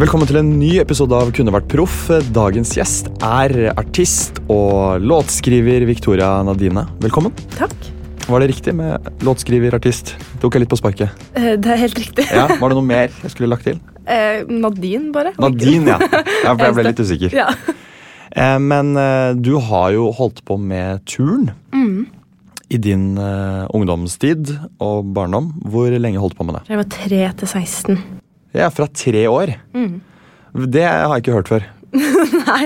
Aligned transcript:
Velkommen 0.00 0.28
til 0.28 0.38
en 0.40 0.50
ny 0.56 0.70
episode 0.80 1.12
av 1.16 1.30
Kunne 1.36 1.52
vært 1.52 1.66
proff. 1.70 2.06
Dagens 2.32 2.70
gjest 2.76 3.10
er 3.26 3.52
artist 3.78 4.38
og 4.50 5.02
låtskriver 5.04 5.84
Victoria 5.88 6.38
Nadine. 6.46 6.86
Velkommen. 7.02 7.34
Takk. 7.58 7.74
Var 8.30 8.42
det 8.44 8.48
riktig 8.52 8.72
med 8.78 9.10
låtskriver, 9.26 9.74
artist? 9.76 10.14
Tok 10.40 10.56
jeg 10.56 10.64
litt 10.64 10.72
på 10.72 10.78
sparket? 10.80 11.12
Eh, 11.36 11.56
Det 11.60 11.72
er 11.74 11.80
helt 11.82 11.98
riktig. 11.98 12.24
Ja, 12.30 12.46
Var 12.46 12.68
det 12.72 12.78
noe 12.78 12.86
mer 12.86 13.10
jeg 13.10 13.32
skulle 13.34 13.50
lagt 13.52 13.66
til? 13.66 13.80
Eh, 14.06 14.44
Nadine, 14.48 15.10
bare. 15.12 15.34
Nadine, 15.38 15.92
ja. 15.92 15.98
ja 16.46 16.54
for 16.54 16.64
jeg 16.68 16.78
ble 16.78 16.86
litt 16.88 17.02
usikker. 17.04 17.34
Ja. 17.36 17.50
Eh, 18.32 18.56
Men 18.62 18.94
eh, 18.96 19.34
du 19.36 19.56
har 19.58 19.90
jo 19.96 20.08
holdt 20.16 20.44
på 20.46 20.56
med 20.58 21.04
turn 21.10 21.50
Mm. 21.74 22.06
i 22.70 22.78
din 22.78 23.18
ungdomstid 23.18 24.54
og 24.80 25.12
barndom. 25.14 25.52
Hvor 25.66 25.90
lenge 25.90 26.22
holdt 26.22 26.36
du 26.38 26.40
på 26.40 26.46
med 26.46 26.60
det? 26.60 26.64
Jeg 26.70 26.78
var 26.78 26.88
3 26.88 27.22
til 27.42 27.48
16. 27.48 27.98
Ja, 28.56 28.70
Fra 28.74 28.86
tre 28.86 29.26
år. 29.30 29.54
Mm. 29.74 30.00
Det 30.70 30.82
har 30.82 31.12
jeg 31.14 31.24
ikke 31.24 31.36
hørt 31.38 31.50
før. 31.50 31.68
Nei, 32.46 32.64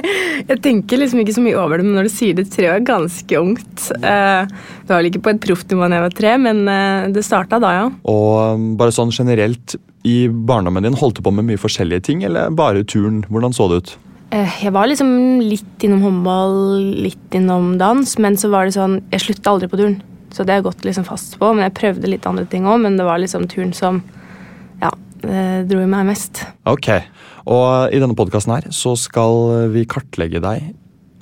jeg 0.50 0.60
tenker 0.64 1.00
liksom 1.00 1.22
ikke 1.22 1.34
så 1.36 1.42
mye 1.44 1.56
over 1.56 1.80
det, 1.80 1.86
men 1.86 1.96
når 1.96 2.08
du 2.08 2.12
sier 2.12 2.36
det 2.36 2.46
tre 2.52 2.68
år, 2.68 2.78
er 2.80 2.86
ganske 2.88 3.40
ungt. 3.40 3.86
Du 3.88 4.04
det 4.04 4.92
var 4.92 5.00
vel 5.00 5.08
ikke 5.08 5.22
på 5.24 5.32
et 5.32 5.42
proftnivå 5.44 5.88
da 5.88 5.98
jeg 5.98 6.04
var 6.04 6.16
tre, 6.18 6.32
men 6.44 6.62
eh, 6.68 7.06
det 7.14 7.24
starta 7.24 7.60
da, 7.62 7.70
ja. 7.78 7.84
Og 8.10 8.56
um, 8.56 8.66
bare 8.80 8.92
sånn 8.92 9.12
generelt, 9.14 9.76
i 10.04 10.26
barndommen 10.28 10.84
din, 10.84 10.96
holdt 11.00 11.16
du 11.16 11.24
på 11.24 11.32
med 11.32 11.48
mye 11.48 11.60
forskjellige 11.60 12.04
ting, 12.10 12.24
eller 12.28 12.52
bare 12.52 12.84
turn? 12.84 13.22
Hvordan 13.32 13.56
så 13.56 13.70
det 13.72 13.78
ut? 13.80 13.94
Eh, 14.36 14.58
jeg 14.66 14.74
var 14.76 14.90
liksom 14.90 15.14
litt 15.44 15.86
innom 15.86 16.02
håndball, 16.04 16.58
litt 17.06 17.36
innom 17.36 17.78
dans, 17.80 18.18
men 18.20 18.36
så 18.40 18.50
var 18.52 18.66
det 18.68 18.76
sånn 18.76 18.98
Jeg 19.12 19.24
slutta 19.24 19.54
aldri 19.54 19.70
på 19.72 19.80
turn, 19.80 19.96
så 20.34 20.44
det 20.44 20.52
har 20.52 20.60
jeg 20.60 20.68
gått 20.68 20.84
liksom 20.84 21.08
fast 21.08 21.38
på. 21.40 21.54
Men 21.54 21.68
jeg 21.68 21.78
prøvde 21.80 22.12
litt 22.12 22.28
andre 22.28 22.44
ting 22.50 22.68
òg, 22.68 22.82
men 22.84 23.00
det 23.00 23.08
var 23.08 23.22
liksom 23.22 23.48
turn 23.48 23.72
som 23.76 24.02
eh, 24.02 24.23
dro 25.68 25.82
i 25.82 25.90
meg 25.90 26.08
mest. 26.08 26.44
Ok, 26.70 26.90
og 27.44 27.94
i 27.94 28.00
denne 28.02 28.16
podkasten 28.18 28.54
her 28.56 28.70
så 28.74 28.94
skal 29.00 29.70
vi 29.74 29.86
kartlegge 29.88 30.42
deg. 30.44 30.72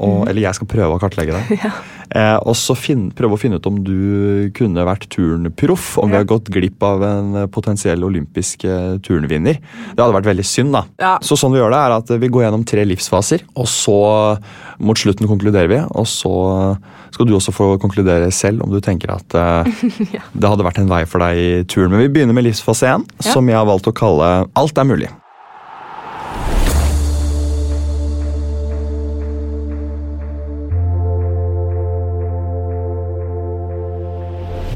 Og, 0.03 0.25
Eller 0.27 0.49
jeg 0.49 0.59
skal 0.59 0.67
prøve 0.71 0.97
å 0.97 1.01
kartlegge 1.03 1.37
deg. 1.37 1.67
eh, 2.15 2.37
og 2.43 2.55
så 2.59 2.77
fin, 2.79 3.09
prøve 3.17 3.37
å 3.37 3.41
finne 3.41 3.59
ut 3.61 3.67
om 3.69 3.79
du 3.85 4.51
kunne 4.57 4.85
vært 4.87 5.09
turnproff. 5.13 5.97
Om 6.03 6.13
vi 6.13 6.19
har 6.21 6.29
gått 6.29 6.51
glipp 6.53 6.83
av 6.87 7.03
en 7.07 7.37
potensiell 7.53 8.05
olympisk 8.07 8.65
eh, 8.69 8.97
turnvinner. 9.05 9.61
Det 9.93 9.99
hadde 10.03 10.17
vært 10.17 10.31
veldig 10.33 10.47
synd, 10.47 10.75
da. 10.77 10.85
Ja. 11.03 11.15
Så 11.25 11.39
sånn 11.41 11.55
vi 11.55 11.61
gjør 11.63 11.75
det, 11.75 11.81
er 11.83 11.97
at 11.99 12.13
vi 12.23 12.33
går 12.33 12.47
gjennom 12.47 12.67
tre 12.69 12.85
livsfaser. 12.89 13.47
Og 13.57 13.69
så 13.71 13.97
mot 14.83 14.99
slutten 14.99 15.31
konkluderer 15.31 15.71
vi. 15.71 15.81
Og 15.97 16.09
så 16.11 16.35
skal 17.13 17.29
du 17.29 17.35
også 17.37 17.53
få 17.53 17.73
konkludere 17.83 18.31
selv 18.33 18.65
om 18.65 18.73
du 18.73 18.81
tenker 18.85 19.13
at 19.15 19.37
eh, 19.39 19.73
det 20.39 20.49
hadde 20.49 20.67
vært 20.67 20.81
en 20.83 20.93
vei 20.93 21.03
for 21.09 21.25
deg 21.25 21.41
i 21.41 21.51
turn. 21.69 21.93
Men 21.93 22.05
vi 22.07 22.13
begynner 22.13 22.37
med 22.37 22.49
livsfase 22.49 22.95
én, 22.97 23.09
Ja. 23.23 23.33
som 23.35 23.49
jeg 23.49 23.59
har 23.59 23.69
valgt 23.69 23.89
å 23.91 23.97
kalle 23.97 24.31
Alt 24.59 24.79
er 24.79 24.89
mulig. 24.89 25.09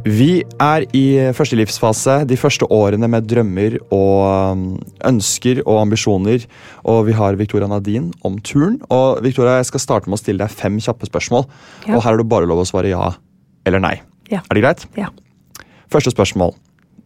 Vi 0.07 0.45
er 0.63 0.85
i 0.95 1.05
første 1.35 1.57
livsfase, 1.59 2.21
de 2.31 2.37
første 2.39 2.67
årene 2.71 3.09
med 3.11 3.27
drømmer 3.27 3.75
og 3.91 4.53
um, 4.55 4.61
ønsker 5.09 5.59
og 5.65 5.81
ambisjoner. 5.81 6.45
Og 6.87 7.09
vi 7.09 7.17
har 7.19 7.39
Victoria 7.41 7.67
Nadine 7.67 8.15
om 8.23 8.37
turn. 8.39 8.77
Og 8.87 9.19
Victoria, 9.25 9.57
jeg 9.59 9.73
skal 9.73 9.83
starte 9.83 10.11
med 10.11 10.21
å 10.21 10.23
stille 10.23 10.45
deg 10.45 10.55
fem 10.55 10.79
kjappe 10.79 11.09
spørsmål. 11.11 11.49
Ja. 11.89 11.97
Og 11.97 12.05
her 12.05 12.15
er 12.15 12.23
det 12.23 12.29
bare 12.31 12.47
lov 12.47 12.63
å 12.63 12.69
svare 12.69 12.93
ja 12.93 13.09
eller 13.67 13.83
nei. 13.83 13.97
Ja. 14.31 14.45
Er 14.47 14.55
det 14.55 14.63
greit? 14.63 14.87
Ja. 14.95 15.11
Første 15.91 16.15
spørsmål. 16.15 16.55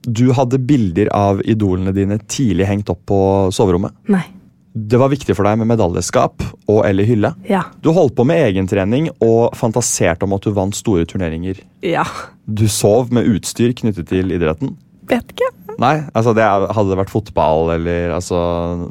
Du 0.05 0.27
hadde 0.37 0.61
bilder 0.61 1.09
av 1.17 1.41
idolene 1.49 1.97
dine 1.97 2.21
tidlig 2.29 2.69
hengt 2.69 2.93
opp 2.93 3.01
på 3.09 3.23
soverommet. 3.57 3.97
Nei. 4.13 4.27
Det 4.73 4.99
var 5.01 5.11
viktig 5.11 5.35
for 5.35 5.49
deg 5.49 5.59
med 5.59 5.67
medaljeskap 5.73 6.45
og 6.71 6.85
eller 6.87 7.07
hylle. 7.09 7.33
Ja. 7.51 7.65
Du 7.83 7.91
holdt 7.97 8.15
på 8.19 8.27
med 8.29 8.39
egentrening 8.53 9.09
og 9.19 9.57
fantaserte 9.59 10.29
om 10.29 10.37
at 10.37 10.47
du 10.47 10.53
vant 10.55 10.77
store 10.79 11.09
turneringer. 11.11 11.59
Ja. 11.83 12.05
Du 12.47 12.69
sov 12.71 13.11
med 13.15 13.27
utstyr 13.27 13.75
knyttet 13.75 14.13
til 14.13 14.31
idretten. 14.31 14.77
Vet 15.11 15.35
ikke. 15.35 15.49
Nei, 15.81 15.95
altså 16.15 16.35
det 16.37 16.45
hadde 16.45 16.91
det 16.93 16.99
vært 17.01 17.11
fotball 17.11 17.71
eller 17.73 18.13
altså 18.13 18.39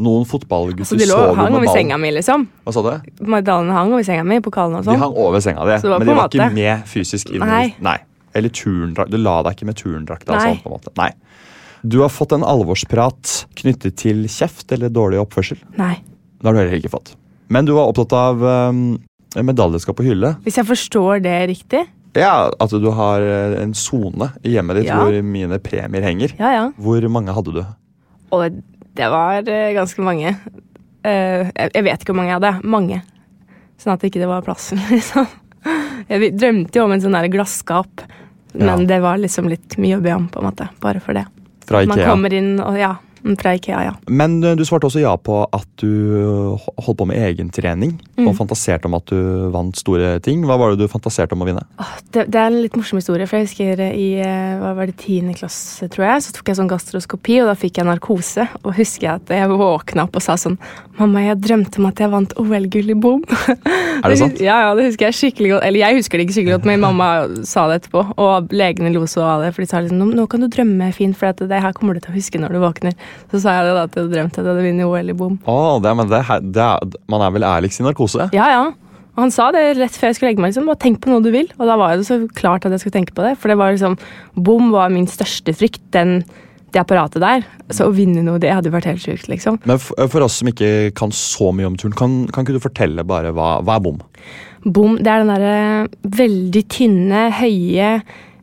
Noen 0.02 0.24
fotballgutter 0.28 0.88
Så 0.90 0.98
de 0.98 1.06
lå 1.06 1.14
sov 1.14 1.28
jo 1.30 1.38
hang 1.38 1.56
over 1.60 1.70
senga 1.70 2.00
mi, 2.02 2.10
liksom. 2.16 2.48
Hva 2.66 2.74
sa 2.76 2.84
du? 2.84 3.12
Medaljene 3.30 3.76
hang 3.78 3.94
over 3.94 4.08
senga 4.08 4.26
mi, 4.28 4.40
pokalen 4.44 4.80
og 4.80 4.88
sånn. 4.88 4.98
De 4.98 5.04
hang 5.04 5.20
over 5.22 5.44
senga 5.44 5.68
di, 5.70 5.78
men 5.86 6.10
de 6.10 6.16
var 6.18 6.32
ikke 6.32 6.50
med 6.56 6.90
fysisk. 6.90 7.32
Nei. 7.40 7.68
Nei. 7.86 8.00
Eller 8.36 8.52
turndrakt. 8.54 9.14
Du 9.14 9.20
la 9.22 9.40
deg 9.46 9.58
ikke 9.58 9.70
med 9.70 9.80
turndrakt. 9.80 10.28
Altså, 10.28 10.52
Nei. 10.52 10.60
på 10.64 10.70
en 10.70 10.76
måte. 10.76 10.94
Nei. 11.00 11.12
Du 11.84 12.00
har 12.04 12.10
fått 12.12 12.34
en 12.36 12.44
alvorsprat 12.44 13.46
knyttet 13.60 13.96
til 14.02 14.26
kjeft 14.32 14.72
eller 14.76 14.92
dårlig 14.92 15.20
oppførsel. 15.22 15.60
Nei. 15.80 15.96
Det 16.40 16.48
har 16.48 16.56
du 16.56 16.60
heller 16.62 16.80
ikke 16.80 16.92
fått. 16.92 17.14
Men 17.50 17.66
du 17.68 17.74
var 17.76 17.90
opptatt 17.90 18.14
av 18.16 18.44
um, 18.44 18.82
medaljeskap 19.36 20.00
og 20.02 20.06
hylle. 20.10 20.34
Hvis 20.46 20.60
jeg 20.60 20.68
forstår 20.70 21.24
det 21.26 21.38
riktig? 21.52 21.86
Ja, 22.18 22.50
At 22.60 22.72
du 22.74 22.88
har 22.96 23.22
eh, 23.22 23.60
en 23.62 23.74
sone 23.78 24.32
i 24.44 24.56
hjemmet 24.56 24.80
ditt 24.80 24.88
Ja. 24.90 24.98
hvor 24.98 25.14
mine 25.24 25.60
premier 25.62 26.02
henger. 26.02 26.34
Ja, 26.40 26.50
ja. 26.56 26.64
Hvor 26.82 27.06
mange 27.12 27.36
hadde 27.36 27.54
du? 27.54 27.62
Og 28.34 28.58
det 28.98 29.10
var 29.14 29.46
eh, 29.46 29.74
ganske 29.78 30.02
mange. 30.04 30.34
Eh, 31.06 31.52
jeg, 31.54 31.84
vet 31.86 32.02
ikke 32.02 32.12
hvor 32.12 32.18
mange 32.22 32.34
jeg 32.34 32.40
hadde. 32.42 32.54
Mange. 32.66 33.02
Sånn 33.80 33.94
at 33.94 34.04
ikke 34.04 34.20
det 34.24 34.28
var 34.30 34.42
plass, 34.44 34.72
liksom. 34.92 35.28
Jeg 36.10 36.34
drømte 36.40 36.80
jo 36.82 36.88
om 36.88 36.96
en 36.96 37.04
sånn 37.04 37.16
der 37.16 37.30
glasskap, 37.32 38.02
men 38.58 38.68
Ja. 38.82 38.86
det 38.96 39.02
var 39.06 39.22
liksom 39.22 39.48
litt 39.52 39.78
mye 39.78 40.00
å 40.00 40.04
be 40.04 40.16
om, 40.18 40.26
på 40.34 40.42
en 40.42 40.50
måte. 40.50 40.70
Bare 40.82 41.00
for 41.04 41.14
det. 41.14 41.28
Fra 41.70 41.84
Man 41.86 42.02
kommer 42.02 42.34
inn, 42.34 42.56
og 42.66 42.78
ja, 42.80 42.96
Fra 43.40 43.54
Ikea, 43.58 43.82
ja. 43.84 43.94
Men 44.08 44.40
eh, 44.44 44.56
du 44.58 44.64
svarte 44.68 44.88
også 44.90 45.02
ja 45.02 45.14
på 45.20 45.42
at 45.44 45.68
du 45.82 45.90
eh, 46.20 46.68
holdt 46.86 47.00
på 47.00 47.08
med 47.10 47.20
egentrening. 47.20 47.98
Og 48.20 48.34
fantaserte 48.36 48.90
om 48.90 48.98
at 48.98 49.08
du 49.12 49.50
vant 49.54 49.78
store 49.80 50.18
ting. 50.24 50.44
Hva 50.48 50.58
var 50.60 50.74
det 50.74 50.84
du 50.84 50.92
fantaserte 50.92 51.36
om 51.36 51.44
å 51.46 51.48
vinne? 51.48 51.64
Det, 52.12 52.26
det 52.32 52.40
er 52.40 52.50
en 52.50 52.60
litt 52.64 52.76
morsom 52.80 53.00
historie, 53.00 53.28
for 53.30 53.40
jeg 53.40 53.48
husker 53.48 53.84
i 53.88 54.10
eh, 54.24 54.58
hva 54.60 54.74
var 54.78 54.90
det, 54.90 54.98
10. 55.00 55.32
klasse, 55.40 55.88
tror 55.94 56.08
jeg, 56.08 56.26
så 56.26 56.36
tok 56.36 56.52
jeg 56.52 56.60
sånn 56.60 56.72
gastroskopi, 56.72 57.40
og 57.44 57.52
da 57.52 57.56
fikk 57.60 57.80
jeg 57.80 57.90
narkose. 57.90 58.48
Og 58.64 58.76
husker 58.80 59.08
jeg 59.08 59.24
at 59.24 59.34
jeg 59.40 59.52
våkna 59.54 60.08
opp 60.08 60.20
og 60.20 60.26
sa 60.26 60.38
sånn 60.40 60.60
Mamma, 61.00 61.22
jeg 61.24 61.40
drømte 61.40 61.80
om 61.80 61.86
at 61.88 62.00
jeg 62.04 62.12
vant 62.12 62.34
OL-gull 62.42 62.92
i 62.92 62.96
bom. 63.00 63.22
Er 64.04 64.12
det 64.12 64.18
sant? 64.20 64.42
Ja, 64.44 64.58
ja, 64.66 64.74
det 64.76 64.90
husker 64.90 65.08
jeg 65.08 65.16
skikkelig 65.16 65.54
godt. 65.54 65.64
Eller 65.70 65.84
jeg 65.86 65.96
husker 65.96 66.20
det 66.20 66.26
ikke 66.26 66.36
skikkelig 66.36 66.58
godt, 66.58 66.68
men 66.68 66.84
mamma 66.84 67.08
sa 67.48 67.70
det 67.72 67.78
etterpå. 67.80 68.04
Og 68.20 68.52
legene 68.52 68.92
lo 68.92 69.06
så 69.08 69.24
av 69.24 69.46
det, 69.46 69.54
for 69.56 69.64
de 69.64 69.70
sa 69.72 69.80
liksom 69.84 70.02
nå, 70.02 70.10
nå 70.18 70.26
kan 70.28 70.44
du 70.44 70.50
drømme 70.52 70.90
fint, 70.96 71.16
for 71.16 71.32
det 71.40 71.62
her 71.64 71.76
kommer 71.78 71.96
du 71.96 72.04
til 72.04 72.12
å 72.12 72.18
huske 72.18 72.42
når 72.42 72.56
du 72.56 72.60
våkner. 72.66 72.98
Så 73.32 73.42
sa 73.44 73.58
jeg 73.58 73.70
det 73.70 73.78
da 73.78 73.88
at 73.88 73.98
jeg 73.98 74.12
drømte 74.12 74.40
at 74.40 74.44
jeg 74.44 74.52
hadde 74.52 74.68
vunnet 74.68 74.90
OL 74.90 75.14
i 75.14 75.18
bom. 75.18 75.40
Å, 75.46 75.58
det, 75.84 75.96
men 76.00 76.12
det, 76.12 76.22
det 76.56 76.70
man 77.12 77.26
er 77.26 77.34
vel 77.36 77.48
ærligst 77.50 77.82
i 77.82 77.88
narkose? 77.88 78.30
Ja, 78.36 78.50
ja. 78.54 78.68
Og 79.20 79.26
han 79.26 79.34
sa 79.36 79.50
det 79.52 79.64
rett 79.76 79.96
før 80.00 80.10
jeg 80.10 80.16
skulle 80.16 80.30
legge 80.32 80.44
meg. 80.44 80.54
liksom, 80.54 80.70
bare 80.70 80.80
tenk 80.80 81.02
på 81.04 81.12
noe 81.12 81.24
du 81.24 81.32
vil. 81.34 81.50
Og 81.60 81.66
da 81.68 81.76
var 81.80 81.98
det 81.98 82.08
så 82.08 82.22
klart 82.38 82.64
at 82.64 82.72
jeg 82.76 82.86
skulle 82.86 83.00
tenke 83.02 83.16
på 83.18 83.26
det. 83.26 83.34
For 83.42 83.52
det 83.52 83.58
var 83.60 83.74
liksom, 83.76 83.98
bom 84.40 84.70
var 84.72 84.94
min 84.94 85.10
største 85.12 85.52
frykt. 85.58 85.82
Den, 85.92 86.22
det 86.72 86.80
apparatet 86.84 87.24
der. 87.24 87.44
Så 87.74 87.90
å 87.90 87.96
vinne 87.96 88.24
noe, 88.26 88.40
det 88.42 88.54
hadde 88.54 88.72
vært 88.74 88.88
helt 88.90 89.04
sjukt, 89.04 89.28
liksom. 89.32 89.60
Men 89.68 89.82
for, 89.82 90.08
for 90.14 90.26
oss 90.26 90.40
som 90.40 90.52
ikke 90.52 90.94
kan 90.98 91.12
så 91.16 91.52
mye 91.56 91.68
om 91.68 91.76
turn, 91.80 91.96
kan, 91.98 92.22
kan 92.32 92.46
ikke 92.46 92.58
du 92.58 92.64
fortelle 92.64 93.06
bare 93.08 93.34
hva, 93.36 93.58
hva 93.66 93.76
er 93.78 93.86
bom? 93.90 94.00
Bom, 94.64 94.98
det 95.00 95.12
er 95.12 95.24
den 95.24 95.32
derre 95.32 96.16
veldig 96.20 96.64
tynne, 96.72 97.28
høye 97.40 97.92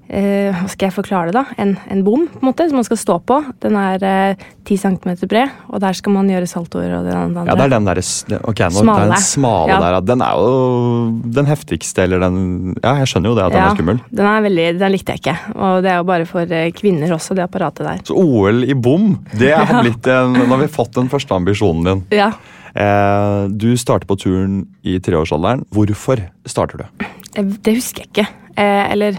eh, 0.09 0.53
Hva 0.55 0.69
skal 0.71 0.89
jeg 0.89 0.95
forklare 0.97 1.31
det, 1.33 1.35
da? 1.39 1.45
En, 1.63 1.77
en 1.91 2.03
bom, 2.07 2.27
på 2.31 2.41
en 2.43 2.49
måte, 2.51 2.67
som 2.69 2.77
man 2.79 2.85
skal 2.87 2.99
stå 3.01 3.17
på. 3.27 3.39
Den 3.63 3.77
er 3.81 4.03
eh, 4.07 4.45
10 4.67 4.77
centimeter 4.83 5.29
bred, 5.31 5.51
og 5.71 5.81
der 5.83 5.93
skal 5.99 6.13
man 6.17 6.29
gjøre 6.31 6.49
saltoer 6.51 6.95
og 6.99 7.05
det 7.07 7.15
andre. 7.15 7.45
Ja, 7.47 7.55
det 7.59 7.65
er 7.67 7.73
den 7.77 7.87
der, 7.89 8.01
s- 8.03 8.25
ok, 8.41 8.61
nå, 8.67 8.83
Smale. 8.83 9.07
Den 9.13 9.23
smale 9.27 9.69
Ja. 9.73 9.79
der. 9.85 10.01
Den 10.13 10.23
er 10.27 10.33
jo 10.41 11.21
den 11.39 11.47
heftigste, 11.47 12.03
eller 12.07 12.21
den 12.27 12.75
Ja, 12.83 12.95
jeg 13.03 13.07
skjønner 13.13 13.31
jo 13.33 13.37
det 13.39 13.45
at 13.47 13.53
den 13.53 13.61
Ja, 13.63 13.71
er 13.71 13.77
skummel. 13.77 14.01
Den 14.11 14.27
er 14.27 14.43
veldig, 14.49 14.67
den 14.79 14.93
likte 14.93 15.13
jeg 15.17 15.21
ikke. 15.25 15.37
Og 15.55 15.83
det 15.83 15.91
er 15.93 15.97
jo 16.03 16.05
bare 16.11 16.27
for 16.27 16.41
eh, 16.61 16.71
kvinner 16.73 17.15
også, 17.17 17.35
det 17.39 17.45
apparatet 17.47 17.87
der. 17.87 18.03
Så 18.07 18.15
OL 18.19 18.65
i 18.65 18.75
bom, 18.75 19.17
det 19.39 19.55
har 19.59 19.83
blitt 19.83 20.07
en 20.07 20.33
Nå 20.37 20.47
har 20.55 20.63
vi 20.65 20.69
fått 20.73 20.93
den 20.99 21.09
første 21.13 21.35
ambisjonen 21.35 21.85
din. 21.85 22.05
Ja, 22.23 22.33
Eh, 22.77 23.47
du 23.57 23.71
starter 23.81 24.05
på 24.05 24.19
turen 24.21 24.67
i 24.85 24.99
treårsalderen. 25.01 25.63
Hvorfor 25.73 26.21
starter 26.45 26.83
du? 26.83 27.07
Det 27.65 27.73
husker 27.79 28.03
jeg 28.05 28.11
ikke. 28.11 28.27
Eh, 28.53 28.93
eller 28.93 29.17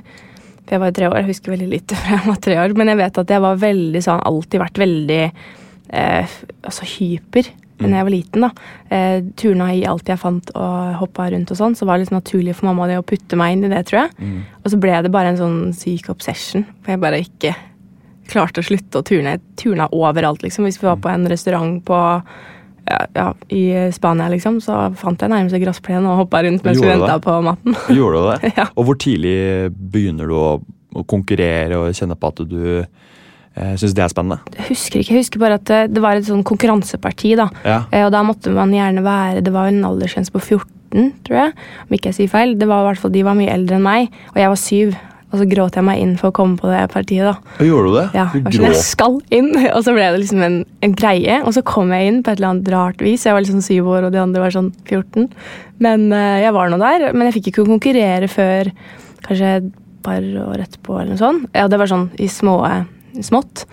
for 0.67 0.75
jeg 0.75 0.83
var 0.83 0.91
jo 0.91 0.97
tre 0.97 1.07
år, 1.07 1.19
jeg 1.21 1.29
husker 1.31 1.53
veldig 1.55 1.69
lite 1.71 1.95
fra 1.99 2.17
jeg 2.17 2.27
var 2.27 2.41
tre 2.43 2.57
år. 2.63 2.75
Men 2.79 2.91
jeg 2.91 2.99
vet 2.99 3.21
at 3.23 3.31
jeg 3.33 3.45
var 3.47 3.63
veldig 3.63 4.01
sånn, 4.03 4.25
alltid 4.31 4.63
vært 4.63 4.83
veldig 4.83 5.21
eh, 5.23 6.35
altså 6.67 6.91
hyper 6.97 7.53
da 7.77 7.91
jeg 7.93 8.05
var 8.07 8.09
liten. 8.09 8.41
da. 8.41 8.49
Eh, 8.89 9.19
turna 9.37 9.67
i 9.69 9.83
alt 9.85 10.09
jeg 10.09 10.17
fant 10.17 10.49
og 10.57 10.95
hoppa 10.97 11.27
rundt 11.29 11.51
og 11.53 11.59
sånn, 11.59 11.75
så 11.77 11.85
var 11.85 11.97
det 11.97 12.07
litt 12.07 12.15
naturlig 12.15 12.55
for 12.57 12.71
mamma 12.71 12.87
det 12.89 12.97
å 12.97 13.05
putte 13.05 13.37
meg 13.37 13.53
inn 13.53 13.67
i 13.67 13.69
det, 13.69 13.83
tror 13.85 13.99
jeg. 13.99 14.13
Og 14.63 14.71
så 14.73 14.79
ble 14.81 14.95
det 15.05 15.13
bare 15.13 15.33
en 15.33 15.37
sånn 15.37 15.59
syk 15.77 16.09
obsession, 16.09 16.65
for 16.81 16.95
jeg 16.95 17.03
bare 17.03 17.21
ikke 17.21 17.53
klarte 18.27 18.63
å 18.63 18.67
slutte 18.67 18.99
å 18.99 19.05
turne. 19.05 19.37
Jeg 19.37 19.43
turna 19.61 19.87
overalt, 19.93 20.41
liksom. 20.43 20.65
Hvis 20.67 20.81
vi 20.81 20.89
var 20.89 20.97
på 21.03 21.11
en 21.11 21.29
restaurant 21.29 21.77
på 21.85 21.99
ja, 22.87 23.27
i 23.53 23.63
Spania, 23.95 24.29
liksom, 24.31 24.59
så 24.63 24.87
fant 24.99 25.21
jeg 25.21 25.31
nærmeste 25.33 25.59
gressplen 25.61 26.05
og 26.07 26.23
hoppa 26.23 26.41
rundt 26.45 26.63
mens 26.65 26.79
vi 26.81 26.87
venta 26.87 27.17
på 27.23 27.35
maten. 27.45 27.75
Gjorde 27.97 28.21
du 28.23 28.29
det? 28.45 28.53
Ja. 28.57 28.67
Og 28.75 28.87
hvor 28.89 28.97
tidlig 29.01 29.35
begynner 29.75 30.29
du 30.31 30.35
å, 30.37 30.47
å 30.95 31.03
konkurrere 31.09 31.79
og 31.81 31.91
kjenne 31.97 32.15
på 32.19 32.31
at 32.31 32.41
du 32.47 32.61
eh, 32.79 33.73
syns 33.79 33.95
det 33.97 34.05
er 34.05 34.13
spennende? 34.13 34.39
Jeg 34.57 34.69
husker 34.71 35.01
ikke, 35.03 35.13
jeg 35.17 35.25
husker 35.25 35.43
bare 35.43 35.59
at 35.59 35.67
det, 35.69 35.81
det 35.95 36.03
var 36.03 36.19
et 36.19 36.29
sånn 36.29 36.45
konkurranseparti, 36.47 37.35
da. 37.39 37.49
Ja. 37.67 37.81
Eh, 37.91 38.05
Og 38.07 38.13
da 38.15 38.23
måtte 38.27 38.53
man 38.55 38.71
gjerne 38.75 39.03
være 39.05 39.43
Det 39.45 39.53
var 39.55 39.69
en 39.71 39.83
aldersgrense 39.87 40.33
på 40.33 40.41
14, 40.45 41.11
tror 41.27 41.37
jeg, 41.41 41.53
om 41.87 41.97
ikke 41.97 42.11
jeg 42.13 42.19
sier 42.21 42.31
feil. 42.31 42.55
Det 42.57 42.67
var 42.69 42.85
i 42.85 42.89
hvert 42.91 43.01
fall, 43.03 43.11
De 43.17 43.25
var 43.27 43.35
mye 43.37 43.51
eldre 43.53 43.75
enn 43.81 43.85
meg, 43.85 44.13
og 44.33 44.39
jeg 44.41 44.53
var 44.53 44.61
syv. 44.63 44.97
Og 45.27 45.41
så 45.41 45.45
gråt 45.51 45.75
jeg 45.75 45.83
meg 45.83 45.99
inn 45.99 46.13
for 46.19 46.31
å 46.31 46.35
komme 46.35 46.55
på 46.59 46.69
det 46.71 46.85
partiet, 46.93 47.25
da. 47.27 47.63
Gjorde 47.67 47.89
du 47.89 47.95
det? 47.97 48.03
Ja, 48.15 48.25
du 48.31 48.45
sånn, 48.47 48.67
jeg 48.69 48.79
skal 48.79 49.17
inn, 49.35 49.49
og 49.75 49.81
så 49.83 49.95
ble 49.95 50.05
det 50.13 50.21
liksom 50.21 50.43
en, 50.45 50.55
en 50.85 50.93
greie. 50.95 51.41
Og 51.43 51.51
så 51.57 51.63
kom 51.67 51.91
jeg 51.91 52.07
inn 52.11 52.21
på 52.23 52.31
et 52.31 52.39
eller 52.39 52.53
annet 52.53 52.71
rart 52.71 53.03
vis. 53.03 53.25
Jeg 53.27 53.35
var 53.35 53.43
liksom 53.43 53.63
syv 53.65 53.89
år, 53.91 54.07
og 54.07 54.15
de 54.15 54.21
andre 54.23 54.45
var 54.45 54.55
sånn 54.55 54.71
14. 54.87 55.27
Men 55.83 56.07
uh, 56.15 56.37
jeg 56.45 56.55
var 56.55 56.71
nå 56.71 56.79
der. 56.79 57.09
Men 57.11 57.27
jeg 57.27 57.37
fikk 57.41 57.51
ikke 57.51 57.67
konkurrere 57.67 58.31
før 58.31 58.71
kanskje 59.27 59.51
et 59.59 59.69
par 60.07 60.23
år 60.23 60.63
etterpå, 60.63 60.95
eller 61.01 61.17
noe 61.17 61.19
sånt. 61.19 61.51
Ja, 61.51 61.67
det 61.67 61.81
var 61.81 61.91
sånn 61.91 62.07
i 62.23 62.31
små, 62.31 62.61
smått. 63.27 63.67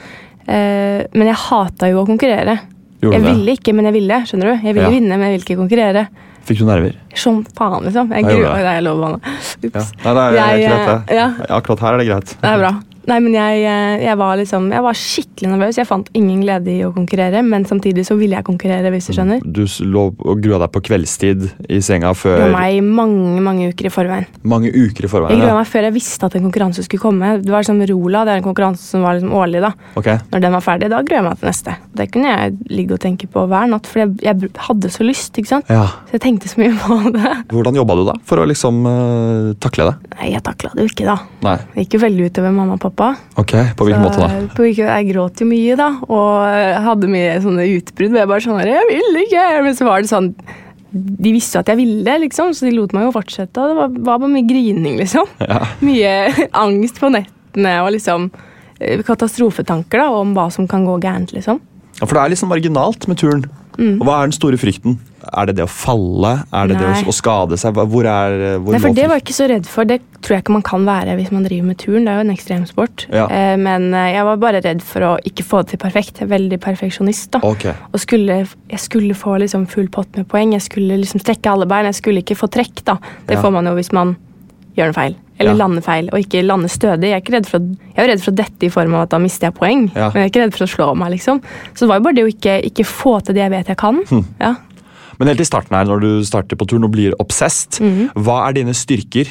Uh, 0.49 1.07
men 1.15 1.29
jeg 1.31 1.43
hata 1.47 1.93
jo 1.93 2.03
å 2.03 2.09
konkurrere. 2.11 2.59
Gjorde 3.05 3.15
jeg 3.21 3.23
det? 3.23 3.31
ville 3.31 3.59
ikke, 3.61 3.79
men 3.79 3.93
jeg 3.93 4.01
ville. 4.01 4.23
skjønner 4.27 4.51
du? 4.51 4.55
Jeg 4.59 4.75
ville 4.75 4.91
Ja. 4.91 4.95
vinne, 4.99 5.15
men 5.15 5.29
jeg 5.29 5.37
ville 5.39 5.47
ikke 5.47 5.63
konkurrere. 5.63 6.09
Fikk 6.45 6.59
du 6.61 6.67
nerver? 6.69 6.97
Som 7.17 7.43
faen, 7.57 7.85
liksom. 7.87 8.11
Jeg 8.13 8.27
gruer 8.29 8.67
er 8.69 8.89
å 8.91 8.97
banne. 9.01 9.21
Ja. 9.65 9.85
Nei, 10.05 10.13
det 10.15 10.25
er, 10.25 10.35
Jeg, 10.37 10.67
greit, 10.69 10.91
det. 11.09 11.17
ja. 11.17 11.29
Akkurat 11.57 11.81
her 11.87 11.97
er 11.97 12.03
det 12.03 12.09
greit. 12.11 12.35
Det 12.43 12.51
er 12.51 12.61
bra. 12.61 12.73
Nei, 13.07 13.19
men 13.21 13.35
jeg, 13.37 13.65
eh, 13.69 14.03
jeg 14.07 14.17
var 14.17 14.37
liksom 14.41 14.71
Jeg 14.73 14.83
var 14.85 14.97
skikkelig 14.97 15.51
nervøs. 15.53 15.77
Jeg 15.77 15.87
fant 15.89 16.09
ingen 16.17 16.41
glede 16.41 16.71
i 16.73 16.81
å 16.87 16.93
konkurrere, 16.95 17.43
men 17.45 17.65
samtidig 17.69 18.07
så 18.09 18.17
ville 18.17 18.37
jeg 18.39 18.47
konkurrere, 18.47 18.91
hvis 18.95 19.11
du 19.11 19.13
skjønner. 19.17 19.43
Du 19.45 19.65
lå 19.85 20.05
og 20.25 20.41
grua 20.43 20.59
deg 20.63 20.73
på 20.73 20.83
kveldstid 20.89 21.45
i 21.69 21.81
senga 21.85 22.15
før 22.17 22.39
var 22.47 22.55
meg 22.55 22.81
mange, 22.85 23.41
mange 23.45 23.69
uker 23.73 23.89
i 23.91 23.93
forveien. 23.93 24.27
mange 24.43 24.71
uker 24.73 25.05
i 25.05 25.11
forveien, 25.11 25.35
Jeg 25.35 25.43
grua 25.43 25.53
Ja. 25.53 25.59
meg 25.61 25.67
før 25.69 25.83
jeg 25.89 25.95
visste 25.99 26.25
at 26.25 26.35
en 26.37 26.47
konkurranse 26.51 26.85
skulle 26.87 27.01
komme. 27.03 27.43
Det 27.43 27.51
var 27.53 27.63
liksom 27.63 27.83
Rola, 27.91 28.25
det 28.25 28.33
er 28.33 28.37
en 28.43 28.47
konkurranse 28.49 28.83
som 28.89 29.03
var 29.03 29.19
liksom 29.19 29.33
årlig. 29.37 29.61
da. 29.61 29.73
Okay. 29.97 30.19
Når 30.33 30.41
den 30.41 30.53
var 30.53 30.61
ferdig, 30.65 30.89
da 30.91 31.03
grua 31.03 31.21
jeg 31.21 31.25
meg 31.29 31.39
til 31.41 31.49
neste. 31.49 31.77
Det 31.95 32.11
kunne 32.13 32.33
jeg 32.33 32.57
ligge 32.71 32.93
og 32.97 33.01
tenke 33.01 33.29
på 33.29 33.45
hver 33.49 33.69
natt, 33.69 33.87
for 33.87 34.01
jeg, 34.05 34.17
jeg 34.23 34.51
hadde 34.57 34.89
så 34.91 35.05
lyst. 35.05 35.37
ikke 35.37 35.49
sant? 35.53 35.69
ja. 35.69 35.85
Så 36.09 36.17
jeg 36.17 36.21
tenkte 36.25 36.49
så 36.49 36.57
mye 36.63 36.73
på 36.79 37.13
det. 37.13 37.33
Hvordan 37.55 37.75
jobba 37.77 37.95
du 38.01 38.05
da 38.09 38.15
for 38.25 38.39
å 38.39 38.47
liksom 38.49 38.81
uh, 38.87 39.53
takle 39.61 39.91
det? 39.91 39.95
Nei, 40.17 40.33
jeg 40.33 40.43
takla 40.47 40.71
det 40.75 40.87
jo 40.87 40.89
ikke, 40.93 41.05
da. 41.05 41.19
Nei. 41.43 41.57
Det 41.75 41.85
gikk 41.85 41.99
jo 41.99 42.03
veldig 42.07 42.31
utover 42.31 42.53
mamma 42.55 42.73
og 42.79 42.81
pappa. 42.81 42.94
Ok, 43.41 43.53
På 43.77 43.87
hvilken 43.87 44.03
måte 44.05 44.21
da? 44.23 44.29
På 44.55 44.63
hvilken- 44.65 44.87
jeg 44.91 45.09
gråt 45.13 45.41
jo 45.43 45.47
mye, 45.47 45.77
da. 45.77 45.89
Og 46.09 46.85
hadde 46.87 47.09
mye 47.11 47.41
sånne 47.43 47.67
utbrudd. 47.77 48.13
Og 48.15 48.21
Jeg 48.23 48.29
bare 48.29 48.41
sånn 48.41 48.61
jeg 48.65 48.87
vil 48.91 49.21
ikke! 49.25 49.63
Men 49.63 49.75
så 49.75 49.85
var 49.89 50.01
det 50.03 50.11
sånn 50.11 50.35
De 50.95 51.33
visste 51.35 51.59
at 51.59 51.67
jeg 51.67 51.77
ville, 51.77 52.19
liksom, 52.23 52.53
så 52.55 52.69
de 52.69 52.77
lot 52.77 52.93
meg 52.95 53.03
jo 53.09 53.13
fortsette. 53.17 53.59
Og 53.59 53.69
det 53.73 53.77
var, 53.81 53.89
var 54.13 54.19
bare 54.23 54.31
mye 54.31 54.47
grining, 54.47 54.97
liksom. 55.01 55.27
Mye 55.83 56.13
angst 56.65 57.01
på 57.03 57.11
nettene 57.11 57.73
og 57.83 57.91
liksom 57.97 58.31
eh, 58.81 59.03
katastrofetanker 59.03 59.99
da, 59.99 60.09
om 60.15 60.35
hva 60.37 60.51
som 60.55 60.69
kan 60.71 60.87
gå 60.87 61.01
gærent, 61.03 61.33
liksom. 61.35 61.59
Ja, 62.01 62.07
For 62.07 62.15
det 62.15 62.23
er 62.23 62.31
liksom 62.37 62.49
marginalt 62.51 63.09
med 63.11 63.19
turn. 63.19 63.45
Mm. 63.79 63.97
Og 64.01 64.07
Hva 64.07 64.17
er 64.21 64.29
den 64.31 64.37
store 64.37 64.59
frykten? 64.61 64.99
Er 65.25 65.49
det 65.49 65.55
det 65.57 65.65
å 65.65 65.71
falle? 65.71 66.33
Er 66.53 66.69
det 66.69 66.77
det 66.79 66.87
å, 66.87 66.97
å 67.11 67.15
skade 67.17 67.57
seg? 67.61 67.75
Hvor 67.75 68.07
er 68.07 68.59
hvor 68.61 68.75
Nei, 68.77 68.81
for 68.83 68.95
Det 68.97 69.07
var 69.09 69.19
jeg 69.19 69.25
ikke 69.25 69.37
så 69.39 69.49
redd 69.51 69.67
for. 69.71 69.89
Det 69.89 70.01
tror 70.21 70.37
jeg 70.37 70.45
ikke 70.45 70.57
man 70.57 70.67
kan 70.67 70.85
være 70.87 71.17
hvis 71.19 71.33
man 71.35 71.47
driver 71.47 71.71
med 71.71 71.79
turn. 71.81 72.05
Det 72.05 72.13
er 72.13 72.21
jo 72.21 72.25
en 72.27 72.35
ekstremsport. 72.35 73.07
Ja. 73.15 73.25
Eh, 73.33 73.55
men 73.61 73.89
eh, 73.95 74.11
jeg 74.15 74.27
var 74.29 74.43
bare 74.45 74.61
redd 74.65 74.85
for 74.85 75.09
å 75.09 75.13
ikke 75.25 75.47
få 75.49 75.63
det 75.65 75.75
til 75.75 75.83
perfekt. 75.87 76.21
Jeg 76.21 76.29
er 76.29 76.35
veldig 76.35 76.61
perfeksjonist. 76.65 77.31
da. 77.39 77.43
Okay. 77.45 77.75
Og 77.93 78.05
skulle, 78.05 78.43
jeg 78.71 78.83
skulle 78.85 79.17
få 79.19 79.39
liksom 79.43 79.67
full 79.73 79.89
pott 79.89 80.13
med 80.21 80.29
poeng. 80.31 80.53
Jeg 80.55 80.67
skulle 80.69 81.01
liksom 81.01 81.25
strekke 81.25 81.51
alle 81.51 81.67
bein. 81.71 81.89
Jeg 81.91 82.01
skulle 82.03 82.23
ikke 82.25 82.39
få 82.39 82.51
trekk. 82.53 82.85
da. 82.85 82.99
Det 83.27 83.39
Ja. 83.39 83.43
får 83.43 83.53
man 83.53 83.67
jo 83.67 83.75
hvis 83.81 83.93
man 83.93 84.17
gjør 84.77 84.91
noe 84.91 84.97
feil. 84.97 85.15
Eller 85.39 85.51
Ja. 85.51 85.57
lander 85.57 85.83
feil, 85.83 86.09
og 86.13 86.19
ikke 86.21 86.45
lander 86.47 86.69
stødig. 86.71 87.11
Jeg 87.11 87.13
er, 87.13 87.21
ikke 87.23 87.33
redd 87.35 87.47
for 87.51 87.59
å, 87.59 87.77
jeg 87.97 88.05
er 88.05 88.09
redd 88.13 88.21
for 88.23 88.31
å 88.31 88.35
dette 88.37 88.63
i 88.67 88.69
form 88.71 88.95
av 88.95 89.03
at 89.03 89.11
da 89.11 89.19
mister 89.19 89.49
jeg 89.49 89.55
poeng. 89.55 89.89
Ja. 89.95 90.11
Men 90.15 90.23
jeg 90.23 90.25
er 90.25 90.31
ikke 90.31 90.43
redd 90.45 90.55
for 90.57 90.65
å 90.65 90.71
slå 90.71 90.97
meg, 90.97 91.11
liksom. 91.17 91.41
Så 91.75 91.81
det 91.81 91.89
var 91.89 91.99
jo 91.99 92.05
bare 92.05 92.15
det 92.15 92.25
å 92.25 92.31
ikke, 92.33 92.55
ikke 92.71 92.87
få 92.87 93.17
til 93.25 93.35
det 93.35 93.43
jeg 93.43 93.51
vet 93.51 93.67
jeg 93.67 93.77
kan. 93.77 93.99
Hm. 94.11 94.25
Ja. 94.41 94.55
Men 95.19 95.29
helt 95.29 95.41
i 95.41 95.45
starten 95.45 95.75
her, 95.77 95.85
når 95.85 96.01
du 96.01 96.25
starter 96.25 96.57
på 96.57 96.67
turn 96.67 96.85
og 96.85 96.93
blir 96.93 97.13
obsessed, 97.21 97.81
Mhm. 97.83 98.11
hva 98.15 98.49
er 98.49 98.53
dine 98.53 98.75
styrker 98.75 99.27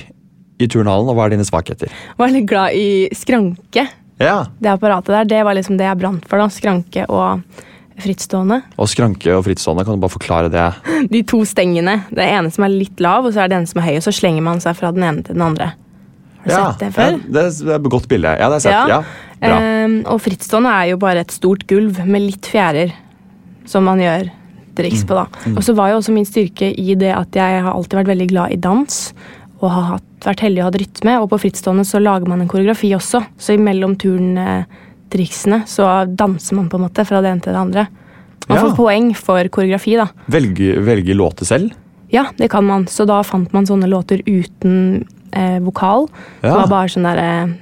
i 0.60 0.68
turnhallen, 0.68 1.08
og 1.10 1.16
hva 1.18 1.26
er 1.26 1.30
dine 1.36 1.44
svakheter? 1.48 1.88
Jeg 1.90 2.18
Var 2.18 2.28
veldig 2.30 2.46
glad 2.48 2.72
i 2.74 3.10
skranke. 3.14 3.88
Ja, 4.20 4.46
Det 4.62 4.70
apparatet 4.80 5.08
der, 5.08 5.24
det 5.26 5.44
var 5.44 5.54
liksom 5.56 5.78
det 5.78 5.86
jeg 5.88 5.98
brant 6.00 6.26
for. 6.28 6.38
da. 6.38 6.48
Skranke 6.48 7.06
og 7.10 7.42
frittstående. 8.02 8.62
Og 8.82 8.90
skranke 8.90 9.36
og 9.36 9.44
frittstående, 9.46 9.86
kan 9.86 9.98
du 9.98 10.04
bare 10.04 10.16
forklare 10.16 10.52
det? 10.54 10.66
De 11.14 11.24
to 11.30 11.44
stengene. 11.48 12.00
Det 12.14 12.26
ene 12.26 12.52
som 12.54 12.66
er 12.66 12.74
litt 12.74 13.04
lav, 13.04 13.28
og 13.28 13.36
så 13.36 13.44
er 13.44 13.52
det 13.52 13.60
ene 13.62 13.70
som 13.70 13.82
er 13.84 13.90
høy. 13.92 13.96
Og 14.00 14.06
så 14.08 14.16
slenger 14.16 14.46
man 14.46 14.64
seg 14.64 14.78
fra 14.80 14.94
den 14.96 15.06
ene 15.06 15.26
til 15.26 15.38
den 15.38 15.46
andre. 15.46 15.74
Har 16.44 16.50
du 16.50 16.56
sett 16.56 16.82
det 16.82 16.92
før? 16.96 17.16
Ja, 17.16 17.24
det 17.36 17.46
er 17.46 17.76
et 17.78 17.90
godt 17.94 18.10
bilde. 18.12 18.34
Ja, 18.36 18.50
det 18.52 18.58
har 18.58 18.60
jeg 18.60 18.66
sett. 18.68 18.94
Ja. 18.94 19.02
Bra. 19.44 19.60
Um, 19.60 19.98
og 20.12 20.22
frittstående 20.24 20.72
er 20.72 20.94
jo 20.94 21.00
bare 21.02 21.24
et 21.24 21.36
stort 21.36 21.66
gulv 21.68 22.00
med 22.08 22.24
litt 22.24 22.48
fjærer 22.48 22.94
som 23.68 23.86
man 23.88 24.02
gjør 24.04 24.32
triks 24.78 25.04
på. 25.08 25.16
da. 25.18 25.28
Mm. 25.46 25.58
Og 25.58 25.64
så 25.66 25.76
var 25.78 25.92
jo 25.92 26.00
også 26.00 26.16
min 26.16 26.28
styrke 26.28 26.72
i 26.72 26.96
det 27.00 27.12
at 27.16 27.36
jeg 27.38 27.64
har 27.64 27.72
alltid 27.74 28.00
vært 28.02 28.14
veldig 28.14 28.30
glad 28.32 28.56
i 28.56 28.60
dans. 28.60 29.00
Og 29.62 29.70
har 29.72 29.90
hatt, 29.94 30.10
vært 30.26 30.44
heldig 30.44 30.64
og 30.64 30.70
hatt 30.72 30.80
rytme. 30.82 31.18
Og 31.24 31.30
på 31.32 31.42
frittstående 31.46 31.86
så 31.88 32.02
lager 32.04 32.30
man 32.32 32.44
en 32.44 32.52
koreografi 32.52 32.92
også. 32.98 33.24
Så 33.38 33.58
imellom 33.58 33.96
turntriksene 35.14 35.64
så 35.68 35.88
danser 36.16 36.56
man 36.58 36.70
på 36.70 36.78
en 36.80 36.86
måte 36.88 37.06
fra 37.06 37.22
det 37.22 37.30
ene 37.32 37.42
til 37.42 37.54
det 37.54 37.60
andre. 37.62 37.88
Man 38.50 38.58
Ja. 38.58 38.64
får 38.66 38.76
poeng 38.76 39.16
for 39.16 39.44
koreografi, 39.50 39.96
da. 39.96 40.08
Velge, 40.28 40.76
velge 40.84 41.14
låter 41.16 41.46
selv? 41.46 41.72
Ja, 42.12 42.26
det 42.38 42.50
kan 42.50 42.64
man. 42.66 42.86
Så 42.86 43.06
da 43.08 43.22
fant 43.24 43.52
man 43.54 43.66
sånne 43.66 43.88
låter 43.88 44.22
uten 44.28 45.06
eh, 45.32 45.60
vokal. 45.60 46.08
Det 46.42 46.52
var 46.52 46.68
bare 46.68 46.88
sånn 46.90 47.04
derre 47.04 47.56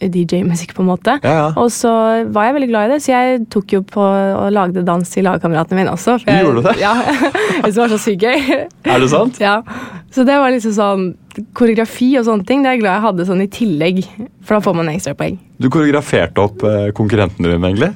DJ-musikk, 0.00 0.74
på 0.76 0.82
en 0.84 0.88
måte. 0.92 1.16
Ja, 1.24 1.32
ja. 1.40 1.46
Og 1.58 1.70
så 1.74 1.90
var 2.32 2.48
jeg 2.48 2.54
veldig 2.58 2.68
glad 2.70 2.88
i 2.88 2.92
det, 2.94 2.98
så 3.04 3.12
jeg 3.16 3.46
tok 3.50 3.72
jo 3.74 3.80
på 3.82 4.02
og 4.02 4.52
lagde 4.54 4.84
dans 4.86 5.10
til 5.10 5.24
lagkameratene 5.26 5.80
mine 5.80 5.90
også. 5.94 6.18
for 6.22 6.30
jeg- 6.30 6.44
Gjorde 6.46 6.62
du 6.62 6.68
det? 6.68 6.76
Ja. 6.80 6.94
Det 7.68 7.74
var 7.76 7.88
så 7.90 7.98
sykt 7.98 8.22
gøy. 8.22 8.68
Er 8.86 8.98
det 9.02 9.08
sant? 9.10 9.40
Ja. 9.42 9.62
Så 10.14 10.24
det 10.24 10.36
var 10.40 10.50
liksom 10.54 10.72
sånn 10.72 11.08
Koreografi 11.54 12.16
og 12.18 12.24
sånne 12.26 12.46
ting, 12.48 12.62
det 12.64 12.70
er 12.70 12.72
jeg 12.74 12.80
glad 12.82 12.94
jeg 12.96 13.02
hadde 13.04 13.26
sånn 13.28 13.42
i 13.44 13.46
tillegg, 13.46 13.98
for 14.42 14.56
da 14.56 14.60
får 14.64 14.74
man 14.74 14.88
ekstra 14.90 15.12
poeng. 15.14 15.36
Du 15.62 15.68
koreograferte 15.70 16.42
opp 16.42 16.64
eh, 16.66 16.88
konkurrentene 16.98 17.52
dine, 17.52 17.68
egentlig? 17.68 17.90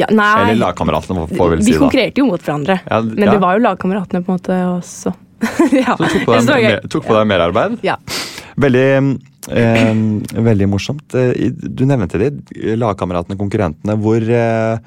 Ja, 0.00 0.08
nei. 0.10 0.48
Eller 0.48 0.58
lagkameratene, 0.64 1.28
får 1.30 1.52
vel 1.52 1.60
Vi 1.62 1.68
si 1.68 1.74
Vi 1.76 1.78
konkurrerte 1.78 2.18
jo 2.24 2.26
mot 2.26 2.42
hverandre, 2.42 2.80
Ja, 2.90 2.98
men 3.06 3.28
det 3.30 3.38
var 3.42 3.54
jo 3.58 3.62
lagkameratene 3.68 4.24
på 4.26 4.32
en 4.34 4.40
måte 4.40 4.58
også. 4.72 5.14
ja. 5.78 5.94
Så 5.94 6.02
du 6.02 6.08
tok 6.08 6.26
på 6.26 6.40
deg, 6.40 6.64
mer- 6.66 6.88
tok 6.90 7.06
på 7.06 7.14
deg 7.20 7.30
merarbeid? 7.30 7.78
Ja. 7.86 7.96
Veldig, 8.58 8.88
eh, 9.50 9.92
veldig 10.48 10.68
morsomt. 10.70 11.14
Eh, 11.14 11.50
Du 11.50 11.84
nevnte 11.88 12.18
de, 12.20 12.30
lagkameratene, 12.76 13.38
konkurrentene. 13.40 13.96
Hvor, 13.98 14.22
eh, 14.22 14.78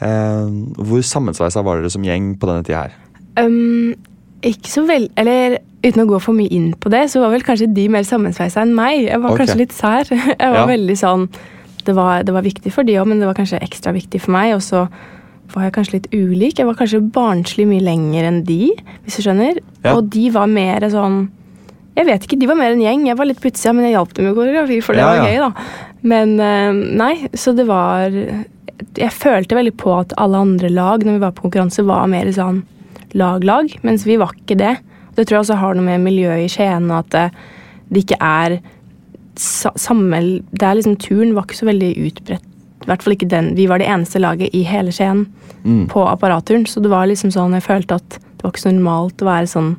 eh, 0.00 0.46
hvor 0.76 1.02
sammensveisa 1.02 1.62
var 1.64 1.80
dere 1.80 1.90
som 1.90 2.02
gjeng 2.02 2.34
på 2.38 2.48
denne 2.50 2.64
tida 2.64 2.88
her? 2.88 2.96
Um, 3.38 3.94
ikke 4.42 4.68
så 4.68 4.82
vel 4.88 5.08
Eller 5.16 5.60
uten 5.84 6.02
å 6.02 6.08
gå 6.10 6.18
for 6.20 6.34
mye 6.34 6.50
inn 6.50 6.74
på 6.74 6.90
det, 6.90 7.06
så 7.12 7.20
var 7.22 7.30
vel 7.30 7.44
kanskje 7.46 7.72
de 7.72 7.86
mer 7.88 8.02
sammensveisa 8.02 8.62
enn 8.64 8.74
meg. 8.74 9.06
Jeg 9.06 9.20
var 9.20 9.32
okay. 9.32 9.46
kanskje 9.46 9.62
litt 9.62 9.72
sær. 9.72 10.04
Jeg 10.10 10.36
var 10.50 10.64
Ja. 10.64 10.66
veldig 10.66 10.96
sånn 10.98 11.28
det 11.84 11.94
var, 11.96 12.22
det 12.22 12.34
var 12.34 12.44
viktig 12.44 12.72
for 12.74 12.84
de 12.84 12.98
òg, 13.00 13.06
men 13.08 13.20
det 13.20 13.26
var 13.26 13.38
kanskje 13.38 13.60
ekstra 13.64 13.94
viktig 13.96 14.20
for 14.20 14.34
meg. 14.34 14.54
Og 14.54 14.60
så 14.60 14.84
var 15.54 15.66
jeg 15.66 15.74
kanskje 15.74 15.94
litt 15.96 16.08
ulik. 16.12 16.58
Jeg 16.58 16.68
var 16.68 16.76
kanskje 16.78 17.00
barnslig 17.14 17.66
mye 17.70 17.84
lenger 17.84 18.28
enn 18.28 18.42
de, 18.46 18.70
hvis 19.04 19.18
du 19.18 19.24
skjønner. 19.24 19.60
Ja. 19.84 19.96
Og 19.96 20.10
de 20.12 20.28
var 20.34 20.50
mer 20.50 20.84
sånn 20.92 21.22
Jeg 21.96 22.06
vet 22.06 22.22
ikke, 22.24 22.38
de 22.40 22.46
var 22.46 22.56
mer 22.56 22.72
en 22.72 22.80
gjeng. 22.80 23.06
Jeg 23.08 23.16
var 23.18 23.26
litt 23.26 23.40
på 23.42 23.50
utsida, 23.50 23.72
men 23.74 23.84
jeg 23.88 23.96
hjalp 23.96 24.12
dem 24.14 24.24
med 24.28 24.36
koreografi, 24.38 24.80
for 24.84 24.94
det 24.94 25.02
Ja, 25.02 25.08
var 25.10 25.26
gøy, 25.26 25.38
da. 25.42 25.50
Men 26.02 26.34
eh, 26.40 26.72
nei, 26.96 27.14
så 27.34 27.52
det 27.56 27.66
var 27.68 28.08
Jeg 28.96 29.10
følte 29.12 29.56
veldig 29.58 29.74
på 29.76 29.92
at 29.98 30.14
alle 30.16 30.38
andre 30.40 30.70
lag 30.72 31.02
når 31.04 31.18
vi 31.18 31.24
var 31.26 31.32
på 31.36 31.42
konkurranse, 31.48 31.84
var 31.84 32.06
mer 32.08 32.30
sånn 32.32 32.62
lag-lag, 33.12 33.72
mens 33.82 34.06
vi 34.06 34.16
var 34.16 34.30
ikke 34.38 34.56
det. 34.56 34.76
Det 35.16 35.26
tror 35.26 35.40
jeg 35.40 35.44
også 35.44 35.58
har 35.60 35.74
noe 35.74 35.84
med 35.84 36.00
miljøet 36.06 36.46
i 36.46 36.48
Skien 36.48 36.86
at 36.94 37.10
det, 37.12 37.26
det 37.90 38.04
ikke 38.04 38.20
er 38.22 38.60
samme 39.40 40.20
Det 40.52 40.62
er 40.66 40.78
liksom 40.78 40.96
Turen 41.00 41.34
var 41.36 41.46
ikke 41.48 41.58
så 41.60 41.68
veldig 41.68 41.90
utbredt. 42.06 42.46
I 42.80 42.88
hvert 42.88 43.02
fall 43.04 43.12
ikke 43.14 43.28
den. 43.28 43.50
Vi 43.58 43.66
var 43.68 43.78
det 43.82 43.88
eneste 43.92 44.20
laget 44.22 44.54
i 44.56 44.62
hele 44.68 44.92
Skien 44.94 45.26
Mm. 45.60 45.88
på 45.92 46.00
apparaturen, 46.08 46.62
så 46.64 46.80
det 46.80 46.88
var 46.88 47.04
liksom 47.04 47.28
sånn 47.34 47.52
Jeg 47.52 47.66
følte 47.66 47.96
at 48.00 48.08
det 48.16 48.40
var 48.42 48.50
ikke 48.54 48.62
så 48.62 48.70
normalt 48.72 49.20
å 49.20 49.26
være 49.28 49.46
sånn 49.50 49.74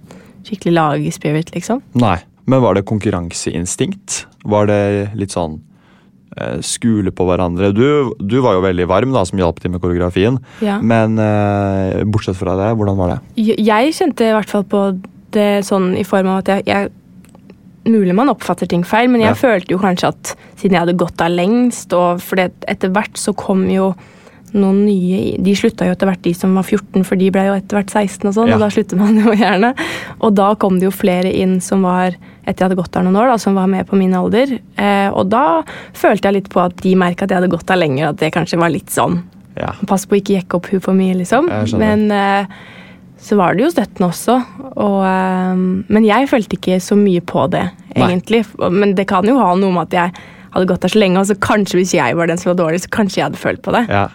skikkelig 0.47 0.73
lagspirit, 0.77 1.51
liksom. 1.55 1.81
Nei. 2.01 2.17
Men 2.49 2.61
var 2.63 2.73
det 2.75 2.85
konkurranseinstinkt? 2.89 4.25
Var 4.49 4.65
det 4.67 4.79
litt 5.15 5.31
sånn 5.35 5.59
eh, 6.37 6.57
skule 6.65 7.11
på 7.13 7.25
hverandre? 7.29 7.69
Du, 7.75 8.13
du 8.19 8.39
var 8.43 8.57
jo 8.57 8.63
veldig 8.65 8.87
varm, 8.89 9.13
da, 9.15 9.23
som 9.27 9.39
hjalp 9.39 9.59
til 9.61 9.71
med 9.75 9.81
koreografien. 9.83 10.39
Ja. 10.65 10.79
Men 10.81 11.19
eh, 11.21 12.01
bortsett 12.09 12.39
fra 12.39 12.55
det, 12.59 12.71
hvordan 12.79 12.97
var 12.99 13.13
det? 13.15 13.19
Jeg 13.43 13.61
jeg 13.67 13.93
kjente 13.99 14.31
i 14.31 14.33
hvert 14.35 14.49
fall 14.51 14.65
på 14.67 14.81
det 15.31 15.61
sånn 15.67 15.93
i 15.95 16.03
form 16.07 16.27
av 16.33 16.41
at 16.43 16.51
jeg, 16.55 16.67
jeg 16.71 16.91
Mulig 17.81 18.13
man 18.13 18.29
oppfatter 18.29 18.67
ting 18.69 18.83
feil, 18.85 19.07
men 19.09 19.23
jeg 19.23 19.31
Ja. 19.31 19.37
følte 19.39 19.73
jo 19.73 19.79
kanskje 19.81 20.11
at 20.11 20.35
siden 20.53 20.75
jeg 20.75 20.81
hadde 20.83 20.93
gått 21.01 21.15
der 21.17 21.31
lengst, 21.33 21.89
og 21.97 22.19
for 22.21 22.37
etter 22.37 22.91
hvert 22.93 23.17
så 23.17 23.33
kom 23.33 23.63
jo 23.73 23.87
noen 24.53 24.81
nye 24.85 25.37
De 25.41 25.53
slutta 25.55 25.85
jo 25.87 25.93
etter 25.95 26.09
hvert, 26.09 26.21
de 26.25 26.33
som 26.35 26.53
var 26.57 26.63
14, 26.67 27.03
for 27.07 27.15
de 27.15 27.29
ble 27.31 27.45
jo 27.47 27.53
etter 27.55 27.77
hvert 27.79 27.89
16 27.93 28.27
og 28.27 28.33
sånn, 28.35 28.47
Ja. 28.51 28.55
og 28.55 28.59
da 28.65 28.69
slutter 28.73 28.97
man 28.99 29.15
jo 29.17 29.31
gjerne. 29.31 29.73
Og 30.19 30.33
da 30.35 30.53
kom 30.55 30.79
det 30.79 30.89
jo 30.89 30.91
flere 30.91 31.31
inn 31.31 31.59
som 31.61 31.83
var 31.87 32.15
etter 32.45 32.65
jeg 32.65 32.69
hadde 32.69 32.79
gått 32.81 32.91
der 32.91 33.03
noen 33.05 33.15
år, 33.21 33.27
da, 33.31 33.37
som 33.37 33.55
var 33.55 33.67
med 33.71 33.87
på 33.87 33.95
min 33.95 34.13
alder. 34.17 34.57
Eh, 34.77 35.09
og 35.13 35.29
da 35.29 35.61
følte 35.93 36.27
jeg 36.27 36.33
litt 36.41 36.49
på 36.49 36.59
at 36.65 36.75
de 36.81 36.95
merka 36.95 37.23
at 37.23 37.29
jeg 37.31 37.39
hadde 37.39 37.51
gått 37.53 37.65
der 37.69 37.77
lenger, 37.79 38.09
at 38.09 38.17
det 38.17 38.33
kanskje 38.33 38.59
var 38.59 38.69
litt 38.73 38.89
sånn 38.89 39.21
Ja. 39.57 39.73
Pass 39.85 40.05
på 40.07 40.15
ikke 40.19 40.37
jekke 40.41 40.55
opp 40.55 40.67
hun 40.71 40.79
for 40.79 40.93
mye, 40.93 41.13
liksom. 41.19 41.47
Men 41.77 42.09
eh, 42.11 42.45
så 43.21 43.35
var 43.37 43.53
det 43.53 43.65
jo 43.65 43.69
støtten 43.69 44.07
også. 44.07 44.37
Og, 44.75 44.99
eh, 45.05 45.55
men 45.91 46.03
jeg 46.07 46.27
følte 46.31 46.57
ikke 46.57 46.79
så 46.81 46.95
mye 46.97 47.21
på 47.21 47.49
det, 47.51 47.65
Nei. 47.95 48.07
egentlig. 48.07 48.45
Men 48.71 48.95
det 48.95 49.07
kan 49.07 49.23
jo 49.27 49.37
ha 49.37 49.53
noe 49.55 49.71
med 49.75 49.91
at 49.91 49.97
jeg 49.99 50.13
hadde 50.51 50.67
gått 50.67 50.81
der 50.81 50.89
så 50.95 50.99
lenge, 50.99 51.19
og 51.19 51.27
så 51.27 51.35
kanskje 51.39 51.77
hvis 51.79 51.93
jeg 51.93 52.15
var 52.15 52.27
den 52.27 52.37
som 52.41 52.51
var 52.55 52.57
dårlig, 52.65 52.81
så 52.81 52.89
kanskje 52.89 53.19
jeg 53.21 53.25
hadde 53.29 53.37
følt 53.43 53.61
på 53.61 53.71
det. 53.75 53.83
Ja. 53.91 54.07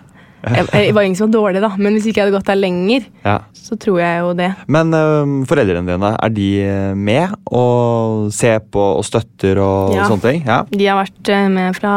Jeg, 0.46 0.66
jeg 0.86 0.94
var 0.94 1.02
ingen 1.06 1.16
som 1.18 1.26
var 1.30 1.34
dårlig, 1.40 1.60
da, 1.64 1.72
men 1.76 1.96
hvis 1.96 2.06
ikke 2.06 2.20
jeg 2.20 2.28
hadde 2.28 2.36
gått 2.36 2.46
der 2.52 2.58
lenger, 2.60 3.06
ja. 3.24 3.36
så 3.58 3.74
tror 3.82 3.98
jeg 3.98 4.20
jo 4.22 4.32
det. 4.38 4.48
Men 4.70 4.94
um, 4.94 5.32
foreldrene 5.48 5.88
dine, 5.90 6.12
er 6.22 6.34
de 6.36 6.48
eh, 6.62 6.94
med 6.94 7.34
og 7.50 8.28
ser 8.36 8.60
på 8.62 8.84
og 9.00 9.04
støtter 9.06 9.58
og 9.62 9.96
Ja. 9.96 10.06
sånne 10.06 10.22
ting? 10.22 10.42
Ja. 10.46 10.60
De 10.70 10.86
har 10.86 11.00
vært 11.02 11.32
eh, 11.34 11.48
med 11.50 11.74
fra 11.78 11.94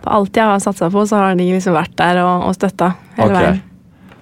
på 0.00 0.14
alt 0.16 0.40
jeg 0.40 0.48
har 0.48 0.62
satsa 0.64 0.88
på, 0.92 1.04
så 1.10 1.20
har 1.20 1.36
de 1.36 1.50
liksom 1.52 1.76
vært 1.76 1.92
der 2.00 2.22
og, 2.24 2.48
og 2.48 2.56
støtta 2.56 2.94
hele 3.18 3.28
Ok. 3.28 3.36
veien. 3.36 3.60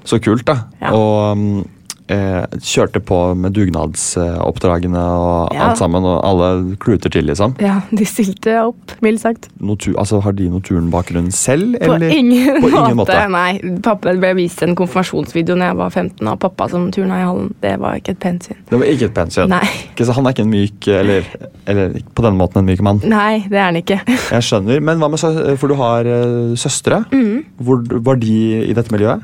Så 0.08 0.18
kult, 0.24 0.46
da. 0.48 0.56
Ja. 0.82 0.94
Og 0.96 1.36
eh, 1.36 1.66
kjørte 2.08 3.00
på 3.04 3.18
med 3.36 3.52
dugnadsoppdragene 3.56 4.98
og 4.98 5.54
Ja. 5.54 5.68
alt 5.68 5.78
sammen, 5.78 6.04
og 6.04 6.24
alle 6.24 6.76
kluter 6.80 7.10
til, 7.10 7.24
liksom. 7.26 7.54
Ja, 7.60 7.80
de 7.90 8.04
stilte 8.04 8.54
opp, 8.64 8.92
mildt 9.02 9.20
sagt. 9.20 9.48
Notu 9.60 9.92
altså, 9.98 10.20
har 10.22 10.32
de 10.32 10.48
Noturen-bakgrunn 10.48 11.30
selv, 11.32 11.76
På 11.80 11.94
eller? 11.94 12.08
ingen, 12.08 12.62
På 12.62 12.68
ingen 12.68 12.96
måte. 12.96 13.18
Nei, 13.30 13.58
pappa 13.82 14.14
ble 14.16 14.34
vist 14.34 14.62
en 14.62 14.74
konfirmasjonsvideo 14.74 15.54
når 15.54 15.66
jeg 15.72 15.76
var 15.76 15.90
15 15.90 16.28
av 16.28 16.38
pappa 16.38 16.68
som 16.70 16.90
turna 16.90 17.20
i 17.20 17.24
hallen. 17.26 17.54
Det 17.60 17.78
var 17.78 17.94
ikke 18.00 18.10
et 18.16 18.18
pent 18.20 18.44
syn. 18.48 18.56
Det 18.70 18.78
var 18.80 18.86
ikke 18.86 19.04
et 19.10 19.14
pent 19.14 19.32
syn. 19.32 19.48
Nei. 19.48 19.66
Så 19.98 20.12
Han 20.14 20.26
er 20.26 20.30
ikke 20.32 20.42
en 20.46 20.50
myk, 20.50 20.88
eller, 20.88 21.24
eller 21.66 21.98
på 22.14 22.22
den 22.24 22.36
måten 22.38 22.58
en 22.62 22.66
myk 22.66 22.80
mann. 22.82 23.00
Nei, 23.04 23.44
det 23.48 23.58
er 23.58 23.66
han 23.68 23.76
ikke. 23.76 24.00
Jeg 24.06 24.42
skjønner. 24.42 24.80
Men 24.80 24.98
hva 24.98 25.10
med 25.10 25.58
For 25.58 25.68
du 25.68 25.74
har 25.74 26.06
eh, 26.06 26.54
søstre. 26.56 27.04
Mm. 27.12 27.44
Hvor 27.60 27.82
Var 28.08 28.16
de 28.16 28.36
i 28.70 28.72
dette 28.72 28.90
miljøet? 28.94 29.22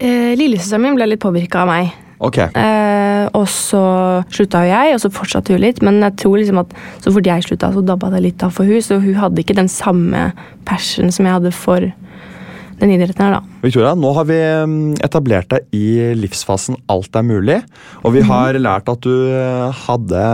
Eh, 0.00 0.34
Lillesøsteren 0.36 0.82
min 0.82 0.96
ble 0.98 1.06
litt 1.06 1.20
påvirka 1.22 1.62
av 1.62 1.68
meg. 1.70 1.92
Ok. 2.24 2.38
Eh, 2.56 3.26
og 3.36 3.44
så 3.50 3.80
slutta 4.32 4.62
jo 4.64 4.70
jeg, 4.72 4.94
og 4.96 5.02
så 5.02 5.10
fortsatte 5.12 5.52
hun 5.54 5.60
litt. 5.64 5.82
Men 5.84 6.00
jeg 6.04 6.16
tror 6.22 6.38
liksom 6.40 6.60
at 6.62 6.72
så 7.04 7.12
fort 7.12 7.28
jeg 7.28 7.44
slutta, 7.46 7.72
så 7.74 7.82
dabba 7.84 8.10
det 8.14 8.22
litt 8.24 8.42
av 8.46 8.54
for 8.56 8.64
hun, 8.68 8.80
Så 8.84 9.00
hun 9.02 9.14
hadde 9.20 9.42
ikke 9.44 9.56
den 9.58 9.68
samme 9.68 10.32
passion 10.68 11.12
som 11.12 11.26
jeg 11.28 11.36
hadde 11.36 11.52
for 11.52 11.84
den 12.80 12.90
idretten 12.90 13.22
her, 13.22 13.36
da. 13.36 13.58
Victoria, 13.62 13.92
nå 13.94 14.10
har 14.16 14.24
vi 14.26 14.34
mm, 14.66 14.96
etablert 15.06 15.46
deg 15.52 15.68
i 15.76 16.14
livsfasen 16.18 16.76
Alt 16.90 17.14
er 17.16 17.22
mulig. 17.22 17.60
Og 18.02 18.10
Mhm. 18.10 18.14
vi 18.16 18.22
har 18.28 18.58
lært 18.58 18.88
at 18.90 19.00
du 19.00 19.12
eh, 19.30 19.70
hadde 19.86 20.24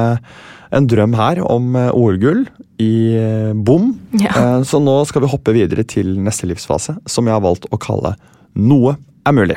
en 0.72 0.86
drøm 0.86 1.14
her 1.18 1.42
om 1.44 1.74
eh, 1.76 1.90
OL-gull 1.92 2.46
i 2.80 2.92
eh, 3.18 3.52
bom. 3.52 3.90
Ja. 4.16 4.62
Så 4.64 4.80
nå 4.80 5.04
skal 5.06 5.22
vi 5.26 5.28
hoppe 5.28 5.52
videre 5.52 5.84
til 5.84 6.16
neste 6.16 6.46
livsfase, 6.48 6.96
som 7.06 7.26
jeg 7.26 7.34
har 7.34 7.42
valgt 7.44 7.66
å 7.70 7.78
kalle 7.78 8.14
Noe 8.56 8.96
er 9.26 9.32
mulig. 9.36 9.56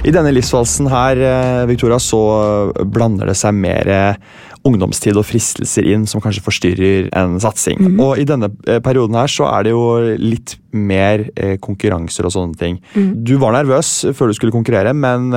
I 0.00 0.12
denne 0.14 0.30
livsvalsen 0.32 0.86
her, 0.88 1.18
eh, 1.20 1.66
Victoria, 1.68 1.98
så 2.00 2.72
blander 2.88 3.28
det 3.28 3.34
seg 3.36 3.52
mer 3.52 3.88
eh, 3.92 4.38
ungdomstid 4.64 5.16
og 5.20 5.26
fristelser 5.28 5.84
inn 5.92 6.06
som 6.08 6.22
kanskje 6.24 6.44
forstyrrer 6.44 7.10
en 7.20 7.36
satsing. 7.40 7.76
Mhm. 7.84 8.00
Og 8.00 8.20
i 8.20 8.24
denne 8.28 8.48
eh, 8.64 8.80
perioden 8.80 9.18
her 9.20 9.28
så 9.28 9.50
er 9.50 9.66
det 9.68 9.74
jo 9.74 9.84
litt 10.16 10.56
mer 10.70 11.26
konkurranser 11.58 12.28
og 12.28 12.30
sånne 12.30 12.54
ting. 12.54 12.76
Mm. 12.94 13.24
Du 13.26 13.32
var 13.42 13.56
nervøs 13.56 13.88
før 14.14 14.30
du 14.30 14.36
skulle 14.38 14.54
konkurrere, 14.54 14.92
men 14.94 15.32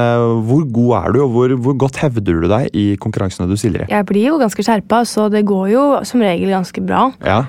hvor 0.46 0.62
god 0.70 0.92
er 1.00 1.16
du, 1.16 1.18
og 1.24 1.32
hvor, 1.34 1.56
hvor 1.66 1.78
godt 1.82 1.98
hevder 2.04 2.44
du 2.44 2.46
deg 2.52 2.68
i 2.78 2.84
konkurransene 3.02 3.50
du 3.50 3.56
stiller 3.58 3.82
i? 3.82 3.88
Jeg 3.90 4.06
blir 4.12 4.28
jo 4.28 4.38
ganske 4.38 4.62
skjerpa, 4.62 5.02
så 5.10 5.26
det 5.34 5.42
går 5.50 5.72
jo 5.74 5.88
som 6.06 6.22
regel 6.22 6.54
ganske 6.54 6.86
bra. 6.86 7.08
Ja, 7.26 7.40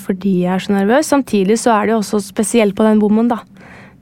Fordi 0.00 0.38
jeg 0.46 0.54
er 0.54 0.64
så 0.64 0.72
nervøs. 0.72 1.12
Samtidig 1.12 1.58
så 1.60 1.76
er 1.76 1.84
det 1.84 1.98
jo 1.98 2.00
også 2.00 2.22
spesielt 2.24 2.72
på 2.78 2.88
den 2.88 3.04
bommen, 3.04 3.28
da. 3.28 3.42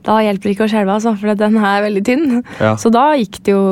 Da 0.03 0.19
hjelper 0.23 0.49
det 0.49 0.55
ikke 0.57 0.67
å 0.67 0.71
skjelve, 0.71 0.95
altså, 0.97 1.13
for 1.19 1.39
den 1.39 1.59
er 1.59 1.83
veldig 1.85 2.03
tynn. 2.07 2.39
Ja. 2.59 2.73
Så 2.79 2.91
da 2.93 3.11
gikk 3.19 3.39
det 3.45 3.53
jo 3.55 3.63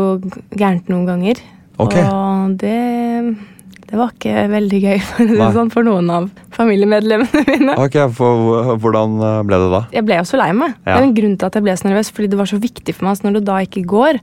gærent 0.55 0.91
noen 0.91 1.07
ganger. 1.09 1.41
Ok. 1.81 1.97
Og 1.97 2.53
det, 2.61 2.77
det 3.89 3.99
var 3.99 4.13
ikke 4.13 4.45
veldig 4.51 4.79
gøy 4.85 5.01
for, 5.09 5.35
sånn, 5.57 5.71
for 5.73 5.87
noen 5.87 6.11
av 6.13 6.29
familiemedlemmene 6.55 7.43
mine. 7.49 7.75
Ok, 7.81 7.97
for 8.15 8.75
Hvordan 8.79 9.17
eh, 9.19 9.37
ble 9.49 9.61
det 9.65 9.69
da? 9.73 9.83
Jeg 9.97 10.07
ble 10.07 10.19
jo 10.21 10.27
så 10.29 10.39
lei 10.39 10.51
meg. 10.55 10.77
Det 10.85 10.95
er 10.95 11.07
en 11.07 11.15
grunn 11.17 11.37
til 11.37 11.49
at 11.49 11.59
jeg 11.59 11.67
ble 11.67 11.77
så 11.79 11.89
nervøs, 11.89 12.11
fordi 12.15 12.31
det 12.31 12.41
var 12.41 12.51
så 12.51 12.61
viktig 12.61 12.95
for 12.97 13.09
meg. 13.09 13.19
Så 13.19 13.27
når 13.27 13.39
det 13.39 13.45
da 13.49 13.59
ikke 13.65 13.85
går, 13.91 14.21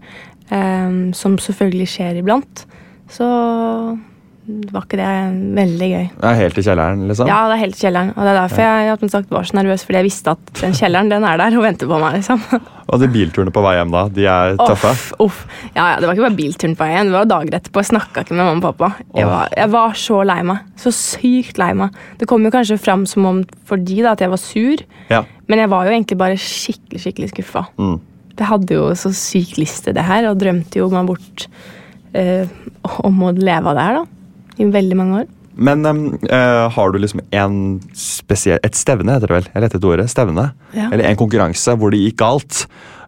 um, 0.52 1.00
som 1.16 1.36
selvfølgelig 1.44 1.90
skjer 1.92 2.22
iblant, 2.22 2.64
så 3.12 3.28
var 4.48 4.84
ikke 4.86 4.96
det 4.96 5.08
veldig 5.58 5.88
gøy. 5.90 6.04
Det 6.16 6.28
er 6.30 6.36
helt 6.38 6.58
i 6.58 6.62
kjelleren, 6.64 7.02
liksom? 7.10 7.28
Ja, 7.28 7.38
det 7.50 7.56
er 7.58 7.60
helt 7.60 7.76
i 7.76 7.82
kjelleren. 7.84 8.10
Og 8.14 8.22
det 8.24 8.30
er 8.32 8.38
derfor 8.38 8.62
jeg, 8.64 9.10
sagt, 9.12 9.30
var 9.34 9.48
så 9.48 9.56
nervøs, 9.58 9.84
fordi 9.84 9.98
jeg 10.00 10.06
visste 10.06 10.32
at 10.32 10.52
den 10.62 10.76
kjelleren 10.78 11.10
den 11.12 11.26
er 11.28 11.40
der 11.40 11.56
og 11.58 11.64
venter 11.66 11.90
på 11.90 11.98
meg. 12.00 12.16
liksom. 12.18 12.40
Og 12.88 13.02
de 13.02 13.08
bilturene 13.12 13.52
på 13.52 13.60
vei 13.60 13.74
hjem, 13.76 13.90
da? 13.92 14.02
De 14.16 14.24
er 14.32 14.54
tøffe? 14.56 14.94
Uff, 14.94 15.10
uff. 15.20 15.42
Ja, 15.74 15.90
ja, 15.90 15.98
Det 16.00 16.08
var 16.08 16.16
ikke 16.16 16.24
bare 16.24 16.38
bilturen 16.38 16.76
på 16.78 16.86
vei 16.86 16.94
hjem, 16.94 17.10
det 17.10 17.18
var 17.18 17.28
dager 17.34 17.58
etterpå. 17.58 17.82
Jeg 17.84 17.90
snakka 17.90 18.24
ikke 18.24 18.36
med 18.38 18.46
mamma 18.48 18.56
og 18.72 18.78
pappa. 18.78 19.04
Jeg 19.18 19.28
var, 19.28 19.52
jeg 19.60 19.72
var 19.76 19.98
så 20.00 20.20
lei 20.32 20.38
meg. 20.48 20.62
Så 20.80 20.94
sykt 20.96 21.60
lei 21.60 21.70
meg. 21.76 21.98
Det 22.16 22.28
kom 22.30 22.48
jo 22.48 22.54
kanskje 22.54 22.80
fram 22.80 23.04
som 23.10 23.28
om 23.28 23.42
for 23.68 23.76
de 23.76 24.00
da, 24.00 24.14
at 24.16 24.24
jeg 24.24 24.32
var 24.32 24.40
sur, 24.40 24.84
Ja. 25.12 25.24
men 25.52 25.60
jeg 25.60 25.68
var 25.74 25.84
jo 25.84 25.92
egentlig 25.92 26.16
bare 26.24 26.40
skikkelig 26.40 27.04
skikkelig 27.04 27.32
skuffa. 27.34 27.66
Mm. 27.76 27.98
Jeg 28.38 28.46
hadde 28.54 28.76
jo 28.80 28.88
så 28.96 29.12
sykt 29.12 29.58
lyst 29.60 29.84
til 29.84 29.96
det 29.98 30.06
her, 30.08 30.30
og 30.30 30.38
drømte 30.40 30.80
jo 30.80 30.88
meg 30.88 31.10
bort 31.10 31.48
eh, 32.16 32.46
om 33.04 33.20
å 33.26 33.34
leve 33.36 33.68
av 33.68 33.76
det 33.76 33.84
her, 33.84 34.00
da. 34.00 34.17
I 34.58 34.68
veldig 34.74 34.96
mange 34.98 35.22
år. 35.22 35.26
Men 35.58 35.82
um, 35.86 36.04
uh, 36.30 36.68
har 36.70 36.92
du 36.94 37.00
liksom 37.02 37.20
en 37.34 37.56
spesiell 37.98 38.60
Et 38.62 38.76
stevne, 38.78 39.10
heter 39.16 39.26
det 39.26 39.36
vel? 39.40 39.48
Jeg 39.50 39.64
lette 39.64 39.78
etter 39.80 39.90
ordet. 39.90 40.06
Stevne. 40.12 40.44
Ja. 40.76 40.86
Eller 40.92 41.08
en 41.08 41.18
konkurranse 41.18 41.74
hvor 41.74 41.90
det 41.90 41.98
gikk 42.04 42.20
galt, 42.22 42.60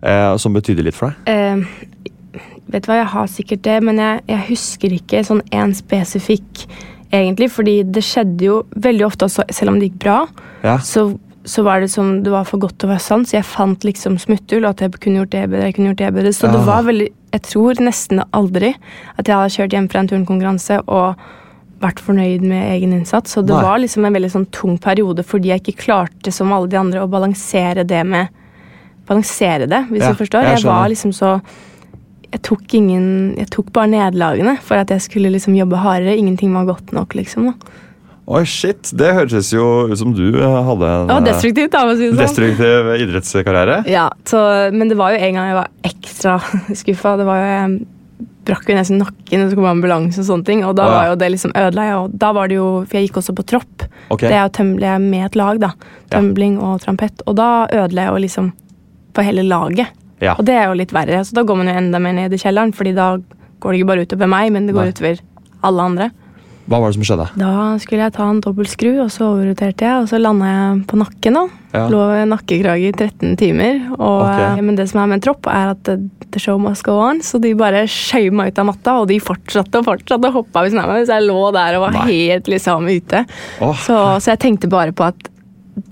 uh, 0.03 0.35
som 0.41 0.57
betydde 0.57 0.83
litt 0.89 0.99
for 0.99 1.15
deg? 1.15 1.31
Uh, 1.31 2.43
vet 2.71 2.87
du 2.87 2.91
hva, 2.91 3.01
jeg 3.01 3.11
har 3.15 3.31
sikkert 3.31 3.63
det, 3.67 3.79
men 3.87 4.03
jeg, 4.03 4.23
jeg 4.33 4.47
husker 4.51 4.99
ikke 4.99 5.23
sånn 5.27 5.45
en 5.55 5.75
spesifikk, 5.79 6.67
egentlig. 7.15 7.53
Fordi 7.55 7.81
det 7.87 8.03
skjedde 8.07 8.47
jo 8.51 8.61
veldig 8.83 9.07
ofte, 9.07 9.31
også, 9.31 9.47
selv 9.55 9.75
om 9.75 9.79
det 9.83 9.93
gikk 9.93 10.03
bra, 10.09 10.21
Ja. 10.67 10.77
så, 10.83 11.07
så 11.47 11.63
var 11.67 11.81
det 11.81 11.89
som 11.95 12.19
det 12.23 12.35
var 12.35 12.45
for 12.51 12.63
godt 12.63 12.81
til 12.83 12.91
å 12.91 12.93
være 12.97 13.07
sant. 13.07 13.31
Så 13.31 13.39
jeg 13.39 13.47
fant 13.49 13.87
liksom 13.87 14.19
smutthull, 14.23 14.67
at 14.69 14.83
jeg 14.83 14.99
kunne 14.99 15.23
gjort 15.23 15.35
det 15.39 15.47
bedre. 15.49 15.71
jeg 15.71 15.79
kunne 15.79 15.93
gjort 15.95 16.03
det 16.03 16.15
bedre. 16.19 16.35
Så 16.35 16.51
det 16.51 16.67
var 16.67 16.83
veldig 16.91 17.13
Jeg 17.31 17.43
tror 17.47 17.79
nesten 17.79 18.25
aldri 18.35 18.73
at 19.15 19.29
jeg 19.29 19.37
hadde 19.39 19.55
kjørt 19.55 19.75
hjem 19.77 19.87
fra 19.89 20.01
en 20.03 20.09
turnkonkurranse 20.11 20.81
og 20.91 21.15
vært 21.81 22.01
fornøyd 22.05 22.43
med 22.45 22.75
egen 22.77 22.93
innsats. 22.99 23.33
Så 23.37 23.43
det 23.47 23.55
Nei. 23.57 23.63
var 23.65 23.79
liksom 23.81 24.05
en 24.05 24.13
veldig 24.19 24.31
sånn 24.35 24.47
tung 24.53 24.77
periode 24.83 25.25
fordi 25.25 25.49
jeg 25.55 25.63
ikke 25.65 25.81
klarte, 25.87 26.33
som 26.35 26.53
alle 26.53 26.69
de 26.69 26.77
andre, 26.81 27.03
å 27.05 27.11
balansere 27.11 27.85
det 27.89 28.05
med 28.07 28.29
Balansere 29.11 29.67
det, 29.67 29.79
hvis 29.91 30.05
Ja, 30.05 30.13
du 30.13 30.19
forstår. 30.21 30.45
jeg 30.45 30.59
Jeg, 30.61 30.67
var 30.69 30.89
liksom 30.93 31.11
så 31.17 31.31
jeg 32.31 32.43
tok, 32.47 32.63
ingen, 32.79 33.35
jeg 33.41 33.49
tok 33.51 33.73
bare 33.75 33.89
nederlagene 33.91 34.53
for 34.63 34.79
at 34.79 34.93
jeg 34.95 35.03
skulle 35.03 35.33
liksom 35.35 35.57
jobbe 35.59 35.81
hardere. 35.83 36.15
Ingenting 36.17 36.53
var 36.55 36.69
godt 36.69 36.93
nok, 36.95 37.17
liksom. 37.19 37.49
da. 37.51 37.73
Oi, 38.31 38.45
shit! 38.47 38.93
Det 38.95 39.09
høres 39.17 39.49
jo 39.51 39.89
ut 39.91 39.99
som 39.99 40.13
du 40.15 40.29
eh, 40.39 40.45
hadde 40.63 40.87
en 40.87 41.09
Det 41.09 41.17
var 41.17 41.25
eh, 41.25 41.27
destruktivt, 41.27 41.73
da, 41.75 41.81
si 41.99 42.07
sånn. 42.13 42.21
destruktiv 42.21 42.93
idrettskarriere. 43.03 43.81
Ja, 43.91 44.05
så, 44.31 44.39
men 44.71 44.93
det 44.93 45.01
var 45.01 45.11
jo 45.17 45.19
en 45.27 45.35
gang 45.41 45.49
jeg 45.51 45.59
var 45.59 45.73
ekstra 45.91 46.37
skuffa. 46.85 47.17
Det 47.19 47.27
var 47.27 47.41
jo 47.43 47.49
Jeg 47.51 47.81
brakk 48.49 48.69
jo 48.71 48.77
nesten 48.77 49.01
nakken, 49.03 49.45
og 49.45 49.51
så 49.51 49.59
kom 49.59 49.69
ambulanse 49.69 50.23
og 50.23 50.29
sånne 50.29 50.49
ting. 50.49 50.65
Og 50.67 50.75
da 50.79 50.87
oh, 50.87 50.91
ja. 50.91 50.97
var 50.97 51.09
jo 51.11 51.19
det 51.21 51.31
liksom 51.35 51.55
ødela. 51.59 51.87
Og 52.01 52.15
da 52.23 52.33
var 52.37 52.51
det 52.51 52.59
jo 52.59 52.69
For 52.87 52.99
jeg 52.99 53.09
gikk 53.09 53.21
også 53.21 53.37
på 53.37 53.47
tropp. 53.53 53.87
Okay. 54.11 54.27
Det 54.27 54.35
er 54.35 54.43
jo 54.43 54.55
tømle 54.61 54.95
med 55.05 55.27
et 55.29 55.39
lag, 55.39 55.61
da. 55.63 55.73
Ja. 56.13 56.23
Og 56.23 56.81
trampett. 56.83 57.25
Og 57.27 57.37
da 57.39 57.51
ødela 57.69 58.09
jeg 58.09 58.15
jo 58.15 58.25
liksom 58.27 58.53
for 59.17 59.27
hele 59.27 59.45
laget. 59.47 59.91
Ja. 60.21 60.37
Og 60.37 60.45
det 60.47 60.57
er 60.57 60.69
jo 60.69 60.79
litt 60.79 60.95
verre. 60.95 61.23
Så 61.25 61.37
da 61.37 61.45
går 61.47 61.61
man 61.61 61.71
jo 61.71 61.77
enda 61.81 62.01
mer 62.03 62.17
ned 62.17 62.35
i 62.37 62.41
kjelleren, 62.41 62.75
fordi 62.77 62.95
da 62.97 63.15
går 63.61 63.73
det 63.73 63.81
ikke 63.81 63.91
bare 63.91 64.05
utover 64.07 64.31
meg, 64.31 64.53
men 64.55 64.69
det 64.69 64.77
går 64.77 64.89
Nei. 64.89 64.95
utover 64.95 65.23
alle 65.67 65.87
andre. 65.93 66.11
Hva 66.71 66.79
var 66.79 66.93
det 66.93 67.01
som 67.01 67.03
skjedde? 67.09 67.25
Da 67.41 67.53
skulle 67.83 68.05
jeg 68.07 68.13
ta 68.15 68.29
en 68.31 68.41
dobbeltskru, 68.45 68.91
og 69.03 69.09
så 69.11 69.27
overroterte 69.33 69.83
jeg, 69.83 70.03
og 70.05 70.07
så 70.07 70.21
landa 70.23 70.47
jeg 70.47 70.85
på 70.87 70.99
nakken. 71.01 71.35
da. 71.35 71.43
Ja. 71.75 71.89
Lå 71.91 72.03
i 72.15 72.25
nakkekrage 72.31 72.89
i 72.89 72.93
13 72.95 73.37
timer. 73.41 73.81
Og, 73.99 74.23
Ok. 74.23 74.39
eh, 74.39 74.61
Men 74.63 74.77
det 74.77 74.89
som 74.89 75.01
er 75.03 75.07
med 75.11 75.19
en 75.19 75.25
tropp, 75.27 75.47
er 75.51 75.71
at 75.75 75.83
the 76.31 76.39
show 76.39 76.59
must 76.59 76.85
go 76.85 76.93
on. 77.01 77.19
Så 77.27 77.41
de 77.43 77.55
bare 77.55 77.83
skjøv 77.91 78.31
meg 78.33 78.53
ut 78.53 78.59
av 78.63 78.67
matta, 78.67 79.01
og 79.01 79.09
de 79.09 79.19
fortsatte 79.19 79.75
og 79.83 79.85
fortsatte 79.85 80.25
og 80.31 80.33
hoppa 80.33 80.63
ved 80.63 80.71
siden 80.71 80.85
av 80.85 80.89
meg. 80.95 81.07
Så 81.07 81.19
jeg 81.19 81.27
lå 81.29 81.53
der 81.53 81.75
og 81.75 81.83
var 81.89 81.91
Nei. 81.99 82.07
helt 82.07 82.47
liksom 82.47 82.87
ute. 82.89 83.27
Oh. 83.61 83.75
Så, 83.75 83.99
så 84.23 84.31
jeg 84.37 84.39
tenkte 84.39 84.69
bare 84.71 84.93
på 84.93 85.05
at 85.11 85.17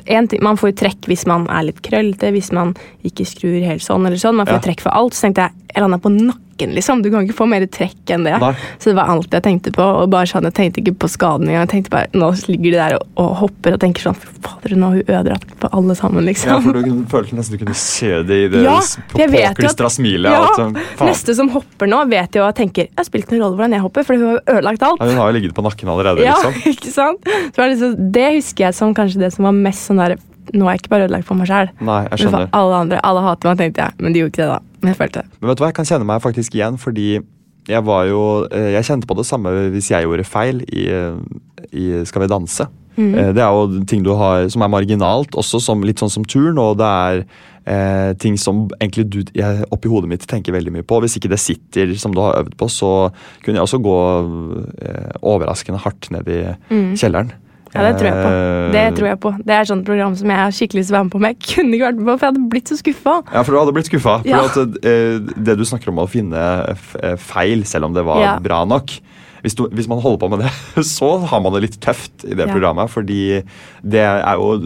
ting, 0.06 0.42
Man 0.42 0.56
får 0.56 0.70
jo 0.72 0.76
trekk 0.86 1.06
hvis 1.10 1.26
man 1.26 1.46
er 1.48 1.64
litt 1.64 1.82
krøllete, 1.82 2.30
hvis 2.32 2.52
man 2.52 2.74
ikke 3.04 3.26
skrur 3.26 3.58
helt 3.66 3.82
sånn. 3.82 4.06
eller 4.06 4.16
sånn. 4.16 4.36
Man 4.36 4.46
får 4.46 4.62
Ja. 4.62 4.66
trekk 4.70 4.80
for 4.80 4.90
alt. 4.94 5.12
Så 5.14 5.26
tenkte 5.26 5.42
jeg 5.48 5.52
jeg 5.74 5.82
landa 5.82 5.98
på 5.98 6.10
nakken, 6.10 6.47
liksom. 6.66 7.02
Du 7.02 7.10
kan 7.10 7.22
ikke 7.26 7.36
få 7.38 7.46
mer 7.48 7.64
trekk 7.66 8.10
enn 8.10 8.24
det. 8.26 8.34
Nei. 8.42 8.52
Så 8.78 8.90
det 8.90 8.96
var 8.96 9.08
alt 9.08 9.30
jeg 9.32 9.42
tenkte 9.42 9.70
på. 9.72 9.82
og 9.82 10.10
bare 10.10 10.26
sånn, 10.26 10.42
Jeg 10.48 10.54
tenkte 10.54 10.80
ikke 10.82 10.96
på 10.98 11.08
skaden 11.08 11.46
engang. 11.48 11.66
Jeg 11.68 11.68
tenkte 11.68 11.90
bare, 11.90 12.06
Nå 12.14 12.32
ligger 12.48 12.70
de 12.70 12.76
der 12.76 12.94
og, 12.98 13.06
og 13.16 13.36
hopper 13.36 13.72
og 13.74 13.80
tenker 13.80 14.00
sånn 14.02 14.14
Fy 14.18 14.26
fader, 14.42 14.74
nå 14.76 14.86
har 14.86 14.94
hun 14.96 15.02
ødelagt 15.08 15.54
for 15.60 15.68
alle 15.72 15.94
sammen, 15.94 16.22
Ja, 16.24 16.28
liksom. 16.30 16.62
for 16.62 16.72
du 16.82 17.04
følte 17.06 17.34
nesten 17.36 17.58
du 17.58 17.64
kunne 17.64 17.74
se 17.74 18.22
det 18.22 18.38
i 18.44 18.48
det 18.48 18.62
Ja, 18.64 18.78
påklistra 19.12 19.90
smilet. 19.90 20.32
Ja, 20.32 20.46
faen. 20.56 20.76
Neste 21.06 21.34
som 21.34 21.48
hopper 21.50 21.86
nå, 21.86 22.02
vet 22.10 22.34
jo 22.34 22.44
og 22.46 22.54
tenker 22.56 22.86
Jeg 22.88 22.96
har 22.96 23.04
spilt 23.04 23.30
noen 23.30 23.42
rolle 23.42 23.56
hvordan 23.56 23.72
jeg 23.78 23.80
hopper, 23.86 24.02
for 24.04 24.14
hun 24.16 24.24
har 24.26 24.38
jo 24.38 24.56
ødelagt 24.58 24.82
alt. 24.82 25.00
Ja, 25.00 25.06
hun 25.12 25.16
har 25.22 25.30
jo 25.32 25.38
ligget 25.38 25.54
på 25.54 25.62
nakken 25.66 25.88
allerede, 25.88 26.24
Ja, 26.24 26.36
liksom. 26.42 26.62
ikke 26.72 26.90
sant? 26.94 27.22
Det, 27.24 27.68
liksom, 27.74 27.94
det 28.12 28.26
husker 28.38 28.64
jeg 28.68 28.74
som 28.74 28.94
kanskje 28.94 29.20
det 29.20 29.32
som 29.34 29.44
var 29.48 29.52
mest 29.52 29.86
sånn 29.88 30.00
der 30.02 30.16
Nå 30.54 30.64
er 30.64 30.78
jeg 30.78 30.80
ikke 30.86 30.90
bare 30.94 31.04
ødelagt 31.04 31.26
for 31.28 31.36
meg 31.36 31.44
skjønner. 31.50 32.46
alle 32.56 32.74
andre. 32.80 33.00
Alle 33.04 33.20
hater 33.20 33.50
meg, 33.50 33.58
tenkte 33.60 33.82
jeg. 33.84 33.92
Men 34.00 34.14
de 34.14 34.20
gjorde 34.22 34.32
ikke 34.32 34.40
det, 34.40 34.46
da. 34.48 34.60
Jeg 34.84 34.96
følte 34.98 35.22
det. 35.24 35.38
Men 35.40 35.50
vet 35.50 35.58
du 35.58 35.64
hva, 35.64 35.72
jeg 35.72 35.78
kan 35.78 35.88
kjenne 35.88 36.08
meg 36.08 36.22
faktisk 36.22 36.54
igjen, 36.54 36.78
fordi 36.80 37.08
jeg 37.68 37.84
var 37.84 38.06
jo 38.08 38.22
eh, 38.48 38.70
Jeg 38.78 38.86
kjente 38.88 39.08
på 39.08 39.16
det 39.18 39.26
samme 39.28 39.50
hvis 39.74 39.90
jeg 39.92 40.06
gjorde 40.06 40.24
feil 40.24 40.62
i, 40.72 40.86
eh, 40.88 41.18
i 41.76 41.88
Skal 42.08 42.24
vi 42.24 42.30
danse. 42.32 42.68
Mm. 42.98 43.34
Det 43.36 43.42
er 43.44 43.52
jo 43.54 43.84
ting 43.86 44.02
du 44.02 44.10
har 44.18 44.48
som 44.50 44.64
er 44.64 44.70
marginalt, 44.72 45.36
også 45.38 45.60
som, 45.62 45.84
litt 45.86 46.00
sånn 46.02 46.10
som 46.10 46.24
turn, 46.26 46.56
og 46.58 46.80
det 46.80 46.88
er 46.88 47.20
eh, 47.70 48.14
ting 48.18 48.34
som 48.40 48.64
egentlig 48.80 49.04
du 49.06 49.20
jeg, 49.36 49.68
oppi 49.70 49.90
hodet 49.92 50.10
mitt 50.10 50.26
tenker 50.26 50.56
veldig 50.56 50.72
mye 50.74 50.86
på. 50.86 50.98
Hvis 51.04 51.14
ikke 51.20 51.30
det 51.30 51.38
sitter 51.38 51.92
som 51.94 52.16
du 52.16 52.18
har 52.24 52.40
øvd 52.40 52.56
på, 52.58 52.66
så 52.66 52.90
kunne 53.44 53.60
jeg 53.60 53.68
også 53.68 53.78
gå 53.86 53.98
eh, 54.82 55.12
overraskende 55.22 55.78
hardt 55.84 56.10
ned 56.14 56.32
i 56.32 56.40
kjelleren. 56.98 57.30
Ja, 57.74 57.82
det 57.88 57.98
tror 58.00 58.08
jeg 58.08 58.18
på. 58.24 58.30
Eh, 58.32 58.70
Det 58.72 58.84
tror 58.98 59.08
jeg 59.08 59.20
på. 59.20 59.32
Det 59.44 59.54
er 59.54 59.60
et 59.60 59.68
sånt 59.72 59.84
program 59.86 60.14
som 60.16 60.28
jeg 60.30 60.52
skikkelig 60.58 60.80
lyst 60.82 60.88
til 60.88 60.94
å 60.94 60.98
være 60.98 61.04
med 61.08 61.12
på, 61.12 61.20
men 61.20 61.34
jeg 61.34 61.40
kunne 61.54 61.74
ikke 61.76 61.86
vært 61.88 61.98
med 61.98 62.06
på, 62.06 62.14
for 62.18 62.26
jeg 62.26 62.32
hadde 62.34 62.48
blitt 62.54 62.68
så 62.72 62.78
skuffa. 62.80 63.14
Ja, 63.34 63.42
for 63.42 63.52
du 63.52 63.58
hadde 63.60 63.74
blitt 63.76 63.90
skuffa. 63.90 64.14
Ja. 64.28 64.42
For 64.48 64.62
at, 64.62 64.78
eh, 64.84 65.18
det 65.48 65.58
du 65.58 65.64
snakker 65.68 65.88
om 65.92 65.98
å 66.04 66.08
finne 66.08 66.42
eh, 67.02 67.16
feil, 67.16 67.64
selv 67.64 67.84
om 67.90 67.94
det 67.94 68.04
var 68.08 68.20
Ja. 68.22 68.38
bra 68.38 68.64
nok, 68.64 68.90
hvis, 69.42 69.54
du, 69.58 69.64
hvis 69.72 69.88
man 69.90 70.00
holder 70.02 70.18
på 70.22 70.28
med 70.32 70.44
det, 70.44 70.50
så 70.96 71.10
har 71.30 71.40
man 71.44 71.52
det 71.54 71.62
litt 71.66 71.78
tøft 71.84 72.24
i 72.26 72.34
det 72.34 72.46
Ja. 72.46 72.52
programmet. 72.52 72.90
Fordi 72.90 73.42
det 73.84 74.02
er 74.04 74.34
jo 74.40 74.56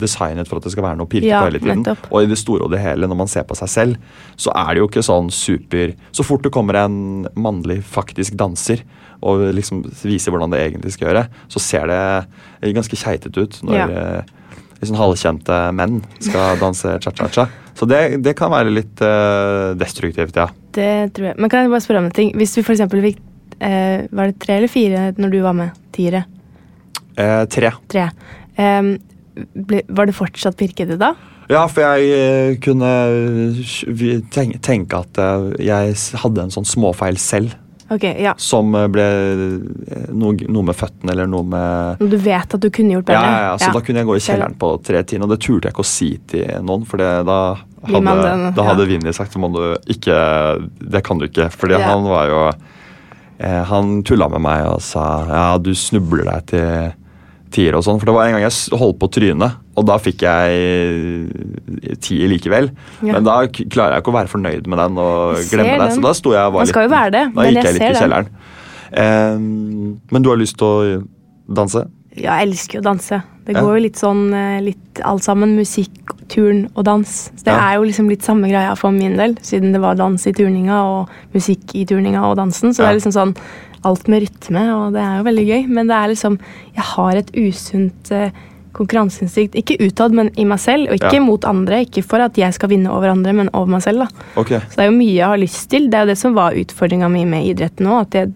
designet 0.00 0.48
for 0.48 0.60
at 0.60 0.66
det 0.68 0.72
skal 0.74 0.84
være 0.86 0.98
noe 1.00 1.10
pirke 1.10 1.26
Ja, 1.30 1.40
på 1.42 1.50
hele 1.50 1.60
tiden. 1.62 1.82
nettopp. 1.84 2.08
Og 2.12 2.22
i 2.22 2.30
det 2.30 2.38
store 2.38 2.64
og 2.66 2.70
det 2.74 2.80
hele, 2.84 3.06
når 3.10 3.16
man 3.24 3.28
ser 3.30 3.42
på 3.48 3.56
seg 3.58 3.68
selv, 3.68 3.96
så 4.36 4.52
er 4.54 4.74
det 4.74 4.82
jo 4.84 4.88
ikke 4.88 5.02
sånn 5.06 5.30
super 5.34 5.94
Så 6.12 6.24
fort 6.26 6.42
det 6.42 6.52
kommer 6.54 6.74
en 6.84 7.26
mannlig 7.36 7.80
faktisk 7.84 8.36
danser 8.38 8.82
og 9.22 9.50
liksom 9.52 9.82
viser 10.02 10.32
hvordan 10.32 10.50
det 10.54 10.60
egentlig 10.64 10.92
skal 10.94 11.10
gjøre, 11.10 11.26
så 11.52 11.60
ser 11.60 11.86
det 11.90 12.74
ganske 12.74 12.96
keitete 12.96 13.42
ut 13.44 13.58
når 13.62 13.74
Ja. 13.76 14.22
Liksom 14.80 14.96
halvkjente 14.96 15.56
menn 15.76 15.98
skal 16.24 16.56
danse 16.62 16.94
cha-cha-cha. 17.04 17.44
Så 17.76 17.84
det, 17.88 18.22
det 18.24 18.32
kan 18.36 18.50
være 18.52 18.72
litt 18.72 19.00
uh, 19.04 19.74
destruktivt, 19.76 20.36
ja. 20.36 20.46
Det 20.72 21.12
tror 21.12 21.26
jeg. 21.30 21.36
Men 21.36 21.50
kan 21.52 21.66
jeg 21.66 21.70
bare 21.72 21.84
spørre 21.84 22.00
om 22.00 22.08
en 22.08 22.16
ting? 22.16 22.32
Hvis 22.36 22.54
du 22.56 22.62
eksempel 22.64 23.02
fikk 23.04 23.18
eh, 23.60 24.06
Var 24.10 24.30
det 24.32 24.38
tre 24.42 24.58
eller 24.58 24.72
fire 24.72 25.06
når 25.20 25.34
du 25.34 25.40
var 25.44 25.56
med? 25.56 25.76
Tiere? 25.94 26.24
Eh, 27.16 27.44
tre. 27.52 27.72
Tre. 27.92 28.08
Eh, 28.56 28.92
ble, 29.54 29.82
var 29.88 30.10
det 30.10 30.16
fortsatt 30.16 30.58
pirkete 30.60 30.98
da? 31.00 31.14
Ja, 31.50 31.64
for 31.66 31.82
jeg 31.82 32.12
eh, 32.14 32.52
kunne 32.62 32.90
tenke, 34.30 34.60
tenke 34.62 35.00
at 35.02 35.18
eh, 35.18 35.48
jeg 35.66 35.96
hadde 36.22 36.46
en 36.46 36.54
sånn 36.54 36.68
småfeil 36.68 37.18
selv. 37.18 37.56
Okay, 37.90 38.22
ja. 38.22 38.36
Som 38.38 38.70
eh, 38.78 38.86
ble 38.92 39.02
eh, 39.02 40.04
noe, 40.14 40.36
noe 40.46 40.68
med 40.68 40.78
føttene 40.78 41.10
eller 41.10 41.26
noe 41.26 41.42
med 41.50 42.04
du 42.06 42.14
vet 42.22 42.54
at 42.54 42.62
du 42.62 42.68
kunne 42.70 42.94
gjort 42.94 43.08
bedre? 43.08 43.24
ja, 43.26 43.40
ja, 43.48 43.56
Så 43.58 43.72
da 43.74 43.82
kunne 43.82 44.04
jeg 44.04 44.10
gå 44.12 44.18
i 44.20 44.22
kjelleren 44.22 44.54
på 44.60 44.70
tre 44.86 45.02
timer, 45.02 45.26
og 45.26 45.34
det 45.34 45.40
turte 45.42 45.66
jeg 45.66 45.74
ikke 45.74 45.82
å 45.86 45.90
si 45.90 46.10
til 46.30 46.46
noen. 46.68 46.86
For 46.86 47.02
det, 47.02 47.08
da 47.26 47.40
hadde, 47.90 48.14
den, 48.22 48.44
da 48.54 48.68
hadde 48.68 48.86
ja. 48.86 48.90
Vinni 48.92 49.14
sagt 49.16 49.34
ikke 49.90 50.18
Det 50.78 51.02
kan 51.02 51.18
du 51.18 51.26
ikke. 51.26 51.50
Fordi 51.50 51.80
Ja. 51.80 51.88
han 51.90 52.06
var 52.06 52.30
jo 52.30 52.44
eh, 53.40 53.62
Han 53.70 54.00
tulla 54.06 54.28
med 54.32 54.44
meg 54.44 54.66
og 54.70 54.80
sa 54.84 55.04
ja, 55.28 55.44
du 55.58 55.72
snubler 55.76 56.28
deg 56.28 56.48
til 56.52 56.96
tier 57.50 57.74
og 57.74 57.82
sånn. 57.82 57.98
For 57.98 58.06
det 58.06 58.14
var 58.14 58.28
en 58.28 58.36
gang 58.36 58.44
jeg 58.44 58.78
holdt 58.78 59.00
på 59.00 59.08
å 59.08 59.12
tryne, 59.16 59.48
og 59.74 59.86
da 59.88 59.96
fikk 59.98 60.22
jeg 60.22 61.96
tier 62.04 62.30
likevel. 62.30 62.70
Ja. 63.02 63.16
Men 63.16 63.26
da 63.26 63.40
klarer 63.50 63.96
jeg 63.96 64.04
ikke 64.04 64.12
å 64.12 64.18
være 64.20 64.30
fornøyd 64.30 64.68
med 64.70 64.78
den 64.78 65.00
og 65.02 65.40
glemme 65.50 65.74
den. 65.74 65.86
det. 65.88 65.96
Så 65.96 66.04
da 66.04 66.12
sto 66.16 66.34
jeg 66.36 66.44
og 66.46 66.54
var 66.54 66.62
Man 66.62 66.70
skal 66.70 66.86
litt 66.86 66.92
jo 66.92 66.94
være 66.94 67.14
det, 67.16 67.24
Da 67.34 67.48
gikk 67.48 67.58
jeg 67.58 67.66
jeg 67.66 67.78
litt 67.78 67.88
i 67.88 68.04
kjelleren. 68.04 68.30
Eh, 68.90 69.42
men 70.14 70.22
du 70.22 70.30
har 70.30 70.40
lyst 70.40 70.58
til 70.60 70.68
å 70.68 71.00
danse? 71.60 71.84
Ja, 72.14 72.38
jeg 72.38 72.50
elsker 72.50 72.78
jo 72.78 72.84
å 72.84 72.88
danse. 72.90 73.20
Det 73.54 73.62
går 73.62 73.76
jo 73.76 73.82
litt 73.82 73.96
sånn 74.00 74.22
eh, 74.34 74.60
litt 74.62 75.00
alt 75.04 75.22
sammen. 75.26 75.56
Musikk, 75.58 75.90
turn 76.28 76.68
og 76.76 76.84
dans. 76.84 77.08
Så 77.36 77.44
det 77.44 77.52
Ja. 77.54 77.70
er 77.70 77.74
jo 77.78 77.82
liksom 77.88 78.08
litt 78.08 78.22
samme 78.22 78.48
greia 78.50 78.76
for 78.78 78.90
min 78.92 79.16
del, 79.16 79.34
siden 79.42 79.72
det 79.72 79.80
var 79.80 79.94
dans 79.96 80.26
i 80.26 80.32
turninga 80.32 80.76
og 80.84 81.08
musikk 81.34 81.74
i 81.74 81.84
turninga 81.84 82.22
og 82.30 82.36
dansen. 82.36 82.70
Så 82.72 82.82
det 82.84 82.88
er 82.90 82.98
liksom 83.00 83.12
sånn 83.16 83.36
alt 83.84 84.06
med 84.08 84.22
rytme, 84.22 84.62
og 84.76 84.92
det 84.92 85.00
er 85.02 85.18
jo 85.18 85.24
veldig 85.24 85.46
gøy. 85.48 85.68
Men 85.68 85.86
det 85.88 85.96
er 85.96 86.08
liksom 86.14 86.38
Jeg 86.76 86.84
har 86.84 87.16
et 87.16 87.30
usunt 87.34 88.10
eh, 88.12 88.30
konkurranseinstinkt. 88.72 89.56
Ikke 89.58 89.76
utad, 89.82 90.12
men 90.14 90.30
i 90.38 90.44
meg 90.44 90.58
selv, 90.62 90.88
og 90.90 90.94
ikke 91.00 91.14
Ja. 91.14 91.20
mot 91.20 91.44
andre. 91.44 91.84
Ikke 91.84 92.04
for 92.04 92.20
at 92.20 92.34
jeg 92.36 92.54
skal 92.54 92.68
vinne 92.68 92.88
over 92.90 93.08
andre, 93.10 93.32
men 93.32 93.50
over 93.52 93.66
meg 93.66 93.82
selv, 93.82 93.98
da. 94.06 94.08
Okay. 94.40 94.60
Så 94.70 94.76
det 94.76 94.84
er 94.84 94.90
jo 94.90 94.98
mye 94.98 95.14
jeg 95.16 95.26
har 95.26 95.38
lyst 95.38 95.68
til. 95.70 95.88
Det 95.90 95.94
er 95.94 96.06
jo 96.06 96.12
det 96.12 96.18
som 96.18 96.34
var 96.34 96.52
utfordringa 96.52 97.10
mi 97.10 97.24
med 97.24 97.44
idretten 97.56 97.86
òg. 97.86 98.00
At 98.02 98.10
jeg, 98.12 98.32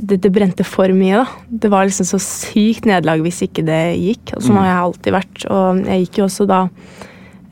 det, 0.00 0.20
det 0.24 0.30
brente 0.32 0.64
for 0.64 0.88
mye, 0.96 1.20
da. 1.22 1.26
Det 1.64 1.70
var 1.72 1.86
liksom 1.88 2.06
så 2.08 2.18
sykt 2.22 2.86
nederlag 2.88 3.20
hvis 3.24 3.42
ikke 3.46 3.64
det 3.66 3.80
gikk. 4.00 4.34
Og 4.36 4.42
sånn 4.46 4.56
har 4.60 4.66
jeg 4.70 4.82
alltid 4.84 5.12
vært. 5.16 5.44
Og 5.52 5.80
jeg 5.86 6.04
gikk 6.06 6.18
jo 6.22 6.24
også 6.28 6.46
da 6.50 6.60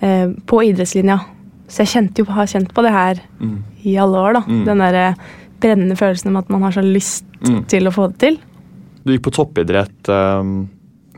eh, 0.01 0.29
på 0.49 0.63
idrettslinja. 0.69 1.19
Så 1.69 1.83
jeg 1.85 1.93
kjente 1.93 2.23
jo, 2.25 2.29
har 2.33 2.49
kjent 2.49 2.73
på 2.75 2.83
det 2.87 2.93
her 2.95 3.21
Mm. 3.41 3.59
i 3.85 3.97
alle 4.01 4.17
år, 4.19 4.33
da. 4.39 4.41
Mm. 4.49 4.65
Den 4.65 4.79
derre 4.79 5.15
brennende 5.61 5.97
følelsen 5.99 6.29
om 6.33 6.37
at 6.41 6.49
man 6.51 6.63
har 6.63 6.73
så 6.73 6.83
lyst 6.85 7.25
Mm. 7.45 7.65
til 7.69 7.87
å 7.87 7.93
få 7.95 8.09
det 8.13 8.19
til. 8.19 8.39
Du 9.05 9.13
gikk 9.13 9.23
på 9.29 9.35
toppidrett 9.37 10.09
um, 10.09 10.69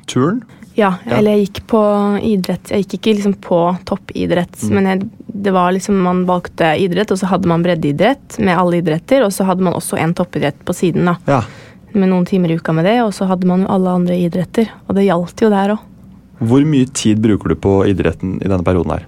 turn? 0.07 0.43
Ja, 0.77 0.95
Ja. 1.07 1.17
eller 1.17 1.31
jeg 1.37 1.49
gikk 1.49 1.67
på 1.67 1.81
idrett. 2.23 2.71
Jeg 2.71 2.85
gikk 2.87 2.99
ikke 3.01 3.15
liksom 3.17 3.35
på 3.43 3.59
toppidrett, 3.85 4.63
Mm. 4.63 4.71
men 4.75 4.85
jeg, 4.87 5.11
det 5.43 5.53
var 5.53 5.73
liksom 5.73 5.99
man 6.03 6.25
valgte 6.27 6.79
idrett, 6.79 7.11
og 7.11 7.19
så 7.19 7.27
hadde 7.27 7.47
man 7.49 7.63
breddeidrett 7.63 8.39
med 8.39 8.57
alle 8.57 8.81
idretter, 8.83 9.25
og 9.25 9.31
så 9.33 9.45
hadde 9.45 9.61
man 9.63 9.75
også 9.75 9.99
en 9.99 10.15
toppidrett 10.15 10.59
på 10.65 10.73
siden, 10.75 11.05
da. 11.05 11.17
Ja. 11.27 11.43
Med 11.93 12.09
noen 12.09 12.25
timer 12.27 12.51
i 12.51 12.55
uka 12.57 12.73
med 12.73 12.85
det, 12.85 13.01
og 13.03 13.11
så 13.13 13.27
hadde 13.27 13.45
man 13.47 13.63
jo 13.63 13.69
alle 13.69 13.89
andre 13.91 14.15
idretter. 14.15 14.69
Og 14.89 14.95
det 14.95 15.07
gjaldt 15.09 15.41
jo 15.43 15.51
der 15.51 15.71
òg. 15.75 15.79
Hvor 16.41 16.65
mye 16.65 16.87
tid 16.95 17.19
bruker 17.21 17.49
du 17.49 17.55
på 17.57 17.85
idretten 17.87 18.37
i 18.41 18.49
denne 18.49 18.63
perioden 18.65 18.93
her? 18.93 19.05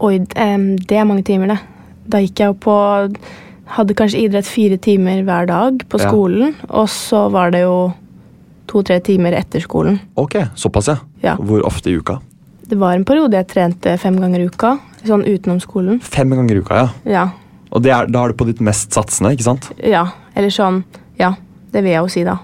Oi, 0.00 0.18
det 0.18 0.90
er 0.96 1.04
mange 1.04 1.22
timer, 1.22 1.48
det. 1.48 1.58
Da 2.08 2.18
gikk 2.18 2.34
jeg 2.40 2.46
jo 2.48 2.54
på 2.54 3.14
Hadde 3.72 3.94
kanskje 3.94 4.18
idrett 4.28 4.44
fire 4.44 4.76
timer 4.76 5.22
hver 5.24 5.46
dag 5.46 5.78
på 5.88 5.98
Ja. 6.00 6.08
skolen, 6.10 6.54
og 6.68 6.88
så 6.88 7.30
var 7.30 7.50
det 7.52 7.60
jo 7.62 7.94
to-tre 8.70 9.00
timer 9.04 9.32
etter 9.38 9.60
skolen. 9.64 9.98
Ok, 10.18 10.36
såpass 10.58 10.88
ja. 10.92 10.96
Ja. 11.22 11.36
Hvor 11.40 11.64
ofte 11.68 11.90
i 11.90 11.96
uka? 11.98 12.18
Det 12.68 12.78
var 12.80 12.94
en 12.96 13.04
periode 13.04 13.36
jeg 13.36 13.48
trente 13.50 13.96
fem 14.00 14.16
ganger 14.22 14.40
i 14.44 14.46
uka, 14.48 14.76
sånn 15.04 15.24
utenom 15.26 15.58
skolen. 15.60 15.98
Fem 16.00 16.30
ganger 16.32 16.56
i 16.56 16.62
uka, 16.62 16.78
ja. 16.84 16.88
Ja. 17.10 17.24
Og 17.72 17.82
det 17.84 17.92
er, 17.92 18.06
da 18.12 18.22
er 18.24 18.32
du 18.32 18.38
på 18.38 18.46
ditt 18.48 18.60
mest 18.64 18.92
satsende, 18.94 19.32
ikke 19.34 19.44
sant? 19.48 19.70
Ja, 19.80 20.06
eller 20.36 20.52
sånn 20.52 20.82
Ja, 21.20 21.34
det 21.72 21.82
vil 21.84 21.92
jeg 21.94 22.00
jo 22.04 22.08
si, 22.12 22.24
da. 22.24 22.38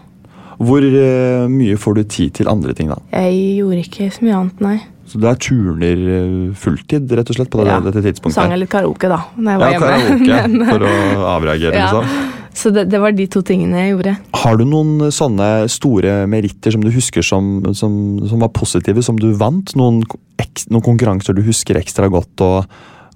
Hvor 0.58 0.82
uh, 0.82 1.46
mye 1.52 1.76
får 1.78 1.94
du 1.94 2.02
tid 2.10 2.32
til 2.40 2.48
andre 2.50 2.74
ting, 2.74 2.88
da? 2.90 2.96
Jeg 3.14 3.58
gjorde 3.60 3.82
ikke 3.84 4.08
så 4.12 4.24
mye 4.26 4.38
annet, 4.42 4.62
nei. 4.64 4.76
Så 5.08 5.20
det 5.22 5.28
er 5.30 5.38
turner 5.40 6.00
eh, 6.12 6.32
fulltid, 6.58 7.08
rett 7.16 7.30
og 7.32 7.38
slett, 7.38 7.48
på 7.48 7.62
det, 7.62 7.68
Ja. 7.70 7.78
dette 7.80 8.02
tidspunktet? 8.04 8.34
Sang 8.36 8.50
jeg 8.52 8.60
litt 8.60 8.72
karaoke, 8.74 9.08
da, 9.08 9.22
når 9.38 9.54
jeg 9.54 9.60
var 9.62 9.70
ja, 9.72 9.78
hjemme. 9.78 9.86
karaoke, 9.88 10.40
Men, 10.58 10.66
for 10.68 10.84
å 10.84 11.30
avreagere, 11.30 11.78
ja. 11.80 11.86
liksom. 11.86 12.34
Så 12.58 12.72
det, 12.74 12.88
det 12.90 12.98
var 12.98 13.14
de 13.14 13.28
to 13.30 13.42
tingene 13.46 13.84
jeg 13.84 13.94
gjorde. 13.94 14.16
Har 14.42 14.58
du 14.58 14.66
noen 14.66 15.12
sånne 15.14 15.68
store 15.70 16.20
meritter 16.30 16.74
som 16.74 16.82
du 16.82 16.90
husker 16.94 17.22
som, 17.22 17.60
som, 17.78 17.92
som 18.26 18.42
var 18.42 18.50
positive, 18.56 19.04
som 19.06 19.18
du 19.20 19.30
vant? 19.38 19.74
Noen, 19.78 20.02
noen 20.02 20.84
konkurranser 20.84 21.38
du 21.38 21.44
husker 21.46 21.78
ekstra 21.78 22.10
godt, 22.10 22.34
og 22.42 22.66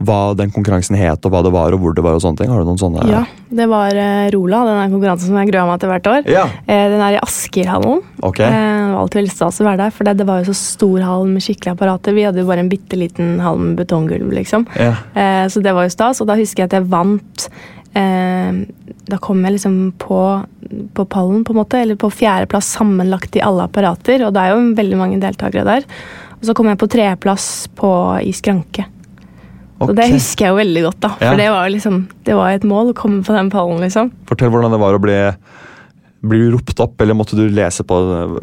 hva 0.02 0.32
den 0.38 0.50
konkurransen 0.50 0.96
het, 0.98 1.22
og 1.26 1.32
hva 1.32 1.42
det 1.44 1.52
var, 1.54 1.74
og 1.74 1.82
hvor 1.82 1.94
det 1.94 2.04
var, 2.04 2.16
og 2.16 2.22
sånne 2.24 2.40
ting? 2.40 2.50
Har 2.50 2.62
du 2.62 2.68
noen 2.68 2.80
sånne? 2.80 3.04
Ja, 3.10 3.22
Det 3.52 3.66
var 3.70 3.94
uh, 3.94 4.30
Rola, 4.34 4.62
den 4.66 4.80
der 4.80 4.94
konkurransen 4.94 5.30
som 5.30 5.38
jeg 5.38 5.50
gruer 5.52 5.68
meg 5.68 5.82
til 5.82 5.92
hvert 5.92 6.08
år. 6.10 6.30
Ja. 6.32 6.46
Uh, 6.66 6.86
den 6.94 7.02
er 7.02 7.16
i 7.16 7.20
Askerhallen. 7.22 8.00
Okay. 8.22 8.48
Uh, 8.48 8.56
det 8.92 8.96
var 8.96 9.02
alltid 9.02 9.20
veldig 9.20 9.34
stas 9.34 9.60
å 9.62 9.68
være 9.68 9.80
der, 9.84 9.94
for 9.94 10.08
det, 10.08 10.16
det 10.18 10.28
var 10.28 10.40
jo 10.40 10.48
så 10.50 10.56
stor 10.58 11.04
hall 11.06 11.28
med 11.30 11.44
skikkelige 11.44 11.76
apparater. 11.76 12.16
Vi 12.16 12.26
hadde 12.26 12.42
jo 12.42 12.48
bare 12.48 12.64
en 12.64 12.72
bitte 12.72 12.98
liten 12.98 13.36
hall 13.44 13.60
med 13.62 13.76
betonggulv, 13.78 14.32
liksom. 14.40 14.66
Ja. 14.76 14.96
Eh, 15.14 15.44
så 15.52 15.62
det 15.64 15.76
var 15.76 15.86
jo 15.86 15.94
stas, 15.94 16.22
og 16.22 16.28
da 16.30 16.38
husker 16.40 16.64
jeg 16.64 16.72
at 16.72 16.76
jeg 16.80 16.90
vant 16.92 17.46
eh, 17.48 17.80
Da 17.92 19.18
kom 19.20 19.42
jeg 19.44 19.56
liksom 19.56 19.76
på, 20.00 20.18
på 20.96 21.04
pallen, 21.10 21.42
på 21.44 21.52
en 21.52 21.58
måte, 21.60 21.80
eller 21.82 21.98
på 22.00 22.08
fjerdeplass 22.12 22.70
sammenlagt 22.78 23.36
i 23.36 23.42
alle 23.44 23.66
apparater, 23.68 24.22
og 24.24 24.32
det 24.32 24.40
er 24.44 24.54
jo 24.54 24.74
veldig 24.78 24.98
mange 25.00 25.18
deltakere 25.20 25.64
der. 25.66 25.84
Og 26.38 26.46
så 26.48 26.54
kom 26.56 26.70
jeg 26.70 26.78
på 26.80 26.88
tredjeplass 26.90 27.48
på, 27.78 27.90
i 28.24 28.32
skranke. 28.34 28.86
Og 29.82 29.90
det 29.98 30.12
husker 30.12 30.46
jeg 30.46 30.54
jo 30.54 30.60
veldig 30.60 30.82
godt, 30.86 31.00
da. 31.02 31.10
For 31.18 31.32
Ja. 31.34 31.36
det 31.40 31.48
var 31.50 31.68
liksom, 31.74 31.96
det 32.24 32.34
var 32.38 32.50
et 32.54 32.64
mål 32.64 32.92
å 32.92 32.96
komme 32.96 33.22
på 33.26 33.34
den 33.34 33.50
pallen, 33.50 33.80
liksom. 33.82 34.12
Fortell 34.30 34.50
hvordan 34.54 34.70
det 34.70 34.80
var 34.80 34.94
å 34.94 35.02
bli 35.02 35.18
Blir 36.22 36.44
du 36.46 36.52
ropt 36.54 36.78
opp, 36.78 37.00
eller 37.02 37.16
måtte 37.18 37.34
du 37.34 37.48
lese 37.50 37.82
på 37.82 37.96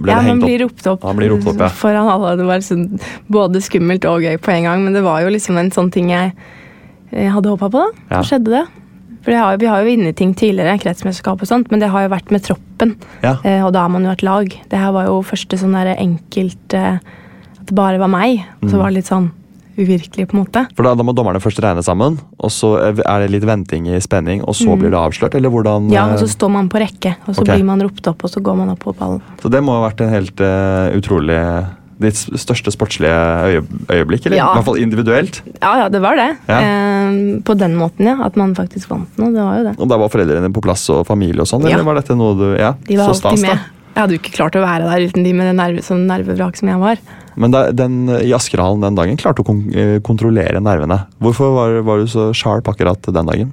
ble 0.03 0.11
ja, 0.11 0.17
det 0.19 0.25
man 0.25 0.25
hengt 0.27 0.43
blir 0.43 0.59
ropt 0.65 0.83
opp, 0.91 0.99
Ja, 0.99 1.13
man 1.13 1.15
blir 1.21 1.29
ropt 1.31 1.47
opp, 1.47 1.61
ja. 1.63 1.69
foran 1.71 2.09
alle. 2.11 2.33
Det 2.35 2.43
var 2.49 2.59
liksom 2.59 2.99
både 3.31 3.61
skummelt 3.63 4.03
og 4.03 4.19
gøy 4.27 4.35
på 4.35 4.51
en 4.51 4.65
gang, 4.67 4.83
men 4.83 4.91
det 4.97 5.01
var 5.05 5.21
jo 5.23 5.29
liksom 5.31 5.55
en 5.61 5.71
sånn 5.71 5.87
ting 5.89 6.09
jeg, 6.11 6.33
jeg 7.15 7.31
hadde 7.31 7.47
håpa 7.53 7.69
på, 7.71 7.85
da. 7.85 8.03
Ja. 8.11 8.19
Så 8.19 8.33
skjedde 8.35 8.51
det. 8.57 8.65
For 9.21 9.31
det 9.33 9.39
har, 9.39 9.57
vi 9.59 9.67
har 9.67 9.81
jo 9.83 9.89
vunnet 9.91 10.15
ting 10.15 10.33
tidligere, 10.33 10.77
kretsmesterskap 10.79 11.41
og 11.43 11.47
sånt, 11.49 11.69
men 11.71 11.79
det 11.83 11.89
har 11.91 12.05
jo 12.05 12.13
vært 12.13 12.31
med 12.31 12.43
troppen. 12.45 12.95
Ja. 13.21 13.35
Eh, 13.43 13.63
og 13.65 13.73
da 13.75 13.81
har 13.85 13.89
man 13.91 14.05
jo 14.07 14.11
et 14.11 14.23
lag. 14.23 14.47
Det 14.71 14.79
her 14.79 14.93
var 14.95 15.09
jo 15.09 15.19
første 15.27 15.59
sånn 15.59 15.75
der 15.75 15.95
enkelt 15.97 16.73
eh, 16.73 16.99
At 17.59 17.65
det 17.67 17.75
bare 17.75 17.99
var 17.99 18.07
meg. 18.07 18.45
Og 18.61 18.69
Mm. 18.69 18.71
så 18.71 18.77
var 18.79 18.89
det 18.89 18.95
litt 19.01 19.09
sånn 19.11 19.31
uvirkelig, 19.79 20.27
på 20.27 20.35
en 20.35 20.43
måte. 20.43 20.67
For 20.75 20.83
da, 20.83 20.93
da 20.95 21.03
må 21.03 21.13
dommerne 21.15 21.39
først 21.39 21.59
regne 21.63 21.83
sammen, 21.83 22.17
og 22.39 22.49
så 22.51 22.73
er 22.99 23.19
det 23.23 23.29
litt 23.31 23.45
venting 23.47 23.87
i 23.87 23.99
spenning, 24.03 24.41
og 24.43 24.55
så 24.55 24.73
Mm. 24.75 24.79
blir 24.79 24.89
det 24.91 24.99
avslørt, 24.99 25.35
eller 25.35 25.49
hvordan 25.49 25.89
Ja, 25.91 26.05
og 26.11 26.19
så 26.19 26.23
eh, 26.27 26.35
står 26.35 26.51
man 26.51 26.67
på 26.69 26.79
rekke, 26.79 27.15
og 27.27 27.35
så 27.35 27.41
okay. 27.41 27.55
blir 27.57 27.65
man 27.65 27.81
ropt 27.81 28.07
opp, 28.07 28.23
og 28.23 28.29
så 28.29 28.41
går 28.41 28.57
man 28.57 28.69
opp 28.69 28.79
på 28.83 28.95
ballen. 28.95 29.21
Så 29.41 29.49
det 29.49 29.61
må 29.63 29.71
ha 29.71 29.89
vært 29.89 30.01
en 30.01 30.09
helt 30.09 30.39
uh, 30.41 30.91
utrolig 30.97 31.39
Ditt 31.99 32.15
største 32.39 32.71
sportslige 32.71 33.11
øye, 33.11 33.63
øyeblikk, 33.91 34.25
eller? 34.29 34.37
Ja. 34.39 34.45
I 34.53 34.59
hvert 34.59 34.67
fall 34.69 34.79
individuelt. 34.79 35.41
Ja, 35.59 35.73
ja, 35.81 35.87
det 35.91 35.99
var 36.03 36.15
det. 36.15 36.29
Ja. 36.47 36.59
Eh, 36.63 37.17
på 37.43 37.55
den 37.59 37.75
måten, 37.79 38.07
ja. 38.07 38.15
At 38.23 38.37
man 38.39 38.53
faktisk 38.55 38.91
vant 38.93 39.19
noe. 39.19 39.33
Det 39.35 39.43
var 39.43 39.57
jo 39.59 39.65
det. 39.67 39.73
Og 39.79 39.91
da 39.91 39.97
var 39.99 40.13
foreldrene 40.13 40.51
på 40.55 40.63
plass 40.63 40.85
og 40.95 41.03
familie 41.09 41.43
og 41.43 41.49
sånn, 41.51 41.67
eller 41.67 41.83
var 41.87 41.99
dette 41.99 42.15
noe 42.15 42.37
du 42.39 42.47
Ja, 42.55 42.73
De 42.87 42.97
var 42.99 43.11
så 43.11 43.19
stas, 43.19 43.43
med. 43.43 43.51
da. 43.51 43.75
Jeg 43.95 44.03
hadde 44.05 44.15
jo 44.15 44.19
ikke 44.21 44.35
klart 44.37 44.55
å 44.55 44.61
være 44.63 44.87
der 44.87 45.07
uten 45.09 45.25
de 45.25 45.31
med 45.35 45.49
det 45.49 45.55
nerve, 45.57 45.81
sånn 45.83 46.05
nervevrak 46.07 46.55
som 46.55 46.69
jeg 46.71 46.79
var. 46.79 46.99
Men 47.39 47.51
da, 47.51 47.65
den, 47.75 47.97
i 48.21 48.31
Askerhallen 48.35 48.83
den 48.85 48.95
dagen 48.95 49.19
klarte 49.19 49.41
du 49.41 49.43
å 49.43 49.47
kon 49.49 49.59
eh, 49.75 49.97
kontrollere 50.05 50.61
nervene. 50.63 51.01
Hvorfor 51.19 51.51
var, 51.55 51.79
var 51.87 51.99
du 51.99 52.07
så 52.07 52.29
sharp 52.31 52.69
akkurat 52.71 53.09
den 53.11 53.27
dagen? 53.31 53.51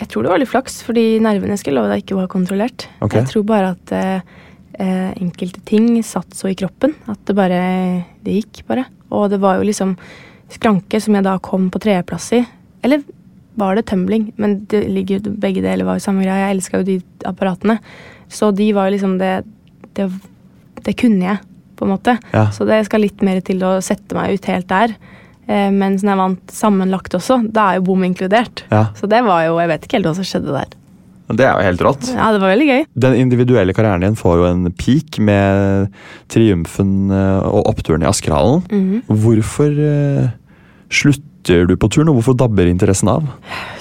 Jeg 0.00 0.08
tror 0.10 0.24
det 0.24 0.32
var 0.32 0.40
litt 0.40 0.50
flaks, 0.50 0.80
fordi 0.82 1.20
nervene 1.22 1.58
skulle 1.60 1.78
love 1.78 1.92
deg 1.92 2.02
ikke 2.02 2.16
var 2.18 2.30
kontrollert. 2.32 2.88
Okay. 3.04 3.20
Jeg 3.20 3.30
tror 3.30 3.44
bare 3.46 3.74
at 3.76 3.92
eh, 3.94 4.38
eh, 4.78 5.10
enkelte 5.20 5.62
ting 5.66 5.92
satt 6.06 6.34
så 6.36 6.50
i 6.50 6.56
kroppen 6.58 6.94
at 7.10 7.20
det 7.26 7.36
bare 7.36 7.60
Det 8.24 8.34
gikk, 8.36 8.64
bare. 8.68 8.84
Og 9.10 9.30
det 9.32 9.40
var 9.40 9.58
jo 9.58 9.66
liksom 9.68 9.96
skranke 10.50 11.00
som 11.00 11.14
jeg 11.16 11.24
da 11.24 11.38
kom 11.38 11.70
på 11.70 11.80
tredjeplass 11.80 12.32
i. 12.36 12.44
Eller 12.84 13.02
var 13.58 13.76
det 13.76 13.86
tumbling. 13.90 14.32
Men 14.36 14.64
det 14.70 14.84
ligger 14.88 15.20
begge 15.20 15.62
deler 15.64 15.88
var 15.88 15.98
jo 15.98 16.04
samme 16.04 16.24
greia. 16.24 16.48
Jeg 16.48 16.58
elska 16.58 16.80
jo 16.80 16.88
de 16.88 16.98
apparatene. 17.28 17.78
Så 18.30 18.52
de 18.54 18.70
var 18.76 18.88
jo 18.88 18.96
liksom 18.96 19.18
det 19.18 19.44
Det, 19.94 20.06
det 20.86 20.92
kunne 20.94 21.24
jeg, 21.24 21.38
på 21.76 21.84
en 21.84 21.90
måte. 21.90 22.12
Ja. 22.30 22.44
Så 22.54 22.64
det 22.64 22.84
skal 22.86 23.02
litt 23.02 23.24
mer 23.26 23.40
til 23.42 23.58
å 23.66 23.80
sette 23.82 24.14
meg 24.14 24.36
ut 24.38 24.44
helt 24.46 24.68
der. 24.70 24.94
Eh, 25.50 25.70
mens 25.74 26.04
når 26.04 26.12
jeg 26.12 26.20
vant 26.20 26.52
sammenlagt 26.54 27.16
også, 27.18 27.40
da 27.50 27.64
er 27.66 27.80
jo 27.80 27.88
bom 27.88 28.04
inkludert. 28.06 28.62
Ja. 28.70 28.84
Så 28.94 29.10
det 29.10 29.24
var 29.26 29.42
jo 29.48 29.58
Jeg 29.58 29.72
vet 29.72 29.84
ikke 29.84 29.98
helt 29.98 30.06
hva 30.06 30.14
som 30.14 30.28
skjedde 30.28 30.54
der. 30.54 30.76
Det 31.36 31.46
er 31.46 31.54
jo 31.54 31.66
helt 31.68 31.82
rått. 31.86 32.10
Ja, 32.14 32.30
det 32.34 32.40
var 32.42 32.52
veldig 32.52 32.68
gøy. 32.68 32.84
Den 33.06 33.16
individuelle 33.20 33.74
karrieren 33.76 34.04
din 34.04 34.18
får 34.18 34.36
jo 34.40 34.46
en 34.48 34.68
peak 34.78 35.20
med 35.22 35.90
triumfen 36.32 37.10
eh, 37.14 37.48
og 37.48 37.70
oppturen 37.70 38.04
i 38.04 38.08
Askerhallen. 38.10 38.64
Mhm. 38.70 39.02
Hvorfor 39.24 39.80
eh, 39.86 40.30
slutter 40.90 41.68
du 41.68 41.76
på 41.80 41.88
turen, 41.88 42.10
og 42.12 42.18
hvorfor 42.18 42.36
dabber 42.36 42.68
interessen 42.68 43.08
av? 43.08 43.28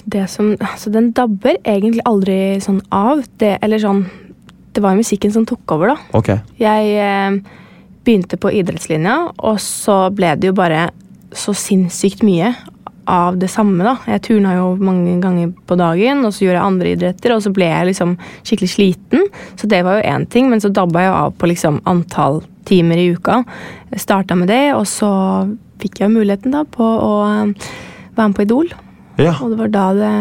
Det 0.08 0.24
som, 0.32 0.54
altså 0.64 0.92
Den 0.94 1.12
dabber 1.12 1.58
egentlig 1.68 2.06
aldri 2.08 2.60
sånn 2.64 2.82
av. 2.96 3.26
Det, 3.42 3.58
eller 3.62 3.82
sånn 3.84 4.06
Det 4.74 4.84
var 4.86 4.96
musikken 4.96 5.34
som 5.34 5.48
tok 5.50 5.74
over, 5.74 5.96
da. 5.96 5.98
Okay. 6.18 6.40
Jeg 6.62 6.94
eh, 7.02 7.40
begynte 8.06 8.38
på 8.40 8.54
idrettslinja, 8.54 9.18
og 9.38 9.60
så 9.62 10.08
ble 10.14 10.36
det 10.40 10.52
jo 10.52 10.56
bare 10.58 10.90
så 11.36 11.54
sinnssykt 11.54 12.24
mye 12.26 12.54
av 13.10 13.38
det 13.42 13.50
samme, 13.52 13.84
da. 13.86 13.96
Jeg 14.10 14.22
turna 14.28 14.54
jo 14.58 14.68
mange 14.78 15.16
ganger 15.24 15.52
på 15.68 15.78
dagen, 15.80 16.22
og 16.28 16.34
så 16.36 16.46
gjorde 16.46 16.60
jeg 16.60 16.68
andre 16.68 16.92
idretter, 16.96 17.34
og 17.36 17.42
så 17.46 17.52
ble 17.56 17.68
jeg 17.70 17.90
liksom 17.90 18.16
skikkelig 18.46 18.70
sliten. 18.76 19.26
Så 19.60 19.70
det 19.72 19.82
var 19.88 20.00
jo 20.00 20.10
én 20.12 20.28
ting, 20.30 20.50
men 20.52 20.62
så 20.62 20.72
dabba 20.74 21.06
jeg 21.06 21.16
av 21.16 21.34
på 21.42 21.50
liksom 21.52 21.82
antall 21.90 22.44
timer 22.70 23.02
i 23.02 23.10
uka. 23.16 23.42
Starta 23.98 24.38
med 24.38 24.52
det, 24.54 24.62
og 24.78 24.86
så 24.90 25.10
fikk 25.82 26.04
jeg 26.04 26.14
muligheten 26.14 26.54
da 26.54 26.66
på 26.70 26.86
å 26.86 27.14
eh, 27.26 27.72
være 28.18 28.30
med 28.30 28.38
på 28.38 28.46
Idol. 28.46 28.72
Ja, 29.20 29.34
Og 29.44 29.52
det 29.52 29.58
var 29.60 29.72
da 29.74 29.86
det 29.98 30.12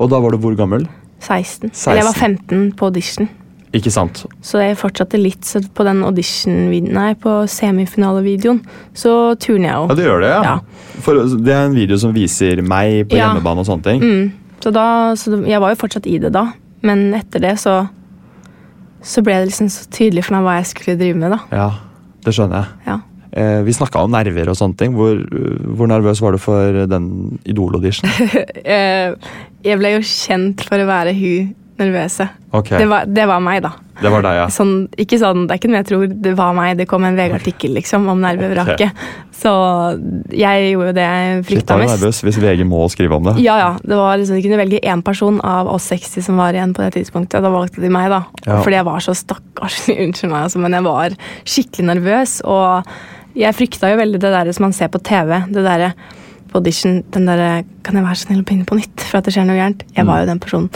Og 0.00 0.08
da 0.08 0.18
var 0.24 0.32
du 0.32 0.38
hvor 0.40 0.54
gammel? 0.56 0.86
16. 1.20 1.68
16. 1.74 1.90
Eller 1.90 2.00
jeg 2.00 2.08
var 2.08 2.16
15 2.16 2.72
på 2.78 2.88
audition. 2.88 3.28
Ikke 3.76 3.90
sant? 3.92 4.22
Så 4.40 4.62
jeg 4.62 4.78
fortsatte 4.80 5.18
litt 5.20 5.44
så 5.44 5.60
på 5.76 5.84
den 5.84 6.00
audition 6.06 6.70
Nei, 6.70 7.10
på 7.20 7.34
semifinalevideoen. 7.52 8.62
Så 8.96 9.34
turner 9.42 9.68
jeg 9.68 9.74
jo. 9.76 9.86
Ja, 9.90 9.94
det 9.98 10.06
gjør 10.06 10.20
det, 10.24 10.30
ja. 10.32 10.42
Ja. 10.42 10.94
For 11.04 11.20
det 11.36 11.52
er 11.54 11.66
en 11.66 11.76
video 11.76 11.98
som 12.00 12.14
viser 12.16 12.62
meg 12.64 13.08
på 13.10 13.16
Ja. 13.18 13.28
hjemmebane 13.28 13.60
og 13.60 13.66
sånne 13.68 13.84
ting. 13.84 14.00
Mm. 14.00 14.32
Så 14.64 14.72
da, 14.72 14.86
så 15.14 15.36
jeg 15.46 15.60
var 15.60 15.74
jo 15.74 15.80
fortsatt 15.82 16.06
i 16.10 16.16
det 16.18 16.32
da, 16.34 16.46
men 16.82 17.12
etter 17.14 17.40
det 17.44 17.58
så 17.60 17.88
så 19.04 19.22
ble 19.22 19.36
det 19.38 19.50
liksom 19.52 19.68
så 19.70 19.84
tydelig 19.94 20.24
for 20.26 20.34
meg 20.34 20.42
hva 20.48 20.56
jeg 20.58 20.66
skulle 20.72 20.98
drive 20.98 21.16
med. 21.20 21.30
da. 21.30 21.38
Ja, 21.54 21.68
det 22.26 22.32
skjønner 22.34 22.64
jeg. 22.64 22.88
Ja. 22.88 22.96
Eh, 23.38 23.60
vi 23.62 23.72
snakka 23.76 24.00
om 24.02 24.10
nerver 24.10 24.48
og 24.50 24.56
sånne 24.58 24.76
ting. 24.80 24.96
Hvor, 24.98 25.20
hvor 25.76 25.86
nervøs 25.86 26.20
var 26.24 26.32
du 26.34 26.38
for 26.42 26.80
den 26.90 27.38
Idol-audition? 27.46 28.10
Eh, 28.68 29.14
jeg 29.64 29.78
ble 29.80 29.94
jo 29.94 30.00
kjent 30.04 30.60
for 30.66 30.82
å 30.82 30.88
være 30.88 31.14
hun 31.16 31.54
nervøse. 31.78 32.28
Okay. 32.50 32.78
Det, 32.80 32.88
var, 32.88 33.06
det 33.06 33.24
var 33.28 33.42
meg, 33.44 33.60
da. 33.64 33.70
det 34.00 34.10
var 34.12 34.24
deg, 34.24 34.36
ja. 34.38 34.44
Sånn, 34.52 34.72
ikke 34.96 35.18
sånn, 35.20 35.42
Det 35.46 35.54
er 35.54 35.60
ikke 35.60 35.70
noe 35.70 35.80
jeg 35.82 35.88
tror 35.90 36.04
det 36.24 36.32
var 36.38 36.54
meg. 36.56 36.76
Det 36.78 36.86
kom 36.88 37.04
en 37.04 37.18
VG-artikkel 37.18 37.74
liksom, 37.76 38.06
om 38.12 38.22
nervevraket. 38.24 39.02
Så 39.38 39.52
jeg 40.34 40.70
gjorde 40.72 40.90
jo 40.90 40.96
det 40.96 41.04
jeg 41.04 41.42
frykta 41.46 41.76
mest. 41.78 41.94
nervøs 41.94 42.22
hvis 42.26 42.40
VG 42.42 42.64
må 42.66 42.80
skrive 42.90 43.18
om 43.18 43.28
det. 43.28 43.36
Ja, 43.44 43.58
ja. 43.60 43.70
Det 43.82 43.98
var 44.00 44.18
liksom, 44.18 44.38
De 44.38 44.44
kunne 44.46 44.60
velge 44.60 44.80
én 44.82 45.04
person 45.06 45.38
av 45.46 45.70
oss 45.70 45.90
60 45.92 46.26
som 46.26 46.40
var 46.40 46.56
igjen 46.56 46.74
på 46.74 46.82
det 46.86 46.96
tidspunktet. 46.96 47.44
Da 47.44 47.52
valgte 47.52 47.84
de 47.84 47.92
meg, 47.92 48.10
da. 48.14 48.24
Ja. 48.46 48.60
Fordi 48.64 48.80
jeg 48.80 48.88
var 48.88 49.04
så 49.04 49.14
stakkarslig, 49.18 49.98
unnskyld 50.06 50.32
meg, 50.34 50.48
altså, 50.48 50.62
men 50.64 50.78
jeg 50.78 50.88
var 50.88 51.18
skikkelig 51.44 51.90
nervøs. 51.92 52.38
Og 52.48 53.38
jeg 53.38 53.54
frykta 53.54 53.92
jo 53.92 54.00
veldig 54.00 54.22
det 54.24 54.32
der 54.34 54.52
som 54.56 54.66
man 54.66 54.74
ser 54.76 54.90
på 54.90 55.02
TV. 55.06 55.36
Det 55.52 55.66
der, 55.66 55.92
på 56.48 56.62
audition, 56.62 57.02
den 57.12 57.28
derre 57.28 57.50
Kan 57.84 57.96
jeg 57.98 58.04
være 58.04 58.20
snill 58.20 58.40
å 58.40 58.44
begynne 58.44 58.68
på 58.68 58.76
nytt 58.78 59.04
for 59.04 59.20
at 59.20 59.28
det 59.28 59.32
skjer 59.36 59.46
noe 59.48 59.56
gærent? 59.56 59.84
Jeg 59.96 60.08
var 60.08 60.22
jo 60.22 60.28
den 60.28 60.40
personen. 60.42 60.68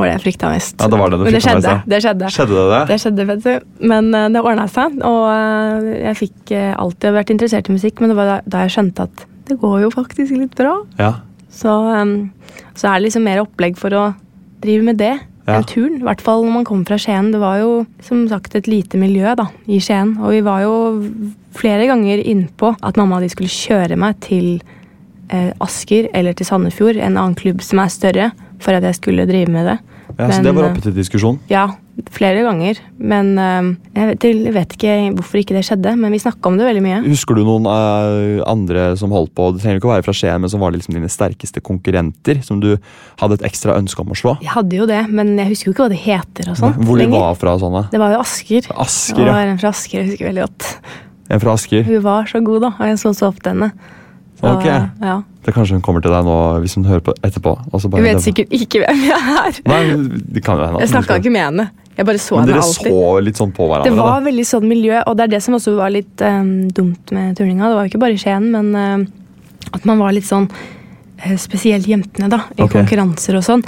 Og 0.00 0.06
det 0.08 0.12
jeg 0.14 0.22
frykta 0.24 0.50
mest. 0.50 0.76
Ja, 0.80 0.88
det 0.90 0.98
var 0.98 1.12
det 1.12 1.18
du 1.20 1.24
men 1.26 1.34
det 1.34 1.42
frykta 1.42 1.54
mest, 1.54 1.66
skjedde. 1.68 1.76
ja. 1.76 1.92
Det 1.92 2.02
skjedde. 2.04 2.30
Skjedde 2.34 2.56
det 2.56 2.66
det? 2.72 2.82
Det 2.90 2.98
skjedde, 3.04 3.26
vet 3.30 3.42
du. 3.44 3.86
Men 3.92 4.10
uh, 4.16 4.26
det 4.32 4.42
ordna 4.42 4.66
seg. 4.72 4.96
Og 5.06 5.22
uh, 5.28 5.90
jeg 6.00 6.18
fikk 6.24 6.52
uh, 6.56 6.70
alltid 6.80 7.16
vært 7.20 7.32
interessert 7.34 7.68
i 7.68 7.74
musikk, 7.76 8.00
men 8.00 8.12
det 8.12 8.16
var 8.18 8.30
da, 8.30 8.36
da 8.48 8.64
jeg 8.64 8.74
skjønte 8.78 9.06
at 9.10 9.26
det 9.50 9.58
går 9.60 9.80
jo 9.84 9.90
faktisk 9.92 10.34
litt 10.38 10.56
bra. 10.58 10.76
Ja. 11.00 11.12
Så, 11.52 11.70
um, 11.70 12.30
så 12.78 12.88
er 12.88 12.98
det 13.00 13.08
liksom 13.08 13.26
mer 13.26 13.42
opplegg 13.42 13.76
for 13.78 13.94
å 13.98 14.08
drive 14.62 14.86
med 14.86 15.00
det 15.02 15.12
Ja. 15.48 15.56
enn 15.56 15.64
turn. 15.66 15.96
I 16.00 16.04
hvert 16.06 16.20
fall 16.22 16.44
når 16.46 16.52
man 16.60 16.66
kommer 16.68 16.86
fra 16.86 16.98
Skien. 17.00 17.32
Det 17.34 17.40
var 17.42 17.58
jo 17.58 17.70
som 18.06 18.26
sagt 18.30 18.54
et 18.54 18.68
lite 18.70 19.00
miljø 19.00 19.32
da, 19.36 19.48
i 19.66 19.80
Skien. 19.82 20.16
Og 20.20 20.36
vi 20.36 20.42
var 20.46 20.62
jo 20.62 20.74
flere 21.56 21.88
ganger 21.90 22.22
innpå 22.22 22.76
at 22.80 23.00
mamma 23.00 23.18
og 23.18 23.24
de 23.26 23.32
skulle 23.32 23.50
kjøre 23.50 23.98
meg 23.98 24.20
til 24.22 24.60
Asker 25.62 26.08
eller 26.14 26.34
til 26.34 26.46
Sandefjord, 26.46 26.96
en 26.98 27.14
annen 27.16 27.36
klubb 27.38 27.60
som 27.62 27.78
er 27.78 27.90
større, 27.94 28.30
for 28.60 28.76
at 28.76 28.84
jeg 28.86 28.98
skulle 29.00 29.28
drive 29.28 29.50
med 29.52 29.66
det. 29.72 29.78
ja, 30.18 30.30
Så 30.30 30.42
det 30.44 30.52
var 30.56 30.66
eh, 30.66 30.72
oppe 30.72 30.82
til 30.84 30.94
diskusjon? 30.96 31.38
Ja, 31.50 31.68
flere 32.14 32.42
ganger. 32.46 32.78
Men 32.96 33.32
eh, 33.40 33.68
jeg, 33.96 34.06
vet, 34.10 34.26
jeg 34.28 34.54
vet 34.56 34.74
ikke 34.76 34.94
hvorfor 35.18 35.40
ikke 35.40 35.56
det 35.56 35.62
skjedde, 35.68 35.94
men 36.00 36.12
vi 36.14 36.20
snakka 36.22 36.50
om 36.50 36.56
det 36.60 36.66
veldig 36.68 36.82
mye. 36.84 37.00
Husker 37.08 37.38
du 37.38 37.42
noen 37.46 37.68
eh, 37.70 38.40
andre 38.48 38.90
som 39.00 39.12
holdt 39.14 39.32
på, 39.36 39.50
det 39.54 39.62
trenger 39.64 39.80
ikke 39.80 39.90
å 39.90 39.94
være 39.94 40.06
fra 40.06 40.14
Skien, 40.16 40.40
men 40.44 40.52
som 40.52 40.62
var 40.64 40.74
liksom 40.76 40.96
dine 40.96 41.10
sterkeste 41.12 41.62
konkurrenter? 41.64 42.42
Som 42.46 42.60
du 42.64 42.72
hadde 43.22 43.38
et 43.40 43.46
ekstra 43.50 43.76
ønske 43.80 44.04
om 44.04 44.12
å 44.12 44.18
slå? 44.18 44.36
Jeg 44.44 44.52
hadde 44.56 44.80
jo 44.80 44.88
det, 44.90 45.02
men 45.12 45.36
jeg 45.40 45.52
husker 45.54 45.70
jo 45.70 45.76
ikke 45.76 45.86
hva 45.88 45.92
det 45.94 46.02
heter 46.06 46.50
og 46.54 46.60
sånn. 46.60 46.76
Hvor 46.84 47.00
de 47.00 47.08
var 47.12 47.38
fra 47.40 47.56
sånne? 47.62 47.86
Det 47.92 48.00
var 48.02 48.16
jo 48.16 48.24
Asker. 48.24 48.68
Asker, 48.76 49.24
Det 49.24 49.30
var 49.38 49.54
en 49.54 49.62
fra 49.62 49.72
Asker, 49.74 50.02
jeg 50.02 50.12
husker 50.12 50.30
veldig 50.32 50.44
godt. 50.48 50.68
En 51.30 51.40
fra 51.42 51.56
Asker? 51.56 51.84
Hun 51.86 52.04
var 52.04 52.28
så 52.28 52.40
god, 52.44 52.60
da, 52.66 52.74
og 52.76 52.92
jeg 52.92 53.00
så 53.04 53.14
så 53.16 53.28
opp 53.30 53.40
til 53.44 53.54
henne. 53.54 53.72
Ok. 54.42 54.64
ja. 54.66 55.22
Det 55.44 55.54
Kanskje 55.56 55.76
hun 55.78 55.82
kommer 55.84 56.02
til 56.04 56.12
deg 56.12 56.24
nå 56.24 56.36
hvis 56.60 56.74
hun 56.76 56.84
hører 56.84 57.00
på 57.04 57.14
etterpå? 57.24 57.52
Hun 57.72 58.02
vet 58.04 58.20
sikkert 58.24 58.52
ikke 58.52 58.82
hvem 58.84 59.04
jeg 59.08 59.36
er. 59.44 59.60
Nei, 59.68 59.80
det 60.36 60.42
kan 60.44 60.58
jo 60.60 60.66
hende. 60.66 60.80
Jeg 60.84 60.92
snakka 60.92 61.16
ikke 61.20 61.32
med 61.32 61.44
henne. 61.46 61.70
Jeg 61.96 62.06
bare 62.06 62.20
så 62.22 62.36
Men 62.38 62.46
dere 62.48 62.62
alltid. 62.62 62.92
så 62.92 63.20
litt 63.24 63.36
sånn 63.40 63.52
på 63.56 63.66
hverandre? 63.68 63.90
Det 63.90 63.96
var 63.98 64.20
da? 64.20 64.26
veldig 64.30 64.44
sånn 64.48 64.66
miljø, 64.68 65.00
og 65.06 65.16
det 65.18 65.24
er 65.26 65.32
det 65.34 65.40
som 65.44 65.56
også 65.58 65.74
var 65.76 65.90
litt 65.92 66.22
um, 66.24 66.68
dumt 66.76 67.12
med 67.16 67.36
turninga. 67.36 67.68
Det 67.68 67.76
var 67.76 67.84
jo 67.88 67.92
ikke 67.92 68.02
bare 68.04 68.20
Skien, 68.20 68.46
men 68.52 68.70
uh, 68.76 69.72
at 69.76 69.84
man 69.88 69.98
var 70.00 70.12
litt 70.16 70.28
sånn 70.28 70.46
eh, 71.24 71.36
Spesielt 71.40 71.88
jentene, 71.90 72.30
da, 72.32 72.44
i 72.56 72.62
okay. 72.64 72.80
konkurranser 72.80 73.36
og 73.40 73.44
sånn. 73.44 73.64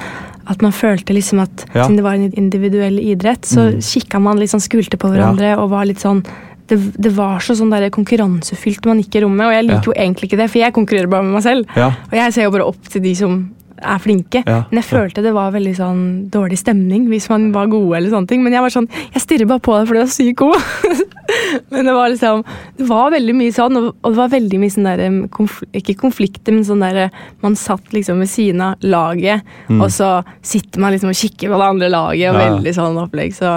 At 0.48 0.62
man 0.64 0.72
følte 0.74 1.14
liksom 1.14 1.40
at 1.44 1.66
Ja. 1.74 1.84
siden 1.84 1.96
det 2.00 2.04
var 2.04 2.14
en 2.14 2.32
individuell 2.32 2.98
idrett, 3.00 3.44
så 3.46 3.68
Mm. 3.72 3.80
kikka 3.80 4.20
man 4.20 4.38
litt 4.40 4.50
sånn 4.50 4.60
skulte 4.64 4.96
på 4.98 5.08
hverandre 5.12 5.56
og 5.58 5.70
var 5.70 5.84
litt 5.84 6.00
sånn 6.00 6.24
det, 6.68 6.78
det 7.02 7.12
var 7.16 7.40
så 7.40 7.56
sånn 7.58 7.70
der 7.74 7.88
konkurransefylt 7.90 8.84
man 8.86 9.00
gikk 9.02 9.16
i 9.18 9.24
rommet, 9.24 9.46
og 9.46 9.52
jeg 9.56 9.66
liker 9.68 9.90
jo 9.90 9.96
egentlig 9.96 10.30
ikke 10.30 10.38
det, 10.44 10.50
for 10.52 10.58
jeg 10.62 10.72
konkurrerer 10.76 11.10
bare 11.10 11.22
med 11.26 11.34
meg 11.38 11.42
selv. 11.42 11.66
Ja. 11.76 11.90
Og 12.10 12.14
jeg 12.16 12.32
ser 12.32 12.42
jo 12.46 12.54
bare 12.54 12.68
opp 12.70 12.88
til 12.88 13.02
de 13.02 13.14
som 13.18 13.42
er 13.82 13.98
flinke. 13.98 14.44
Ja, 14.46 14.60
Men 14.70 14.78
jeg 14.78 14.86
følte 14.86 15.22
det 15.24 15.32
var 15.34 15.50
veldig 15.50 15.72
sånn 15.74 16.02
dårlig 16.30 16.58
stemning 16.60 17.08
hvis 17.10 17.24
man 17.32 17.48
var 17.50 17.66
gode. 17.66 17.96
eller 17.96 18.10
sånne 18.12 18.28
ting. 18.30 18.42
Men 18.44 18.52
jeg 18.54 18.62
var 18.62 18.70
sånn, 18.70 18.86
jeg 19.12 19.22
stirrer 19.24 19.48
bare 19.50 19.58
på 19.64 19.74
deg 19.74 19.88
fordi 19.88 19.98
du 19.98 20.04
er 20.04 20.12
sykt 20.12 20.38
god. 20.38 21.08
men 21.72 21.88
det 21.88 21.94
var 21.96 22.12
liksom, 22.12 22.44
det 22.78 22.86
var 22.86 23.10
veldig 23.10 23.34
mye 23.40 23.52
sånn, 23.56 23.80
og 23.80 23.88
og 24.04 24.12
det 24.14 24.20
var 24.20 24.30
veldig 24.36 24.60
mye 24.62 24.70
sånn 24.76 24.86
der, 24.86 25.02
konfl 25.34 25.66
ikke 25.74 25.96
konflikter, 25.98 26.54
men 26.54 26.62
sånn 26.68 26.84
der, 26.84 27.10
man 27.42 27.58
satt 27.58 27.90
liksom 27.96 28.22
ved 28.22 28.30
siden 28.30 28.62
av 28.68 28.86
laget, 28.86 29.42
Mm. 29.68 29.80
og 29.82 29.90
så 29.90 30.12
sitter 30.42 30.78
man 30.80 30.92
liksom 30.94 31.10
og 31.10 31.18
kikker 31.18 31.50
på 31.50 31.58
det 31.58 31.68
andre 31.72 31.88
laget, 31.90 32.30
og 32.30 32.38
Ja. 32.38 32.50
veldig 32.50 32.74
sånn 32.76 32.98
opplegg. 33.02 33.34
Så, 33.34 33.50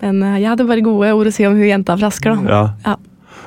men 0.00 0.22
eh, 0.22 0.38
jeg 0.42 0.48
hadde 0.52 0.66
bare 0.68 0.84
gode 0.86 1.12
ord 1.14 1.26
å 1.26 1.32
si 1.34 1.46
om 1.48 1.54
hun 1.58 1.68
jenta 1.68 1.96
fra 1.98 2.06
Asker, 2.12 2.36
da. 2.36 2.50
Ja. 2.50 2.62
Ja. 2.86 2.96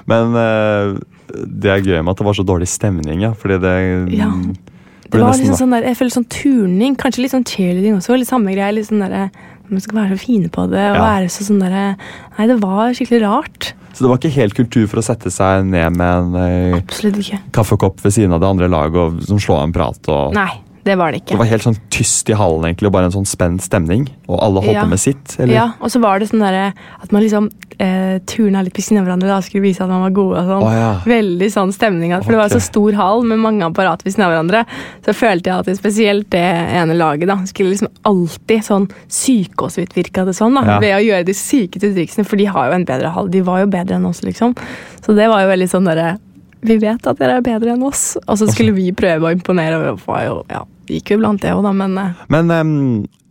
Men 0.10 0.36
eh, 0.36 1.00
det 1.48 1.70
er 1.72 1.82
gøy 1.86 2.02
med 2.04 2.12
at 2.12 2.18
det 2.18 2.26
var 2.28 2.34
så 2.36 2.44
dårlig 2.48 2.68
stemning, 2.68 3.22
ja. 3.24 3.34
Fordi 3.34 3.60
det 3.62 3.76
Ja. 4.18 4.32
Det 5.12 5.20
var 5.20 5.34
liksom 5.36 5.58
sånn 5.60 5.72
der, 5.76 5.84
jeg 5.90 5.98
føler 6.00 6.14
sånn 6.16 6.30
turning, 6.32 6.94
kanskje 6.96 7.22
litt 7.26 7.34
sånn 7.34 7.44
cheerleading 7.44 7.98
også. 7.98 8.16
Litt 8.16 8.30
samme 8.30 8.54
greie. 8.56 8.72
litt 8.74 8.88
sånn 8.88 9.02
der, 9.04 9.30
Man 9.72 9.80
skal 9.80 9.96
være 9.98 10.16
så 10.18 10.20
fine 10.26 10.50
på 10.52 10.70
det. 10.72 10.80
og 10.92 10.96
Ja. 10.96 11.04
være 11.04 11.28
så 11.32 11.44
sånn 11.48 11.60
der, 11.60 11.96
Nei, 12.38 12.48
det 12.48 12.60
var 12.62 12.92
skikkelig 12.96 13.22
rart. 13.24 13.74
Så 13.94 14.04
det 14.06 14.10
var 14.10 14.18
ikke 14.20 14.32
helt 14.36 14.54
kultur 14.56 14.88
for 14.88 15.00
å 15.00 15.04
sette 15.04 15.30
seg 15.32 15.66
ned 15.66 15.98
med 15.98 16.08
en 16.08 16.36
eh, 16.36 17.42
kaffekopp 17.52 18.00
ved 18.04 18.14
siden 18.14 18.32
av 18.34 18.40
det 18.40 18.48
andre 18.48 18.68
laget 18.72 18.96
og 18.96 19.22
som 19.28 19.38
slå 19.38 19.58
av 19.60 19.64
en 19.68 19.74
prat. 19.76 20.00
Og 20.08 20.34
Nei, 20.34 20.50
det 20.84 20.98
var 20.98 21.12
det 21.12 21.22
ikke. 21.22 21.36
Det 21.36 21.38
var 21.38 21.46
helt 21.52 21.64
sånn 21.64 21.78
tyst 21.94 22.30
i 22.30 22.34
hallen, 22.34 22.64
egentlig, 22.66 22.88
og 22.90 22.94
bare 22.94 23.06
en 23.06 23.12
sånn 23.14 23.28
spent 23.30 23.62
stemning. 23.62 24.08
Og 24.28 24.40
alle 24.42 24.62
holdt 24.64 24.74
Ja. 24.74 24.86
med 24.86 25.00
sitt. 25.00 25.36
Eller? 25.40 25.54
Ja, 25.54 25.66
og 25.80 25.90
så 25.92 26.00
var 26.02 26.20
det 26.20 26.30
sånn 26.30 26.40
derre 26.42 26.74
at 27.02 27.12
man 27.12 27.22
liksom 27.22 27.50
eh, 27.82 28.20
turna 28.30 28.62
litt 28.64 28.76
ved 28.78 28.84
siden 28.86 29.00
av 29.02 29.06
hverandre 29.08 29.28
da 29.28 29.40
skulle 29.42 29.64
vise 29.64 29.82
at 29.82 29.90
man 29.90 30.02
var 30.04 30.12
gode. 30.14 30.38
og 30.38 30.46
sånn. 30.46 30.64
Å, 30.68 30.72
ja. 30.74 30.90
Veldig 31.06 31.50
sånn 31.52 31.72
stemning. 31.74 32.12
For 32.18 32.24
For 32.24 32.32
det 32.32 32.38
var 32.42 32.50
så 32.50 32.62
stor 32.62 32.94
hall 32.94 33.24
med 33.24 33.40
mange 33.40 33.64
apparater 33.66 34.04
ved 34.06 34.14
siden 34.14 34.26
av 34.26 34.32
hverandre. 34.36 34.66
Så 35.06 35.14
følte 35.18 35.50
jeg 35.50 35.60
at 35.60 35.66
det, 35.66 35.78
spesielt 35.78 36.30
det 36.30 36.44
ene 36.78 36.94
laget 36.98 37.28
da, 37.28 37.38
skulle 37.46 37.72
liksom 37.74 37.90
alltid 38.06 38.62
sånn 38.64 38.90
syke 39.10 39.66
oss 39.66 39.78
ut, 39.78 39.94
virka 39.96 40.26
det 40.26 40.34
sånn. 40.38 40.54
da, 40.56 40.66
Ja. 40.66 40.80
Ved 40.80 40.94
å 40.96 41.06
gjøre 41.06 41.26
de 41.26 41.34
sykeste 41.34 41.94
triksene, 41.96 42.26
for 42.26 42.38
de 42.38 42.46
har 42.46 42.70
jo 42.70 42.74
en 42.74 42.86
bedre 42.86 43.10
hall. 43.12 43.28
De 43.28 43.42
var 43.42 43.60
jo 43.62 43.68
bedre 43.68 43.96
enn 43.96 44.06
oss, 44.06 44.22
liksom. 44.22 44.56
Så 45.02 45.16
det 45.16 45.28
var 45.30 45.42
jo 45.42 45.50
veldig 45.50 45.70
sånn 45.70 45.86
derre 45.86 46.20
Vi 46.62 46.78
vet 46.82 47.08
at 47.10 47.20
dere 47.20 47.40
er 47.40 47.46
bedre 47.46 47.74
enn 47.74 47.86
oss. 47.86 48.14
Og 48.28 48.38
så 48.40 48.48
skulle 48.52 48.76
vi 48.76 48.92
prøve 48.96 49.28
å 49.28 49.34
imponere. 49.34 49.80
og 49.92 50.04
var 50.06 50.26
jo, 50.28 50.38
ja, 50.52 50.62
gikk 50.92 51.16
jo 51.16 51.20
blant 51.22 51.42
det 51.42 51.56
òg, 51.56 51.64
da, 51.66 51.74
men 51.76 51.98
eh, 51.98 52.24
Men 52.32 52.54
um, 52.54 52.72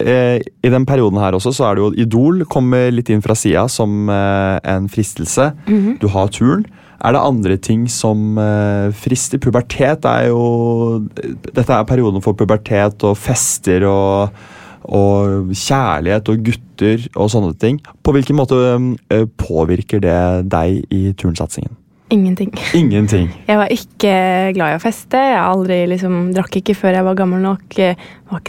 eh, 0.03 0.41
i 0.41 0.73
den 0.73 0.87
perioden 0.89 1.21
her 1.23 1.37
også, 1.39 1.55
så 1.55 1.69
er 1.69 1.79
det 1.79 1.85
jo 1.85 1.95
Idol 2.07 2.45
kommer 2.51 2.91
litt 2.93 3.11
inn 3.13 3.23
fra 3.25 3.37
sida 3.39 3.67
som 3.71 4.11
eh, 4.11 4.59
en 4.75 4.91
fristelse. 4.91 5.53
Mhm. 5.69 5.99
Du 6.03 6.11
har 6.15 6.31
turen. 6.35 6.67
Er 7.01 7.15
det 7.17 7.25
andre 7.25 7.57
ting 7.57 7.87
som 7.89 8.37
eh, 8.39 8.93
frister? 8.93 9.41
Pubertet 9.41 10.05
er 10.05 10.29
jo 10.29 11.07
Dette 11.17 11.73
er 11.73 11.87
perioden 11.89 12.21
for 12.21 12.37
pubertet 12.37 13.07
og 13.09 13.17
fester 13.17 13.87
og, 13.89 14.35
og 14.85 15.55
kjærlighet 15.57 16.29
og 16.29 16.43
gutter 16.45 17.07
og 17.15 17.33
sånne 17.33 17.57
ting. 17.57 17.81
På 18.05 18.13
hvilken 18.13 18.37
måte 18.37 18.61
påvirker 19.41 20.05
det 20.05 20.21
deg 20.53 20.83
i 20.93 21.15
turnsatsingen? 21.17 21.80
Ingenting. 22.11 22.51
Ingenting. 22.75 23.29
Jeg 23.47 23.57
var 23.61 23.69
ikke 23.71 24.13
glad 24.57 24.73
i 24.73 24.79
å 24.79 24.83
feste. 24.83 25.19
Jeg 25.31 25.39
aldri 25.39 25.77
liksom, 25.93 26.17
drakk 26.35 26.57
ikke 26.59 26.75
før 26.75 26.97
jeg 26.99 27.07
var 27.07 27.15
gammel 27.21 27.43
nok. 27.45 27.77
Jeg 27.79 27.97
var, 28.31 28.43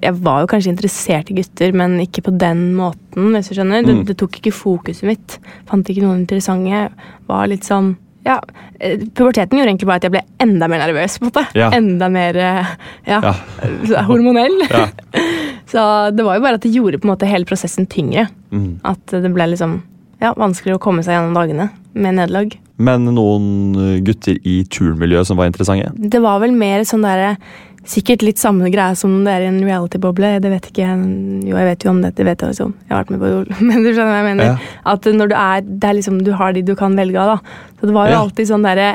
jeg 0.00 0.14
var 0.24 0.40
jo 0.40 0.48
kanskje 0.54 0.72
interessert 0.72 1.28
i 1.30 1.36
gutter, 1.36 1.74
men 1.76 1.98
ikke 2.00 2.24
på 2.24 2.32
den 2.40 2.70
måten. 2.78 3.28
hvis 3.36 3.50
du 3.52 3.54
skjønner. 3.58 3.84
Det, 3.84 3.94
Mm. 3.94 4.04
det 4.08 4.16
tok 4.18 4.40
ikke 4.40 4.52
fokuset 4.56 5.04
mitt. 5.04 5.38
Fant 5.68 5.84
ikke 5.86 6.02
noen 6.02 6.24
interessante. 6.24 6.88
Var 7.28 7.46
litt 7.52 7.62
sånn 7.68 7.96
ja, 8.24 8.38
eh, 8.80 8.96
Puberteten 9.12 9.58
gjorde 9.58 9.68
egentlig 9.68 9.86
bare 9.86 9.96
at 10.00 10.02
jeg 10.08 10.12
ble 10.12 10.22
enda 10.40 10.66
mer 10.66 10.80
nervøs. 10.80 11.18
på 11.18 11.26
en 11.26 11.30
måte. 11.30 11.46
Ja. 11.54 11.68
Enda 11.76 12.08
mer 12.10 12.36
eh, 12.36 12.66
ja, 13.06 13.20
Ja. 13.84 14.02
hormonell. 14.08 14.62
Ja. 14.70 14.88
Så 15.68 16.10
det 16.16 16.24
var 16.24 16.36
jo 16.36 16.40
bare 16.40 16.54
at 16.54 16.62
det 16.62 16.72
gjorde 16.72 16.98
på 17.00 17.04
en 17.04 17.12
måte 17.16 17.28
hele 17.28 17.44
prosessen 17.44 17.86
tyngre. 17.86 18.28
Mm. 18.50 18.80
At 18.82 19.04
det 19.12 19.30
ble 19.34 19.44
liksom 19.52 19.82
ja, 20.22 20.32
vanskeligere 20.32 20.78
å 20.78 20.80
komme 20.80 21.02
seg 21.04 21.18
gjennom 21.18 21.34
dagene 21.36 21.68
med 21.92 22.14
nederlag. 22.16 22.56
Men 22.78 23.04
noen 23.14 24.00
gutter 24.04 24.34
i 24.42 24.64
turnmiljøet 24.66 25.28
som 25.28 25.38
var 25.38 25.46
interessante? 25.46 25.92
Det 25.94 26.20
var 26.22 26.40
vel 26.42 26.52
mer 26.58 26.82
sånn 26.88 27.04
derre 27.06 27.36
Sikkert 27.84 28.22
litt 28.24 28.38
samme 28.40 28.70
greie 28.72 28.94
som 28.96 29.12
det 29.26 29.32
er 29.34 29.42
i 29.44 29.48
en 29.50 29.58
reality-boble. 29.60 30.40
Det 30.40 30.48
vet 30.48 30.68
ikke. 30.70 30.86
Jo, 31.44 31.52
jeg 31.58 31.66
vet 31.68 31.82
jo 31.84 31.90
om 31.90 31.98
det. 32.00 32.14
Det 32.16 32.24
vet 32.24 32.40
jeg 32.40 32.54
også 32.54 32.64
om. 32.64 32.70
Jeg 32.80 32.94
har 32.94 33.02
vært 33.02 33.10
med 33.12 33.20
på 33.20 33.28
Idol. 33.28 33.50
Men 33.68 33.82
du 33.84 33.88
skjønner 33.90 34.08
hva 34.08 34.20
jeg 34.22 34.28
mener? 34.30 34.46
Ja. 34.48 34.78
At 34.94 35.04
når 35.12 35.28
du 35.28 35.34
er 35.36 35.60
Det 35.68 35.90
er 35.90 35.98
liksom 35.98 36.16
Du 36.24 36.30
har 36.32 36.54
de 36.56 36.62
du 36.64 36.72
kan 36.80 36.96
velge 36.96 37.20
av, 37.20 37.34
da. 37.34 37.66
Så 37.76 37.90
det 37.90 37.92
var 37.98 38.08
jo 38.08 38.14
Ja. 38.14 38.22
alltid 38.24 38.48
sånn 38.48 38.64
derre 38.64 38.86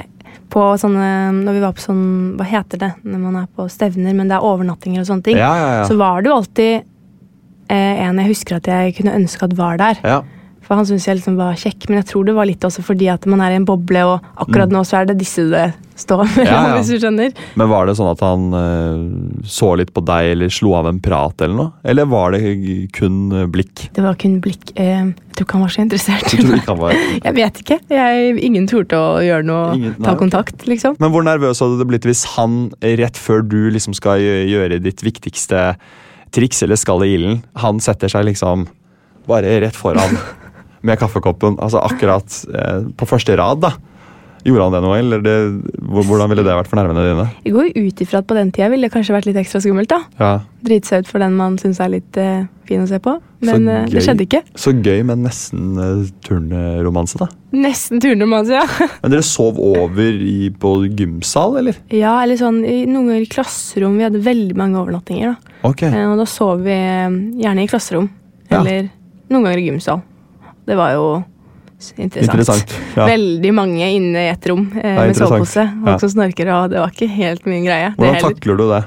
på 0.50 0.64
sånne 0.82 1.12
Når 1.38 1.54
vi 1.54 1.62
var 1.68 1.76
på 1.78 1.84
sånn 1.86 2.02
Hva 2.40 2.48
heter 2.50 2.82
det 2.82 2.92
når 3.06 3.22
man 3.28 3.36
er 3.44 3.48
på 3.54 3.68
stevner, 3.70 4.16
men 4.18 4.26
det 4.34 4.40
er 4.40 4.48
overnattinger 4.50 5.06
og 5.06 5.10
sånne 5.12 5.24
ting. 5.30 5.38
Ja. 5.38 5.86
Så 5.86 5.94
var 6.02 6.24
det 6.26 6.32
jo 6.34 6.40
alltid 6.40 6.82
eh, 7.70 8.02
en 8.10 8.18
jeg 8.24 8.32
husker 8.34 8.58
at 8.58 8.66
jeg 8.74 8.96
kunne 8.98 9.14
ønske 9.22 9.46
at 9.46 9.54
var 9.54 9.78
der. 9.78 10.02
Ja. 10.02 10.24
For 10.70 10.78
han 10.78 10.86
syntes 10.86 11.08
jeg 11.10 11.18
liksom 11.18 11.34
var 11.40 11.56
kjekk, 11.58 11.88
men 11.90 11.98
jeg 12.04 12.06
tror 12.12 12.28
det 12.30 12.34
var 12.38 12.46
litt 12.46 12.62
også 12.68 12.84
fordi 12.86 13.08
at 13.10 13.24
man 13.26 13.42
er 13.42 13.56
i 13.56 13.58
en 13.58 13.66
boble, 13.66 14.04
og 14.06 14.20
akkurat 14.46 14.70
Mm. 14.70 14.76
nå 14.78 14.82
så 14.86 15.00
er 15.00 15.08
det 15.10 15.16
disse 15.18 15.42
det 15.50 15.64
står 15.98 16.22
mellom, 16.36 16.46
Ja, 16.46 16.60
ja. 16.70 16.76
hvis 16.78 16.92
du 16.94 17.00
skjønner. 17.02 17.32
Men 17.58 17.70
var 17.72 17.88
det 17.90 17.96
sånn 17.98 18.12
at 18.12 18.22
han 18.22 18.44
uh, 18.54 19.42
så 19.50 19.72
litt 19.82 19.90
på 19.96 20.04
deg 20.06 20.30
eller 20.36 20.54
slo 20.54 20.76
av 20.78 20.86
en 20.92 21.00
prat 21.02 21.42
eller 21.42 21.58
noe? 21.58 21.72
Eller 21.84 22.06
var 22.06 22.32
det 22.38 22.44
kun 22.94 23.18
eh, 23.34 23.48
blikk? 23.50 23.88
Det 23.98 24.04
var 24.06 24.14
kun 24.22 24.38
blikk. 24.46 24.70
Uh, 24.78 25.10
jeg 25.10 25.34
tror 25.40 25.48
ikke 25.48 25.58
han 25.58 25.66
var 25.66 25.74
så 25.74 25.82
interessert. 25.82 26.30
Du 26.38 26.54
ikke 26.54 26.70
han 26.70 26.80
var 26.86 26.94
Jeg 27.28 27.36
vet 27.42 27.60
ikke. 27.66 27.80
Jeg, 27.90 28.38
ingen 28.46 28.68
turte 28.70 28.94
å 29.02 29.18
gjøre 29.26 29.48
noe, 29.50 29.74
Ingen- 29.76 29.98
ta 30.06 30.14
kontakt, 30.22 30.68
liksom. 30.70 30.96
Men 31.02 31.12
hvor 31.16 31.26
nervøs 31.26 31.60
hadde 31.66 31.82
det 31.82 31.90
blitt 31.90 32.06
hvis 32.08 32.24
han, 32.38 32.70
rett 32.86 33.18
før 33.18 33.42
du 33.42 33.58
liksom 33.74 33.98
skal 33.98 34.22
gjøre 34.22 34.78
ditt 34.86 35.02
viktigste 35.02 35.74
triks 36.32 36.62
eller 36.62 36.78
skal 36.78 37.02
i 37.08 37.16
ilden, 37.18 37.42
han 37.58 37.82
setter 37.82 38.08
seg 38.14 38.28
liksom 38.30 38.68
bare 39.28 39.60
rett 39.66 39.76
foran 39.78 40.14
med 40.86 41.00
kaffekoppen, 41.02 41.58
altså 41.60 41.82
akkurat 41.84 42.42
eh, 42.54 42.90
på 42.98 43.08
første 43.10 43.36
rad, 43.40 43.64
da. 43.66 43.76
Gjorde 44.48 44.70
han 44.70 44.72
det 44.72 44.80
noe, 44.86 44.98
eller 45.02 45.24
det, 45.24 45.34
hvordan 45.84 46.30
ville 46.32 46.46
det 46.48 46.54
vært 46.56 46.70
for 46.72 46.80
nervene 46.80 47.02
dine? 47.04 47.26
Jeg 47.44 47.52
går 47.58 47.66
jo 47.74 47.82
ut 47.90 48.04
ifra 48.06 48.22
at 48.22 48.28
på 48.30 48.38
den 48.38 48.54
tida 48.56 48.70
ville 48.72 48.88
det 48.88 48.94
kanskje 48.94 49.12
vært 49.18 49.28
litt 49.28 49.40
ekstra 49.42 49.60
skummelt. 49.60 49.92
da. 49.92 49.98
Ja, 50.22 50.30
Drite 50.64 50.88
seg 50.88 51.04
ut 51.04 51.10
for 51.12 51.20
den 51.24 51.36
man 51.36 51.58
syns 51.60 51.82
er 51.84 51.92
litt 51.92 52.16
eh, 52.20 52.46
fin 52.70 52.86
å 52.86 52.88
se 52.88 53.02
på. 53.04 53.18
Men 53.44 53.68
eh, 53.72 53.84
det 53.92 54.04
skjedde 54.06 54.24
ikke. 54.24 54.42
Så 54.60 54.72
gøy, 54.76 55.02
men 55.08 55.26
nesten 55.28 55.76
eh, 55.80 56.06
turnromanse, 56.24 57.20
da. 57.20 57.28
Nesten 57.56 58.00
turnromanse, 58.04 58.56
ja. 58.62 58.64
Men 59.04 59.12
dere 59.16 59.26
sov 59.28 59.60
over 59.60 60.24
i, 60.24 60.50
på 60.56 60.74
gymsal, 60.88 61.60
eller? 61.60 61.80
ja, 61.92 62.14
eller 62.24 62.40
sånn 62.40 62.62
i, 62.64 62.86
noen 62.88 63.12
ganger 63.12 63.26
i 63.26 63.32
klasserom. 63.32 63.98
Vi 64.00 64.08
hadde 64.08 64.24
veldig 64.24 64.56
mange 64.60 64.80
overnattinger. 64.80 65.36
da. 65.36 65.58
Ok. 65.68 65.84
Eh, 65.90 66.06
og 66.08 66.16
da 66.22 66.28
sov 66.30 66.64
vi 66.64 66.76
eh, 66.80 67.20
gjerne 67.44 67.68
i 67.68 67.72
klasserom. 67.72 68.08
Ja. 68.50 68.62
Eller 68.62 68.88
noen 69.30 69.50
ganger 69.50 69.60
i 69.66 69.68
gymsal. 69.68 70.04
Det 70.70 70.78
var 70.78 70.94
jo 70.96 71.04
interessant. 71.98 72.30
Interessant. 72.30 72.74
Ja. 72.98 73.08
Veldig 73.10 73.52
mange 73.56 73.88
inne 73.96 74.26
i 74.28 74.30
et 74.34 74.48
rom 74.52 74.66
eh, 74.78 74.96
med 75.00 75.16
sovepose. 75.18 75.66
Folk 75.80 75.94
Ja. 75.96 75.98
som 76.04 76.10
snorker, 76.14 76.50
og 76.56 76.70
det 76.74 76.80
var 76.84 76.92
ikke 76.94 77.08
helt 77.10 77.46
min 77.50 77.66
greie. 77.66 77.94
Hvordan 77.98 78.16
heller. 78.20 78.34
takler 78.36 78.58
du 78.60 78.66
det? 78.70 78.82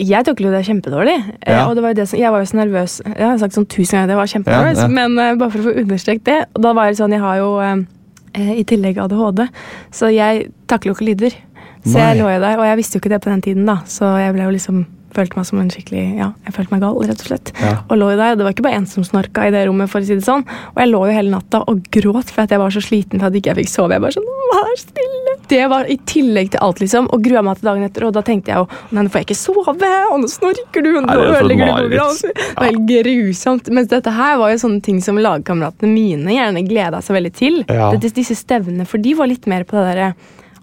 Jeg 0.00 0.24
takler 0.24 0.48
jo 0.48 0.52
det 0.56 0.64
kjempedårlig. 0.66 1.16
eh, 1.44 1.52
Ja. 1.52 1.66
Og 1.68 1.74
det 1.76 1.82
var 1.84 1.92
det 1.94 2.08
som, 2.08 2.18
jeg 2.18 2.30
var 2.32 2.40
jo 2.40 2.48
så 2.50 2.56
nervøs. 2.56 3.00
Jeg 3.04 3.26
har 3.28 3.38
sagt 3.38 3.54
sånn 3.54 3.66
tusen 3.68 3.98
ganger 3.98 4.04
at 4.08 4.14
jeg 4.14 4.20
var 4.22 4.32
kjempenervøs, 4.34 4.78
Ja, 4.80 4.88
men 4.88 5.18
uh, 5.18 5.34
bare 5.36 5.50
for 5.50 5.58
å 5.60 5.66
få 5.68 5.74
understreket 5.82 6.24
det. 6.24 6.38
Og 6.56 6.62
da 6.62 6.72
var 6.72 6.88
det 6.88 6.96
sånn, 6.98 7.12
jeg 7.12 7.20
har 7.20 7.36
jo 7.36 7.50
eh, 7.60 8.52
i 8.58 8.64
tillegg 8.64 8.98
ADHD, 8.98 9.48
så 9.92 10.10
jeg 10.12 10.50
takler 10.68 10.92
jo 10.92 10.96
ikke 10.96 11.08
lyder. 11.12 11.36
Så 11.84 11.94
Nei. 11.94 12.08
jeg 12.14 12.18
lå 12.22 12.28
jo 12.34 12.40
der, 12.42 12.58
og 12.58 12.64
jeg 12.66 12.76
visste 12.80 12.96
jo 12.98 13.00
ikke 13.04 13.12
det 13.14 13.20
på 13.22 13.30
den 13.30 13.42
tiden, 13.42 13.64
da. 13.68 13.76
Så 13.86 14.08
jeg 14.18 14.32
ble 14.34 14.42
jo 14.48 14.50
liksom 14.56 14.86
følte 15.18 15.36
meg 15.38 15.46
som 15.50 15.60
en 15.60 15.70
skikkelig 15.74 16.04
Ja, 16.18 16.30
jeg 16.46 16.54
følte 16.56 16.74
meg 16.76 16.80
gal, 16.86 16.96
rett 17.10 17.20
og 17.24 17.28
slett. 17.32 17.52
Ja. 17.60 17.74
Og 17.90 17.98
lå 18.00 18.08
jo 18.14 18.18
der, 18.20 18.32
og 18.32 18.38
det 18.40 18.46
var 18.46 18.54
ikke 18.56 18.64
bare 18.68 18.78
én 18.80 18.86
som 18.88 19.04
snorka 19.06 19.44
i 19.48 19.52
det 19.54 19.66
rommet, 19.68 19.90
for 19.92 20.00
å 20.00 20.06
si 20.08 20.14
det 20.16 20.24
sånn. 20.26 20.44
Og 20.72 20.78
jeg 20.82 20.90
lå 20.92 21.02
jo 21.10 21.14
hele 21.18 21.32
natta 21.34 21.60
og 21.68 21.82
gråt 21.94 22.30
for 22.32 22.44
at 22.46 22.54
jeg 22.54 22.62
var 22.62 22.70
så 22.74 22.82
sliten 22.84 23.20
for 23.20 23.28
at 23.28 23.36
ikke 23.38 23.52
jeg 23.52 23.60
fikk 23.64 23.72
sove. 23.74 23.96
Jeg 23.98 24.04
bare 24.06 24.16
sånn, 24.16 24.30
vær 24.54 24.72
stille. 24.80 25.34
Det 25.48 25.62
var 25.72 25.88
i 25.88 25.96
tillegg 26.04 26.50
til 26.52 26.60
alt, 26.60 26.80
liksom. 26.82 27.06
Og 27.14 27.22
grua 27.24 27.40
meg 27.42 27.56
til 27.60 27.70
dagen 27.70 27.86
etter, 27.86 28.04
og 28.08 28.12
da 28.16 28.20
tenkte 28.26 28.52
jeg 28.52 28.60
jo 28.60 28.66
nei, 28.92 29.04
nå 29.06 29.12
får 29.12 29.22
jeg 29.22 29.28
ikke 29.30 29.38
sove, 29.40 29.92
og 30.12 30.18
nå 30.22 30.28
snorker 30.28 30.84
du, 30.84 30.90
og 30.98 31.06
nå 31.06 31.14
Er 31.14 31.22
ødelegger 31.38 31.64
du 31.64 31.72
mareritt? 31.72 32.22
Det 32.28 32.56
var 32.58 32.68
helt 32.68 32.84
grusomt. 32.90 33.70
Mens 33.78 33.88
dette 33.88 34.12
her 34.18 34.36
var 34.42 34.52
jo 34.52 34.60
sånne 34.64 34.82
ting 34.84 35.00
som 35.04 35.16
lagkameratene 35.16 35.88
mine 35.92 36.36
gjerne 36.36 36.64
gleda 36.68 37.00
seg 37.04 37.16
veldig 37.16 37.32
til. 37.38 37.62
Ja. 37.68 37.88
Dette, 37.96 38.12
disse 38.18 38.36
stevnene, 38.36 38.84
for 38.88 39.00
de 39.00 39.14
var 39.16 39.30
litt 39.32 39.48
mer 39.48 39.64
på 39.68 39.78
det 39.80 39.86
derre 39.94 40.12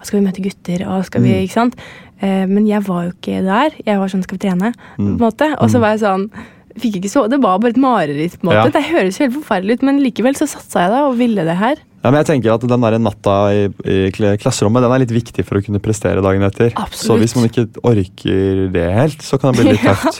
skal 0.06 0.20
vi 0.20 0.26
møte 0.28 0.41
gutter, 0.46 0.84
og 0.86 1.06
skal 1.08 1.24
vi, 1.24 1.32
Mm. 1.34 1.44
ikke 1.48 1.54
sant? 1.56 1.76
Eh, 2.21 2.45
men 2.47 2.67
jeg 2.67 2.84
var 2.88 3.08
jo 3.08 3.12
ikke 3.15 3.41
der. 3.45 3.71
Jeg 3.86 3.99
var 3.99 4.08
sånn, 4.12 4.23
skal 4.23 4.38
vi 4.38 4.47
trene? 4.47 4.73
på 4.95 5.01
Mm. 5.04 5.08
en 5.15 5.17
måte. 5.19 5.49
Og 5.60 5.69
så 5.69 5.80
var 5.80 5.95
jeg 5.95 6.06
sånn 6.08 6.30
Fikk 6.75 6.97
ikke 6.99 7.08
sove. 7.10 7.30
Det 7.32 7.38
var 7.39 7.58
bare 7.63 7.69
et 7.71 7.78
mareritt. 7.80 8.34
på 8.41 8.43
en 8.43 8.49
måte. 8.49 8.65
Ja. 8.67 8.69
Det 8.75 8.84
høres 8.91 9.15
jo 9.17 9.23
helt 9.30 9.36
forferdelig 9.45 9.78
ut, 9.78 9.84
men 9.88 9.99
likevel 10.04 10.36
så 10.36 10.43
satsa 10.43 10.82
jeg 10.84 10.91
da 10.91 11.06
og 11.08 11.15
ville 11.15 11.45
det 11.47 11.56
her. 11.56 11.78
Ja, 12.04 12.12
men 12.12 12.19
jeg 12.19 12.28
tenker 12.28 12.51
at 12.54 12.65
Den 12.67 12.82
der 12.82 12.97
natta 12.99 13.36
i, 13.56 13.62
i 13.88 14.10
klasserommet 14.12 14.84
den 14.84 14.91
er 14.91 14.99
litt 14.99 15.13
viktig 15.15 15.45
for 15.47 15.56
å 15.56 15.63
kunne 15.63 15.80
prestere 15.80 16.19
dagen 16.21 16.43
etter. 16.43 16.73
Absolutt. 16.75 16.99
Så 17.08 17.15
hvis 17.17 17.36
man 17.38 17.47
ikke 17.47 17.69
orker 17.82 18.67
det 18.75 18.84
helt, 18.93 19.23
så 19.23 19.39
kan 19.39 19.54
det 19.56 19.63
bli 19.63 19.71
litt 19.71 19.82
tøft. 19.88 20.19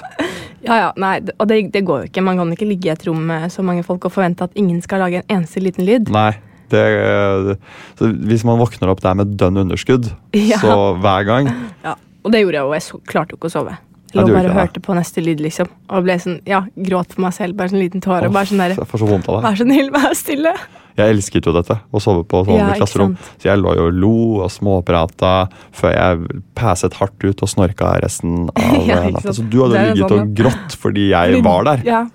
Ja, 0.64 0.78
ja, 0.80 0.92
nei, 0.96 1.20
og 1.38 1.46
det, 1.52 1.60
det 1.76 1.84
går 1.86 2.06
jo 2.06 2.10
ikke. 2.10 2.24
Man 2.24 2.38
kan 2.40 2.56
ikke 2.56 2.66
ligge 2.72 2.88
i 2.88 2.94
et 2.96 3.04
rom 3.06 3.20
med 3.28 3.52
så 3.52 3.62
mange 3.62 3.84
folk 3.84 4.06
og 4.08 4.16
forvente 4.16 4.48
at 4.48 4.56
ingen 4.56 4.80
skal 4.82 5.04
lage 5.04 5.22
en 5.28 5.42
eneste 5.42 5.60
liten 5.62 5.84
lyd. 5.86 6.08
Nei. 6.10 6.32
Det, 6.72 7.58
så 8.00 8.08
hvis 8.26 8.44
man 8.48 8.58
våkner 8.60 8.90
opp 8.90 9.02
der 9.04 9.14
med 9.20 9.36
dønn 9.38 9.58
underskudd 9.66 10.08
Ja. 10.34 10.58
så 10.64 10.96
hver 11.00 11.26
gang 11.28 11.50
Ja, 11.84 11.96
Og 12.26 12.32
det 12.34 12.42
gjorde 12.42 12.58
jeg 12.58 12.66
jo. 12.66 12.72
Jeg 12.74 12.82
så, 12.82 13.00
klarte 13.06 13.36
jo 13.36 13.38
ikke 13.38 13.52
å 13.52 13.54
sove. 13.54 13.76
Jeg 14.16 14.24
lå 14.26 14.34
bare 14.34 14.50
og 14.50 14.56
hørte 14.56 14.80
på 14.82 14.96
neste 14.96 15.22
lyd, 15.22 15.42
liksom. 15.44 15.68
Og 15.92 16.04
ble 16.08 16.16
sånn, 16.24 16.40
ja, 16.48 16.62
gråt 16.78 17.12
for 17.14 17.22
meg 17.26 17.34
selv. 17.36 17.56
Bare 17.60 17.70
sånn 17.70 17.82
liten 17.84 18.02
tåre. 18.02 18.30
Bare 18.32 18.48
sånn 18.50 18.58
der, 18.64 18.74
Jeg 18.80 18.88
så 18.88 19.06
vondt 19.10 19.28
av 19.30 19.42
det. 19.42 19.44
Vær 19.50 19.58
så 19.60 19.66
snill, 19.68 19.90
vær 19.92 20.16
stille. 20.16 20.54
Jeg 20.96 21.12
elsket 21.12 21.46
jo 21.46 21.52
dette, 21.52 21.76
å 21.92 22.00
sove 22.02 22.24
på 22.24 22.46
sånn 22.48 22.56
Ja, 22.58 22.70
klasserom. 22.80 23.18
Så 23.38 23.50
jeg 23.50 23.60
lå 23.60 23.74
jo 23.76 23.88
og 23.90 23.94
lo 24.00 24.14
og 24.46 24.50
småprata 24.50 25.50
før 25.76 25.92
jeg 25.94 26.42
passet 26.56 26.94
hardt 26.96 27.20
ut 27.28 27.44
og 27.44 27.50
snorka 27.52 27.92
resten 28.02 28.48
av 28.56 28.88
Ja, 28.88 29.02
eh, 29.04 29.12
natta. 29.12 29.34
Så 29.36 29.44
du 29.50 29.60
hadde 29.66 29.84
ligget 29.92 30.08
sånn, 30.10 30.22
og 30.22 30.34
grått 30.40 30.78
fordi 30.80 31.10
jeg 31.12 31.36
Fordi- 31.36 31.44
var 31.44 31.64
der. 31.66 31.84
Ja. 31.86 32.06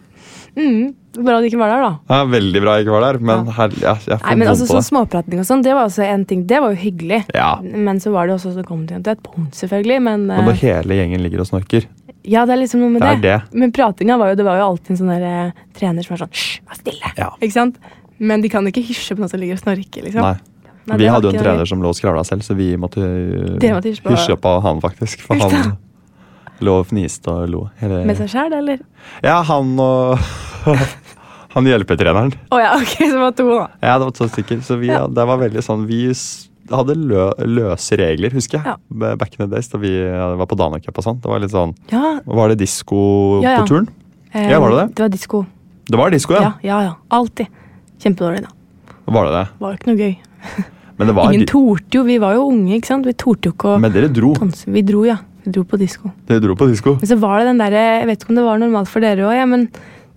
Mm, 0.57 0.95
bra 1.17 1.39
du 1.43 1.47
ikke 1.49 1.59
var 1.59 1.73
der, 1.73 1.85
da. 1.85 1.93
Ja, 2.13 2.25
veldig 2.31 2.61
bra 2.63 2.75
jeg 2.77 2.87
ikke 2.87 2.95
var 2.95 3.07
der, 3.07 3.19
men 3.31 3.49
her, 3.57 3.73
jeg, 3.75 4.03
jeg 4.07 4.21
Nei, 4.23 4.35
men 4.39 4.51
altså 4.53 4.69
sånn. 4.69 4.85
Småprating 4.87 5.43
og 5.43 5.49
sånn, 5.49 5.65
det 5.67 5.73
var 5.75 5.89
også 5.89 6.05
en 6.07 6.27
ting. 6.29 6.45
Det 6.51 6.61
var 6.63 6.75
jo 6.75 6.79
hyggelig. 6.83 7.23
Ja. 7.35 7.55
Men 7.63 7.99
så 8.03 8.13
var 8.15 8.31
det 8.31 8.37
også 8.37 8.53
så 8.55 8.65
kom 8.67 8.85
til 8.89 9.03
et 9.03 9.25
punkt, 9.27 9.57
selvfølgelig. 9.59 9.99
Men, 10.07 10.29
Men 10.31 10.47
når 10.47 10.55
eh, 10.59 10.63
hele 10.69 11.01
gjengen 11.01 11.25
ligger 11.27 11.43
og 11.43 11.51
snorker 11.51 11.89
ja, 12.29 12.43
det 12.45 12.53
er 12.53 12.59
liksom 12.61 12.83
noe 12.83 12.93
med 12.93 13.01
Det 13.01 13.15
det. 13.23 13.31
det. 13.31 13.59
Men 13.59 13.71
pratinga 13.73 14.19
var 14.21 14.33
jo, 14.33 14.37
det 14.37 14.45
var 14.45 14.59
jo 14.61 14.65
alltid 14.67 14.93
en 14.93 14.99
sånn 14.99 15.13
der, 15.15 15.23
eh, 15.25 15.67
trener 15.79 16.05
som 16.05 16.13
var 16.15 16.21
sånn 16.27 16.35
Hysj, 16.37 16.61
vær 16.69 16.79
stille. 16.83 17.13
Ja. 17.17 17.31
Ikke 17.41 17.55
sant? 17.57 17.79
Men 18.21 18.45
de 18.45 18.51
kan 18.53 18.67
ikke 18.69 18.83
hysje 18.85 19.17
på 19.17 19.23
noen 19.23 19.33
som 19.33 19.41
ligger 19.41 19.57
og 19.57 19.63
snorker, 19.63 20.05
liksom. 20.05 20.27
Nei. 20.27 20.37
Nei, 20.91 20.97
vi 21.01 21.09
hadde 21.13 21.29
jo 21.29 21.33
en 21.37 21.41
trener 21.45 21.69
som 21.69 21.81
lå 21.81 21.93
og 21.93 21.97
skravla 21.97 22.25
selv, 22.27 22.45
så 22.45 22.57
vi 22.59 22.73
måtte 22.81 23.01
uh, 23.01 23.81
hysje 24.11 24.37
på- 24.41 24.61
han, 24.65 24.81
faktisk. 24.85 25.23
For 25.25 25.41
han 25.41 25.77
lå 26.65 26.77
og 26.83 26.89
fniste 26.91 27.33
og 27.33 27.49
lo. 27.53 27.63
Hele... 27.81 28.03
Med 28.09 28.19
seg 28.19 28.29
sjæl, 28.33 28.53
eller? 28.59 28.83
Ja, 29.25 29.41
han 29.47 29.73
og 29.81 30.19
Han 31.55 31.67
hjelpetreneren. 31.67 32.33
Oh, 32.55 32.61
ja, 32.63 32.77
ok, 32.79 32.93
så 33.01 33.11
det 33.17 33.21
var 33.25 33.33
to, 33.35 33.47
da. 33.51 33.67
Ja, 33.83 33.97
det 33.99 34.05
var 34.07 34.15
to 34.15 34.29
stykker. 34.31 34.61
Så 34.63 34.77
vi, 34.79 34.87
Ja. 34.93 35.07
det 35.09 35.25
var 35.27 35.39
veldig 35.41 35.63
sånn 35.67 35.87
Vi 35.91 36.03
hadde 36.71 36.95
lø, 36.95 37.25
løse 37.51 37.97
regler, 37.99 38.31
husker 38.31 38.61
jeg. 38.61 38.67
Ja. 38.67 39.15
Back 39.19 39.35
in 39.35 39.43
the 39.43 39.49
days 39.57 39.69
da 39.73 39.79
vi 39.83 39.91
var 40.39 40.47
på 40.47 40.57
Danacup 40.57 40.99
og 40.99 41.05
sånn. 41.05 41.19
Det 41.21 41.27
var 41.33 41.41
litt 41.43 41.51
sånn 41.51 41.75
Ja, 41.91 42.21
Var 42.25 42.49
det 42.53 42.59
disko 42.63 43.41
Ja, 43.43 43.57
på 43.63 43.67
turen? 43.73 43.89
eh, 44.33 44.51
Ja, 44.51 44.61
var 44.63 44.71
det 44.71 44.77
det? 44.79 44.95
Det 44.95 45.03
var 45.03 45.09
disko. 45.17 45.47
Det 45.91 45.99
var 45.99 46.11
disko, 46.15 46.35
Ja, 46.35 46.41
ja. 46.41 46.53
ja, 46.63 46.83
ja. 46.83 46.95
Alltid. 47.11 47.49
Kjempedårlig, 48.01 48.43
da. 48.47 48.55
Var 49.11 49.25
det 49.27 49.33
det? 49.35 49.47
Var 49.59 49.75
ikke 49.75 49.87
noe 49.91 49.97
gøy. 49.99 50.17
Men 51.01 51.07
det 51.09 51.15
var 51.17 51.33
Ingen 51.33 51.47
torte 51.49 51.83
torde 51.91 51.99
jo. 51.99 52.03
Vi 52.05 52.19
var 52.23 52.35
jo 52.37 52.47
unge, 52.53 52.77
ikke 52.79 52.87
sant. 52.87 53.07
Vi 53.07 53.13
torde 53.19 53.49
jo 53.49 53.53
ikke 53.57 53.75
å 53.75 53.81
Men 53.81 53.91
dere 53.93 54.09
dro. 54.13 54.35
danse. 54.39 54.67
Vi 54.71 54.83
dro, 54.87 55.03
ja. 55.05 55.17
Vi 55.45 55.51
dro 55.51 55.65
på 55.65 55.79
disko. 55.81 56.13
Dere 56.29 56.39
dro 56.45 56.55
på 56.55 56.69
disko. 56.71 56.95
Men 57.01 57.09
så 57.11 57.19
var 57.19 57.41
det 57.41 57.47
den 57.51 57.59
derre 57.59 57.83
Jeg 58.01 58.07
vet 58.07 58.21
ikke 58.23 58.31
om 58.31 58.37
det 58.37 58.45
var 58.45 58.59
normalt 58.61 58.89
for 58.93 59.01
dere 59.01 59.25
òg, 59.27 59.35
ja, 59.35 59.47
men 59.47 59.69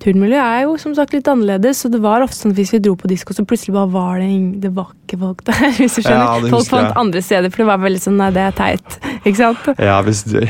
turnmiljøet 0.03 0.43
er 0.43 0.65
jo 0.67 0.75
som 0.81 0.93
sagt 0.97 1.13
litt 1.15 1.27
annerledes, 1.31 1.79
så 1.83 1.89
det 1.93 2.01
var 2.03 2.23
ofte 2.25 2.37
sånn 2.41 2.53
at 2.53 2.59
hvis 2.59 2.73
vi 2.75 2.81
dro 2.83 2.93
på 2.99 3.09
disko, 3.11 3.35
så 3.37 3.45
plutselig 3.47 3.73
bare 3.77 3.91
var 3.93 4.19
det 4.21 4.27
ingen 4.29 4.53
Det 4.63 4.71
var 4.75 4.91
ikke 5.05 5.19
folk 5.23 5.43
der, 5.47 5.65
hvis 5.79 5.95
du 5.97 6.01
skjønner. 6.03 6.43
Ja, 6.43 6.53
folk 6.53 6.69
fant 6.71 6.97
andre 6.99 7.23
steder, 7.23 7.49
for 7.53 7.63
det 7.63 7.69
var 7.71 7.83
veldig 7.83 8.03
sånn 8.03 8.19
Nei, 8.19 8.31
det 8.35 8.43
er 8.49 8.55
teit. 8.57 8.99
Ikke 9.23 9.37
sant? 9.39 9.69
Ja, 9.79 9.97
hvis, 10.05 10.25
de- 10.29 10.47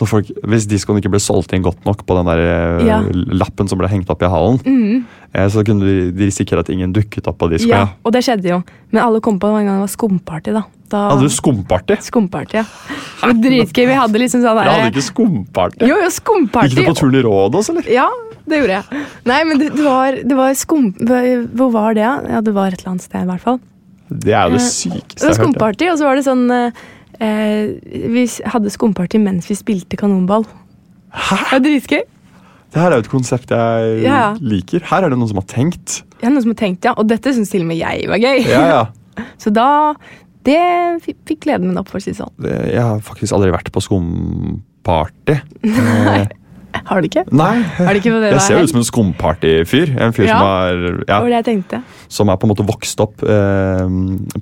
når 0.00 0.08
folk, 0.10 0.30
hvis 0.44 0.66
diskoen 0.70 0.98
ikke 1.00 1.10
ble 1.14 1.20
solgt 1.22 1.52
inn 1.56 1.64
godt 1.64 1.84
nok 1.88 2.04
på 2.06 2.16
den 2.18 2.28
der 2.30 2.42
eh, 2.44 2.86
Ja. 2.86 2.98
lappen 3.12 3.68
som 3.70 3.78
ble 3.80 3.88
hengt 3.92 4.10
opp 4.12 4.22
i 4.22 4.30
hallen, 4.30 4.58
mm. 4.64 5.04
eh, 5.32 5.48
så 5.52 5.64
kunne 5.66 5.84
de, 5.86 5.96
de 6.16 6.28
risikere 6.30 6.60
at 6.64 6.70
ingen 6.72 6.92
dukket 6.96 7.26
opp 7.30 7.38
på 7.42 7.50
disko. 7.52 7.70
Ja, 7.72 7.84
Ja. 7.86 7.88
og 8.04 8.12
det 8.16 8.24
skjedde 8.26 8.48
jo. 8.52 8.62
Men 8.92 9.02
alle 9.02 9.20
kom 9.24 9.38
på 9.40 9.48
det 9.50 9.62
en 9.62 9.66
gang 9.70 9.80
det 9.80 9.86
var 9.86 9.94
skumparty, 9.96 10.52
da. 10.56 10.62
da 10.92 11.02
Hadde 11.10 11.26
du 11.28 11.34
skumparty? 11.34 11.96
Skumparty, 12.06 12.60
ja. 12.62 12.64
Dritgøy. 13.26 13.86
Vi 13.88 13.96
hadde 13.98 14.20
liksom 14.22 14.42
sånn 14.44 14.58
Dere 14.60 14.74
hadde 14.76 14.90
ikke 14.92 15.06
skumparty? 15.08 15.86
Jo, 15.88 15.96
jo, 16.04 16.10
skumparty. 16.14 16.74
Gikk 16.76 16.84
du 16.86 16.90
på 16.92 16.98
turn 17.00 17.16
i 17.18 17.22
Rådås, 17.26 17.70
eller? 17.72 17.88
Ja, 17.90 18.06
det 18.46 18.60
gjorde 18.60 18.76
jeg. 18.80 19.04
Nei, 19.26 19.38
men 19.48 19.58
det, 19.62 19.72
det 19.74 19.86
var, 19.86 20.18
det 20.22 20.36
var 20.38 20.52
skum... 20.54 20.92
Hvor 21.00 21.72
var 21.74 21.96
det, 21.96 22.04
da? 22.06 22.36
Ja, 22.36 22.42
det 22.44 22.54
var 22.54 22.70
et 22.70 22.78
eller 22.84 22.92
annet 22.94 23.06
sted, 23.08 23.24
i 23.24 23.30
hvert 23.32 23.42
fall. 23.42 23.58
Det 24.06 24.30
er 24.38 24.46
jo 24.46 24.54
det 24.54 24.62
Eh, 24.62 24.68
sykeste 24.70 25.18
jeg 25.18 25.26
har 25.26 25.32
hørt. 25.34 25.40
skumparty, 25.42 25.88
og 25.90 25.96
så 25.98 26.06
var 26.06 26.14
det 26.20 26.22
sånn 26.28 26.44
eh, 27.20 27.76
eh, 27.92 28.08
Vi 28.12 28.26
hadde 28.44 28.70
skumparty 28.72 29.18
mens 29.22 29.48
vi 29.50 29.56
spilte 29.58 29.96
kanonball. 30.00 30.44
Hæ? 31.12 31.58
Det 31.58 31.64
dritgøy. 31.70 32.02
Det 32.72 32.82
her 32.82 32.90
er 32.92 32.98
jo 33.00 33.04
et 33.06 33.08
konsept 33.12 33.50
jeg 33.54 34.02
Ja. 34.04 34.34
liker. 34.40 34.80
Her 34.84 35.04
er 35.06 35.10
det 35.10 35.18
noen 35.18 35.28
som 35.30 35.38
har 35.40 35.46
tenkt. 35.48 36.02
Ja, 36.22 36.28
noen 36.28 36.42
som 36.42 36.50
har 36.52 36.60
tenkt, 36.60 36.84
ja, 36.84 36.92
og 36.96 37.06
dette 37.08 37.32
syns 37.32 37.50
til 37.50 37.62
og 37.62 37.68
med 37.68 37.78
jeg 37.78 38.08
var 38.08 38.18
gøy. 38.18 38.42
Ja, 38.48 38.64
ja. 38.68 38.84
Så 39.38 39.52
da 39.52 39.94
Det 40.46 41.02
fikk 41.02 41.40
gleden 41.42 41.66
min 41.66 41.78
opp, 41.78 41.88
for 41.88 41.98
å 41.98 42.02
si 42.02 42.12
det 42.12 42.20
sånn. 42.20 42.30
Jeg 42.70 42.78
har 42.78 43.00
faktisk 43.02 43.32
aldri 43.34 43.50
vært 43.50 43.72
på 43.74 43.82
skumparty. 43.82 45.40
Nei. 45.64 46.28
Har 46.86 47.00
du 47.00 47.08
ikke? 47.08 47.24
Nei. 47.32 47.62
Har 47.78 47.94
du 47.96 47.98
ikke 47.98 48.12
det 48.20 48.30
Jeg 48.30 48.40
ser 48.44 48.58
jo 48.58 48.66
ut 48.66 48.70
som 48.70 48.78
en 48.78 48.86
skumparty-fyr. 48.86 49.94
En 49.98 50.12
fyr 50.14 50.28
Ja. 50.28 50.36
som, 50.38 50.46
er, 50.46 51.04
ja, 51.08 51.80
som 52.08 52.28
er 52.30 52.36
på 52.36 52.46
en 52.46 52.52
måte 52.52 52.66
vokst 52.68 53.00
opp 53.02 53.24
eh, 53.24 53.88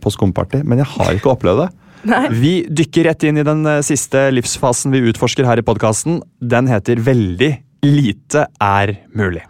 på 0.02 0.12
skumparty. 0.12 0.60
Men 0.64 0.82
jeg 0.82 0.88
har 0.92 1.14
ikke 1.14 1.32
opplevd 1.32 1.62
det. 1.64 1.70
Nei. 2.04 2.26
Vi 2.32 2.52
dykker 2.68 3.08
rett 3.08 3.24
inn 3.28 3.40
i 3.40 3.46
den 3.46 3.64
eh, 3.68 3.80
siste 3.86 4.26
livsfasen 4.34 4.92
vi 4.94 5.04
utforsker 5.10 5.48
her 5.48 5.60
i 5.60 5.66
podkasten. 5.66 6.20
Den 6.40 6.68
heter 6.70 7.00
Veldig 7.04 7.52
lite 7.84 8.46
er 8.62 8.96
mulig. 9.16 9.44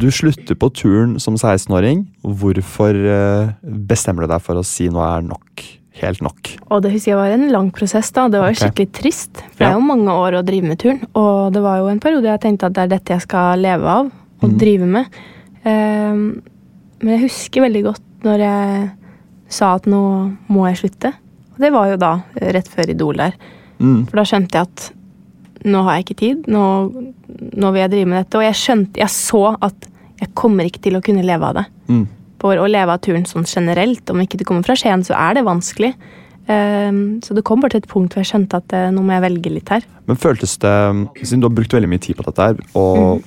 Du 0.00 0.08
slutter 0.14 0.56
på 0.56 0.70
turen 0.72 1.18
som 1.20 1.36
16-åring. 1.36 2.06
Hvorfor 2.24 2.96
eh, 2.96 3.50
bestemmer 3.62 4.24
du 4.24 4.32
deg 4.32 4.40
for 4.44 4.56
å 4.56 4.64
si 4.64 4.88
nå 4.88 5.02
er 5.04 5.26
nok? 5.26 5.64
Helt 6.00 6.22
nok. 6.24 6.52
Og 6.70 6.80
det 6.84 6.94
husker 6.94 7.12
jeg 7.12 7.18
var 7.18 7.34
en 7.34 7.50
lang 7.52 7.68
prosess. 7.74 8.08
da. 8.16 8.28
Det 8.32 8.40
var 8.40 8.52
jo 8.52 8.56
okay. 8.56 8.70
skikkelig 8.70 8.92
trist. 8.96 9.42
For 9.42 9.60
det 9.60 9.68
er 9.68 9.76
jo 9.76 9.82
mange 9.84 10.14
år 10.14 10.38
å 10.38 10.44
drive 10.46 10.70
med 10.70 10.80
turn. 10.80 11.02
Og 11.18 11.50
det 11.52 11.60
var 11.64 11.82
jo 11.82 11.90
en 11.90 12.00
periode 12.00 12.30
jeg 12.30 12.42
tenkte 12.46 12.70
at 12.70 12.78
det 12.78 12.86
er 12.86 12.94
dette 12.94 13.16
jeg 13.16 13.26
skal 13.26 13.60
leve 13.60 13.96
av 13.98 14.08
og 14.40 14.46
mm. 14.46 14.54
drive 14.62 14.88
med. 14.88 15.18
Um, 15.66 16.22
men 17.02 17.12
jeg 17.16 17.24
husker 17.26 17.66
veldig 17.66 17.82
godt 17.90 18.24
når 18.24 18.44
jeg 18.46 18.88
sa 19.52 19.74
at 19.76 19.90
nå 19.90 20.00
må 20.48 20.64
jeg 20.70 20.80
slutte. 20.86 21.12
Og 21.52 21.60
det 21.60 21.72
var 21.74 21.92
jo 21.92 22.00
da 22.00 22.14
eh, 22.38 22.48
rett 22.56 22.72
før 22.72 22.94
Idol 22.94 23.20
der. 23.20 23.36
Mm. 23.82 24.06
For 24.08 24.22
da 24.22 24.26
skjønte 24.30 24.56
jeg 24.56 24.70
at 24.70 24.88
nå 25.68 25.84
har 25.84 25.98
jeg 25.98 26.06
ikke 26.06 26.20
tid. 26.22 26.48
Nå, 26.48 26.64
nå 27.28 27.74
vil 27.74 27.82
jeg 27.82 27.92
drive 27.92 28.08
med 28.08 28.22
dette. 28.22 28.40
Og 28.40 28.46
jeg 28.46 28.60
skjønte, 28.62 29.02
jeg 29.02 29.12
så 29.12 29.44
at 29.60 29.89
jeg 30.20 30.32
kommer 30.38 30.68
ikke 30.68 30.82
til 30.84 30.98
å 30.98 31.04
kunne 31.04 31.24
leve 31.26 31.50
av 31.50 31.60
det. 31.60 31.66
Mm. 31.90 32.06
For 32.40 32.60
å 32.60 32.68
leve 32.70 32.94
av 32.94 33.02
turen 33.04 33.26
sånn 33.28 33.48
generelt, 33.48 34.04
om 34.12 34.20
ikke 34.22 34.40
du 34.40 34.46
kommer 34.48 34.64
fra 34.66 34.76
Skien, 34.78 35.04
så 35.04 35.16
er 35.16 35.36
det 35.36 35.46
vanskelig. 35.48 35.92
Ehm, 36.50 37.20
så 37.24 37.36
det 37.36 37.44
kom 37.46 37.60
bare 37.62 37.76
til 37.76 37.82
et 37.84 37.90
punkt 37.90 38.14
hvor 38.14 38.24
jeg 38.24 38.30
skjønte 38.32 38.60
at 38.62 38.72
eh, 38.76 38.88
nå 38.94 39.04
må 39.04 39.16
jeg 39.16 39.26
velge 39.26 39.52
litt 39.52 39.72
her. 39.72 39.84
Men 40.08 40.20
føltes 40.20 40.56
det, 40.62 40.76
siden 41.22 41.42
du 41.42 41.50
har 41.50 41.56
brukt 41.56 41.76
veldig 41.76 41.90
mye 41.90 42.02
tid 42.02 42.18
på 42.18 42.26
dette 42.26 42.48
her, 42.50 42.64
og 42.78 43.26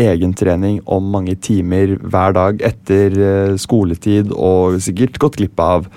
egentrening 0.00 0.78
om 0.90 1.06
mange 1.12 1.34
timer 1.42 1.96
hver 2.00 2.34
dag 2.36 2.62
etter 2.64 3.16
eh, 3.18 3.54
skoletid, 3.60 4.32
og 4.34 4.80
sikkert 4.82 5.20
gått 5.22 5.38
glipp 5.40 5.60
av 5.62 5.88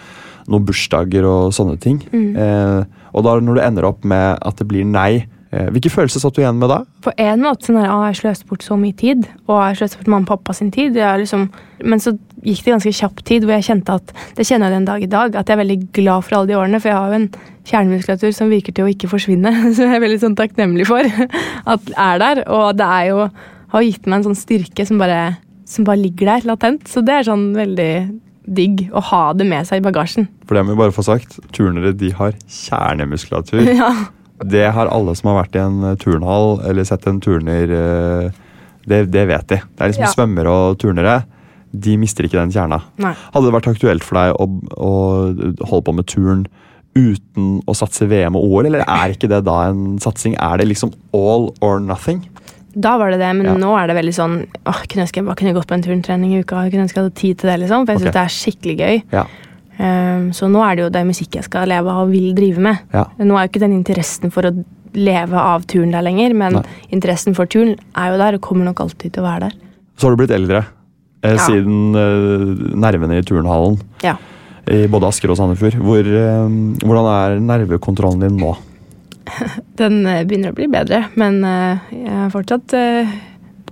noen 0.47 0.65
bursdager 0.68 1.26
og 1.28 1.51
sånne 1.55 1.76
ting, 1.84 1.99
eh, 2.13 2.82
og 3.18 3.26
da 3.26 3.36
når 3.41 3.57
du 3.57 3.63
ender 3.65 3.88
opp 3.89 4.05
med 4.07 4.38
at 4.38 4.61
det 4.61 4.68
blir 4.70 4.88
nei, 4.88 5.26
hvilke 5.74 5.91
følelser 5.91 6.24
satt 6.24 6.38
du 6.38 6.41
igjen 6.41 6.60
med 6.62 6.72
da? 6.72 6.82
På 7.05 7.14
en 7.20 7.43
måte 7.43 7.68
sånn 7.68 7.80
at 7.82 7.89
ah, 7.91 8.05
jeg 8.10 8.22
sløste 8.22 8.47
bort 8.49 8.66
så 8.66 8.78
mye 8.80 8.95
tid, 8.97 9.28
og 9.47 9.60
jeg 9.62 9.80
sløste 9.82 10.01
bort 10.01 10.12
mamma 10.14 10.28
og 10.28 10.32
pappa 10.34 10.55
sin 10.58 10.72
tid. 10.74 10.97
Jeg 10.99 11.24
liksom, 11.24 11.47
men 11.84 12.03
så 12.03 12.16
gikk 12.43 12.64
det 12.64 12.74
ganske 12.76 12.93
kjapp 12.99 13.24
tid 13.28 13.45
hvor 13.45 13.58
jeg 13.58 13.68
kjente 13.68 13.97
at 13.99 14.14
det 14.38 14.45
kjenner 14.47 14.70
jeg 14.70 14.78
den 14.78 14.89
dag 14.89 15.03
i 15.03 15.12
dag, 15.12 15.36
at 15.36 15.49
jeg 15.49 15.58
er 15.58 15.64
veldig 15.64 15.80
glad 15.97 16.28
for 16.28 16.38
alle 16.38 16.51
de 16.51 16.58
årene, 16.60 16.82
for 16.84 16.91
jeg 16.91 16.99
har 16.99 17.12
jo 17.12 17.22
en 17.22 17.30
kjernemuskulatur 17.68 18.36
som 18.36 18.53
virker 18.53 18.76
til 18.76 18.88
å 18.88 18.91
ikke 18.93 19.12
forsvinne, 19.12 19.53
som 19.78 19.89
jeg 19.89 19.97
er 19.97 20.05
veldig 20.05 20.22
sånn 20.24 20.38
takknemlig 20.39 20.88
for 20.89 21.08
at 21.74 21.91
er 21.95 22.24
der. 22.24 22.45
Og 22.53 22.70
det 22.80 22.91
er 22.99 23.10
jo, 23.12 23.28
har 23.74 23.89
gitt 23.89 24.08
meg 24.08 24.22
en 24.22 24.30
sånn 24.30 24.39
styrke 24.39 24.88
som 24.88 25.01
bare, 25.01 25.38
som 25.68 25.88
bare 25.88 26.01
ligger 26.03 26.34
der 26.36 26.47
latent. 26.53 26.88
Så 26.91 27.03
det 27.05 27.20
er 27.20 27.30
sånn 27.30 27.51
veldig 27.58 27.91
digg 28.47 28.88
å 28.95 29.01
ha 29.10 29.24
det 29.36 29.47
med 29.47 29.68
seg 29.68 29.82
i 29.82 29.86
bagasjen. 29.86 30.30
For 30.47 30.55
det 30.55 30.64
må 30.64 30.76
vi 30.76 30.80
bare 30.80 30.95
få 30.95 31.03
sagt, 31.05 31.39
turnere 31.55 31.93
de 31.95 32.14
har 32.16 32.38
kjernemuskulatur. 32.47 33.66
Ja. 33.78 33.91
Det 34.46 34.68
har 34.74 34.88
alle 34.94 35.16
som 35.18 35.32
har 35.32 35.44
vært 35.44 35.56
i 35.58 35.64
en 35.64 35.84
eh, 35.84 35.96
turnhall 36.02 36.60
eller 36.68 36.84
sett 36.86 37.08
en 37.10 37.20
turner 37.24 37.72
eh, 37.74 38.30
det, 38.88 39.12
det 39.12 39.26
vet 39.28 39.48
de. 39.50 39.58
Det 39.58 39.82
er 39.82 39.90
liksom 39.92 40.06
Ja. 40.06 40.14
svømmere 40.14 40.48
og 40.54 40.78
turnere. 40.80 41.24
De 41.74 41.98
mister 41.98 42.24
ikke 42.24 42.40
den 42.40 42.52
kjerna. 42.54 42.82
Nei. 42.98 43.14
Hadde 43.34 43.50
det 43.50 43.56
vært 43.58 43.72
aktuelt 43.76 44.04
for 44.04 44.16
deg 44.16 44.36
å, 44.40 44.46
å 44.78 44.94
holde 45.68 45.84
på 45.90 45.96
med 45.98 46.08
turn 46.08 46.46
uten 46.98 47.60
å 47.68 47.76
satse 47.78 48.08
VM 48.10 48.38
og 48.40 48.46
OL, 48.48 48.66
eller 48.70 48.82
er 48.88 49.12
ikke 49.14 49.28
det 49.30 49.44
da 49.46 49.58
en 49.68 49.98
satsing? 50.02 50.38
Er 50.40 50.58
det 50.58 50.70
liksom 50.72 50.94
all 51.14 51.52
or 51.62 51.80
nothing? 51.84 52.24
Da 52.78 52.96
var 52.98 53.12
det 53.12 53.20
det, 53.20 53.34
men 53.36 53.46
Ja. 53.46 53.54
nå 53.58 53.74
er 53.78 53.88
det 53.88 53.98
veldig 53.98 54.14
sånn 54.16 54.38
åh, 54.66 54.80
kunne 54.88 55.06
jeg 55.06 55.26
bare 55.26 55.36
kunne 55.36 55.54
gått 55.54 55.68
på 55.68 55.74
en 55.76 55.84
turntrening 55.84 56.34
i 56.34 56.40
uka. 56.42 56.64
Jeg 56.64 56.72
kunne 56.74 56.86
ønske 56.88 56.96
jeg 57.02 57.04
hadde 57.04 57.16
tid 57.20 57.38
til 57.40 57.50
det, 57.50 57.60
liksom, 57.66 57.86
for 57.86 57.94
jeg 57.94 58.00
syns 58.02 58.14
synes 58.14 58.18
det 58.18 58.24
er 58.24 58.38
skikkelig 58.38 58.78
gøy. 58.78 59.04
Ja. 59.12 59.26
Um, 59.78 60.32
så 60.34 60.47
nå 60.49 60.61
er 60.65 60.75
det 60.75 60.84
jo 60.88 60.89
det 60.95 61.03
musikk 61.05 61.36
jeg 61.38 61.45
skal 61.45 61.67
leve 61.69 61.91
av 61.93 62.07
og 62.07 62.13
vil 62.13 62.32
drive 62.38 62.63
med. 62.65 62.80
Ja. 62.95 63.03
Nå 63.21 63.36
er 63.38 63.45
jo 63.45 63.51
ikke 63.51 63.61
den 63.61 63.75
interessen 63.78 64.32
for 64.34 64.47
å 64.49 64.53
leve 64.97 65.38
av 65.38 65.67
turn 65.69 65.91
der 65.93 66.01
lenger, 66.01 66.34
men 66.34 66.55
Nei. 66.57 66.63
interessen 66.95 67.36
for 67.38 67.45
turn 67.45 67.75
er 67.93 68.13
jo 68.13 68.17
der 68.17 68.38
og 68.39 68.41
kommer 68.47 68.65
nok 68.65 68.80
alltid 68.82 69.13
til 69.13 69.21
å 69.21 69.28
være 69.28 69.49
der. 69.51 69.59
Så 69.97 70.07
har 70.07 70.15
du 70.15 70.21
blitt 70.23 70.34
eldre 70.34 70.63
eh, 71.21 71.36
Ja. 71.36 71.38
siden 71.45 71.93
eh, 71.93 72.73
nervene 72.82 73.19
i 73.19 73.25
turnhallen 73.28 73.78
Ja. 74.05 74.15
i 74.65 74.88
både 74.89 75.07
Asker 75.11 75.30
og 75.34 75.38
Sandefjord. 75.38 75.78
Hvor, 75.78 76.01
eh, 76.01 76.49
hvordan 76.82 77.11
er 77.13 77.38
nervekontrollen 77.51 78.25
din 78.25 78.38
nå? 78.41 78.55
Den 79.78 80.01
eh, 80.07 80.23
begynner 80.25 80.53
å 80.53 80.57
bli 80.57 80.67
bedre, 80.71 81.03
men 81.19 81.43
eh, 81.45 81.78
jeg 81.93 82.17
er 82.25 82.34
fortsatt 82.34 82.73
eh, 82.80 83.15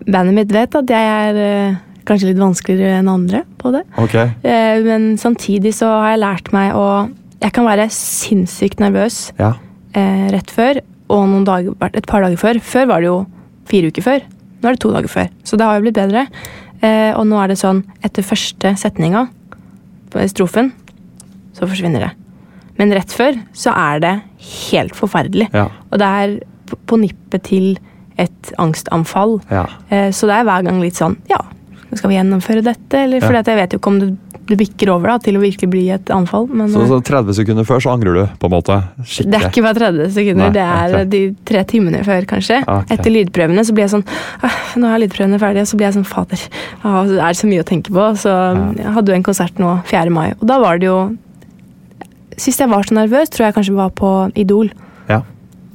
Bandet 0.06 0.36
mitt 0.36 0.52
vet 0.52 0.76
at 0.76 0.92
jeg 0.92 1.06
er 1.32 1.78
kanskje 2.06 2.30
litt 2.32 2.40
vanskeligere 2.42 3.00
enn 3.02 3.10
andre 3.12 3.44
på 3.62 3.72
det. 3.76 3.84
Okay. 3.98 4.30
Eh, 4.44 4.82
Men 4.86 5.18
samtidig 5.18 5.74
så 5.74 5.88
har 6.02 6.12
jeg 6.16 6.20
lært 6.24 6.52
meg 6.54 6.74
å 6.76 7.10
Jeg 7.42 7.52
kan 7.54 7.66
være 7.68 7.90
sinnssykt 7.92 8.80
nervøs 8.80 9.32
ja. 9.38 9.54
eh, 9.94 10.30
rett 10.32 10.50
før 10.50 10.80
og 11.10 11.28
noen 11.30 11.44
dager, 11.46 11.76
et 11.94 12.08
par 12.08 12.22
dager 12.24 12.38
før. 12.38 12.60
Før 12.64 12.88
var 12.88 13.02
det 13.04 13.10
jo 13.12 13.26
fire 13.70 13.92
uker 13.92 14.02
før. 14.02 14.24
Nå 14.62 14.70
er 14.70 14.74
det 14.74 14.82
to 14.82 14.92
dager 14.96 15.12
før. 15.12 15.28
Så 15.44 15.58
det 15.60 15.66
har 15.68 15.76
jo 15.78 15.84
blitt 15.86 16.00
bedre. 16.00 16.24
Eh, 16.82 17.12
og 17.14 17.28
nå 17.28 17.38
er 17.44 17.52
det 17.52 17.60
sånn 17.60 17.84
etter 18.04 18.24
første 18.26 18.72
setninga 18.80 19.28
strofen, 20.32 20.72
så 21.54 21.68
forsvinner 21.68 22.00
det. 22.08 22.12
Men 22.80 22.92
rett 22.96 23.12
før 23.14 23.38
så 23.56 23.72
er 23.76 24.00
det 24.04 24.14
helt 24.72 24.96
forferdelig. 24.98 25.50
Ja. 25.54 25.68
Og 25.92 26.00
det 26.00 26.08
er 26.08 26.40
på- 26.88 26.98
nippet 27.00 27.44
til 27.44 27.78
et 28.18 28.54
angstanfall. 28.58 29.42
ja. 29.52 29.66
Eh, 29.92 30.10
Så 30.12 30.26
det 30.28 30.36
er 30.40 30.44
hver 30.46 30.64
gang 30.64 30.80
litt 30.82 30.96
sånn 30.96 31.18
Ja, 31.30 31.38
skal 31.94 32.10
vi 32.10 32.18
gjennomføre 32.18 32.64
dette? 32.66 32.98
Eller 32.98 33.22
Ja. 33.22 33.28
fordi 33.28 33.40
at 33.40 33.48
jeg 33.48 33.58
vet 33.58 33.74
jo 33.74 33.80
ikke 33.80 33.88
om 33.88 34.00
du, 34.00 34.18
du 34.46 34.56
bikker 34.56 34.90
over 34.94 35.08
da, 35.08 35.18
til 35.18 35.38
å 35.38 35.42
virkelig 35.42 35.70
bli 35.70 35.90
et 35.94 36.06
anfall. 36.14 36.48
Men 36.50 36.70
Så, 36.70 36.82
eh, 36.82 36.88
så 36.90 37.02
30 37.02 37.34
sekunder 37.34 37.64
før 37.64 37.82
så 37.82 37.94
angrer 37.94 38.14
du, 38.14 38.24
på 38.40 38.50
en 38.50 38.52
måte? 38.52 38.78
Skikkelig. 39.04 39.32
det 39.32 39.42
er 39.42 39.50
ikke 39.50 39.64
bare 39.66 39.80
30 39.80 40.12
sekunder. 40.12 40.46
Nei, 40.46 40.56
det 40.58 40.66
er 40.66 40.96
okay. 40.96 41.06
de 41.06 41.36
tre 41.46 41.64
timene 41.64 42.04
før, 42.04 42.26
kanskje. 42.26 42.62
Okay. 42.64 42.98
Etter 42.98 43.12
lydprøvene 43.12 43.66
så 43.66 43.74
blir 43.74 43.86
jeg 43.86 43.94
sånn 43.96 44.06
«Ah, 44.42 44.58
Nå 44.76 44.88
er 44.88 45.04
lydprøvene 45.06 45.40
ferdige, 45.40 45.62
og 45.62 45.68
så 45.68 45.78
blir 45.78 45.88
jeg 45.88 45.98
sånn 46.00 46.10
Fader, 46.10 46.48
å, 46.84 47.06
det 47.08 47.22
er 47.22 47.34
så 47.34 47.48
mye 47.48 47.64
å 47.64 47.68
tenke 47.68 47.94
på? 47.94 48.08
Så 48.20 48.34
jeg 48.76 48.96
hadde 48.98 49.14
jo 49.14 49.16
en 49.16 49.24
konsert 49.24 49.62
nå 49.62 49.78
4. 49.86 50.10
mai, 50.10 50.34
og 50.40 50.48
da 50.48 50.60
var 50.60 50.80
det 50.80 50.92
jo 50.92 51.16
Sist 52.36 52.60
jeg 52.60 52.68
var 52.68 52.84
så 52.84 52.98
nervøs, 52.98 53.30
tror 53.32 53.46
jeg 53.46 53.56
kanskje 53.56 53.74
var 53.78 53.94
på 53.96 54.10
Idol. 54.36 54.68
Ja. 55.08 55.22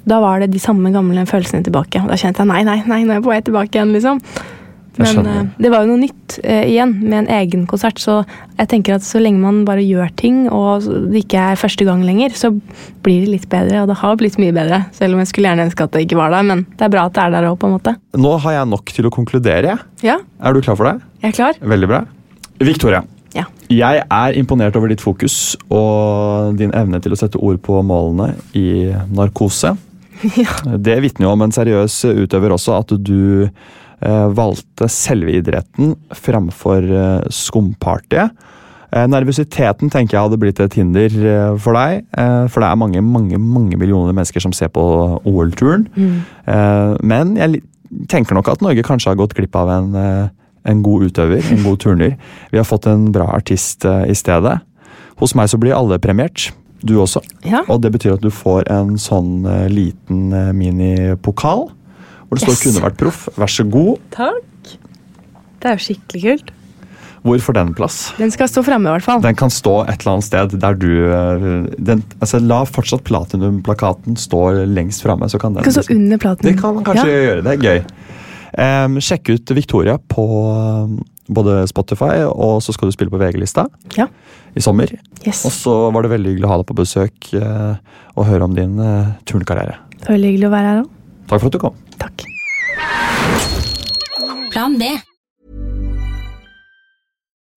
Da 0.05 0.21
var 0.21 0.43
det 0.43 0.51
de 0.53 0.61
samme 0.61 0.91
gamle 0.93 1.25
følelsene 1.29 1.65
tilbake. 1.65 2.03
Da 2.05 2.19
kjente 2.21 2.43
jeg 2.43 2.51
nei, 2.51 2.63
nei, 2.67 2.83
nei, 2.85 3.03
nå 3.05 3.15
er 3.15 3.21
jeg 3.21 3.25
på 3.25 3.33
vei 3.33 3.41
tilbake 3.47 3.79
igjen, 3.79 3.95
liksom. 3.97 4.21
Men 5.01 5.27
eh, 5.27 5.49
det 5.65 5.71
var 5.73 5.85
jo 5.85 5.91
noe 5.95 6.03
nytt 6.03 6.37
uh, 6.45 6.63
igjen 6.69 6.93
med 7.01 7.17
en 7.23 7.31
egen 7.41 7.67
konsert, 7.71 7.99
så 8.03 8.21
jeg 8.59 8.69
tenker 8.71 8.97
at 8.99 9.05
så 9.07 9.21
lenge 9.23 9.41
man 9.43 9.63
bare 9.69 9.83
gjør 9.85 10.11
ting, 10.21 10.43
og 10.53 10.85
det 11.13 11.25
ikke 11.25 11.45
er 11.53 11.61
første 11.61 11.87
gang 11.89 12.05
lenger, 12.07 12.35
så 12.37 12.53
blir 13.05 13.25
det 13.25 13.33
litt 13.35 13.49
bedre. 13.53 13.83
Og 13.85 13.89
det 13.91 13.99
har 14.03 14.19
blitt 14.21 14.37
mye 14.43 14.53
bedre, 14.57 14.83
selv 14.97 15.17
om 15.17 15.23
jeg 15.25 15.33
skulle 15.33 15.49
gjerne 15.51 15.69
ønske 15.71 15.87
at 15.89 15.97
det 15.97 16.05
ikke 16.07 16.21
var 16.21 16.35
der. 16.37 16.47
Men 16.53 16.67
det 16.77 16.87
er 16.87 16.93
bra 16.93 17.07
at 17.09 17.17
det 17.17 17.25
er 17.27 17.35
der 17.39 17.49
òg, 17.51 17.57
på 17.63 17.71
en 17.71 17.77
måte. 17.79 17.97
Nå 18.21 18.35
har 18.45 18.59
jeg 18.61 18.71
nok 18.75 18.93
til 18.97 19.09
å 19.09 19.15
konkludere. 19.15 19.75
jeg. 19.75 19.79
Ja, 20.13 20.19
Er 20.41 20.53
du 20.53 20.61
klar 20.61 20.77
for 20.77 20.91
det? 20.91 21.01
jeg 21.23 21.33
er 21.33 21.37
klar. 21.37 21.59
Veldig 21.61 21.89
bra. 21.89 22.05
Victoria. 22.61 23.03
Ja. 23.33 23.45
Jeg 23.71 24.03
er 24.11 24.35
imponert 24.37 24.75
over 24.77 24.91
ditt 24.91 25.01
fokus 25.01 25.57
og 25.71 26.57
din 26.59 26.73
evne 26.75 26.99
til 27.01 27.13
å 27.15 27.19
sette 27.21 27.39
ord 27.39 27.61
på 27.63 27.79
målene 27.87 28.35
i 28.59 28.91
narkose. 29.15 29.77
Ja. 30.37 30.53
Det 30.77 30.99
vitner 31.01 31.25
jo 31.25 31.31
om 31.33 31.41
en 31.47 31.53
seriøs 31.55 31.95
utøver 32.05 32.53
også, 32.53 32.75
at 32.83 32.91
du 33.01 33.49
valgte 34.01 34.89
selve 34.89 35.35
idretten 35.37 35.95
framfor 36.17 36.87
eh, 36.89 37.29
skumpartyet. 37.29 38.33
Eh, 38.91 39.07
nervøsiteten 39.07 39.91
tenker 39.93 40.17
jeg 40.17 40.27
hadde 40.27 40.39
blitt 40.43 40.61
et 40.63 40.75
hinder 40.75 41.13
eh, 41.15 41.53
for 41.63 41.79
deg, 41.79 42.07
eh, 42.19 42.47
for 42.51 42.63
det 42.63 42.71
er 42.71 42.81
mange 42.81 43.03
mange, 43.07 43.39
mange 43.39 43.79
millioner 43.79 44.17
mennesker 44.17 44.43
som 44.43 44.55
ser 44.57 44.73
på 44.75 44.83
OL-turen. 45.29 45.87
Eh, 45.95 46.97
men 47.07 47.37
jeg 47.39 47.63
tenker 48.11 48.35
nok 48.35 48.51
at 48.51 48.65
Norge 48.65 48.83
kanskje 48.87 49.13
har 49.13 49.21
gått 49.21 49.37
glipp 49.39 49.55
av 49.59 49.71
en, 49.71 49.95
eh, 49.95 50.29
en 50.71 50.83
god 50.83 51.07
utøver, 51.11 51.45
en 51.53 51.63
god 51.63 51.79
turner. 51.85 52.17
Vi 52.51 52.59
har 52.59 52.67
fått 52.67 52.87
en 52.91 53.13
bra 53.15 53.29
artist 53.37 53.85
eh, 53.85 54.09
i 54.11 54.17
stedet. 54.19 54.59
Hos 55.21 55.37
meg 55.37 55.53
så 55.53 55.61
blir 55.61 55.77
alle 55.77 56.01
premiert. 56.03 56.51
Du 56.83 56.97
også. 56.97 57.21
Ja. 57.45 57.61
Og 57.69 57.83
det 57.85 57.93
betyr 57.93 58.15
at 58.17 58.25
du 58.25 58.31
får 58.33 58.65
en 58.73 58.97
sånn 58.99 59.45
eh, 59.45 59.69
liten 59.69 60.33
eh, 60.33 60.53
minipokal. 60.57 61.69
Hvor 62.31 62.39
det 62.39 62.47
står 62.47 62.55
Yes. 62.55 62.63
'kunne 62.63 62.85
vært 62.87 62.97
proff'. 63.01 63.29
Vær 63.37 63.51
så 63.51 63.65
god. 63.69 63.99
Takk. 64.15 64.79
Det 65.61 65.69
er 65.69 65.77
jo 65.77 65.83
skikkelig 65.83 66.23
kult. 66.23 66.51
Hvor 67.23 67.37
får 67.45 67.53
den 67.53 67.75
plass? 67.77 67.97
Den 68.17 68.31
skal 68.33 68.49
stå 68.49 68.63
fremme, 68.65 68.89
i 68.89 68.93
hvert 68.97 69.05
fall. 69.05 69.21
Den 69.21 69.35
kan 69.37 69.51
stå 69.53 69.83
et 69.91 70.01
eller 70.01 70.15
annet 70.15 70.25
sted 70.25 70.55
der 70.63 70.75
du 70.75 70.89
eh, 71.13 71.67
den, 71.77 72.03
altså 72.23 72.41
La 72.41 72.63
fortsatt 72.65 73.03
platinumplakaten 73.05 74.17
stå 74.17 74.65
lengst 74.65 75.03
fremme. 75.05 75.29
Så 75.29 75.39
kan 75.39 75.53
den 75.53 75.63
kan 75.67 75.73
stå 75.73 75.85
under 75.93 76.17
platinum. 76.17 76.53
Det 76.55 76.61
kan 76.63 76.81
kanskje 76.85 77.05
Ja. 77.05 77.21
gjøre. 77.27 77.43
Det 77.45 77.53
er 77.53 77.67
gøy. 77.67 77.85
Um, 78.87 78.97
sjekk 79.01 79.29
ut 79.35 79.51
Victoria 79.55 79.99
på 79.99 80.25
um, 80.87 81.05
både 81.29 81.67
Spotify, 81.69 82.25
og 82.27 82.63
så 82.63 82.73
skal 82.73 82.89
du 82.89 82.93
spille 82.97 83.11
på 83.11 83.19
VG-lista 83.21 83.67
Ja. 83.99 84.07
i 84.57 84.61
sommer. 84.61 84.89
Yes. 85.27 85.45
Og 85.45 85.53
så 85.53 85.93
var 85.93 86.03
det 86.03 86.11
veldig 86.11 86.33
hyggelig 86.35 86.47
å 86.49 86.49
ha 86.49 86.57
deg 86.57 86.67
på 86.67 86.75
besøk 86.81 87.35
eh, 87.35 87.77
og 88.17 88.27
høre 88.27 88.43
om 88.49 88.55
din 88.55 88.79
uh, 88.81 89.13
turnkarriere. 89.27 89.77
Det 90.01 90.09
var 90.09 90.17
veldig 90.17 90.31
hyggelig 90.33 90.49
å 90.49 90.51
være 90.57 90.73
her 90.73 90.83
òg. 90.83 90.89
Takk 91.29 91.41
for 91.41 91.47
at 91.47 91.53
du 91.53 91.59
kom. 91.59 91.75
Takk. 92.01 92.20
Plan 94.51 94.77
B. 94.77 95.10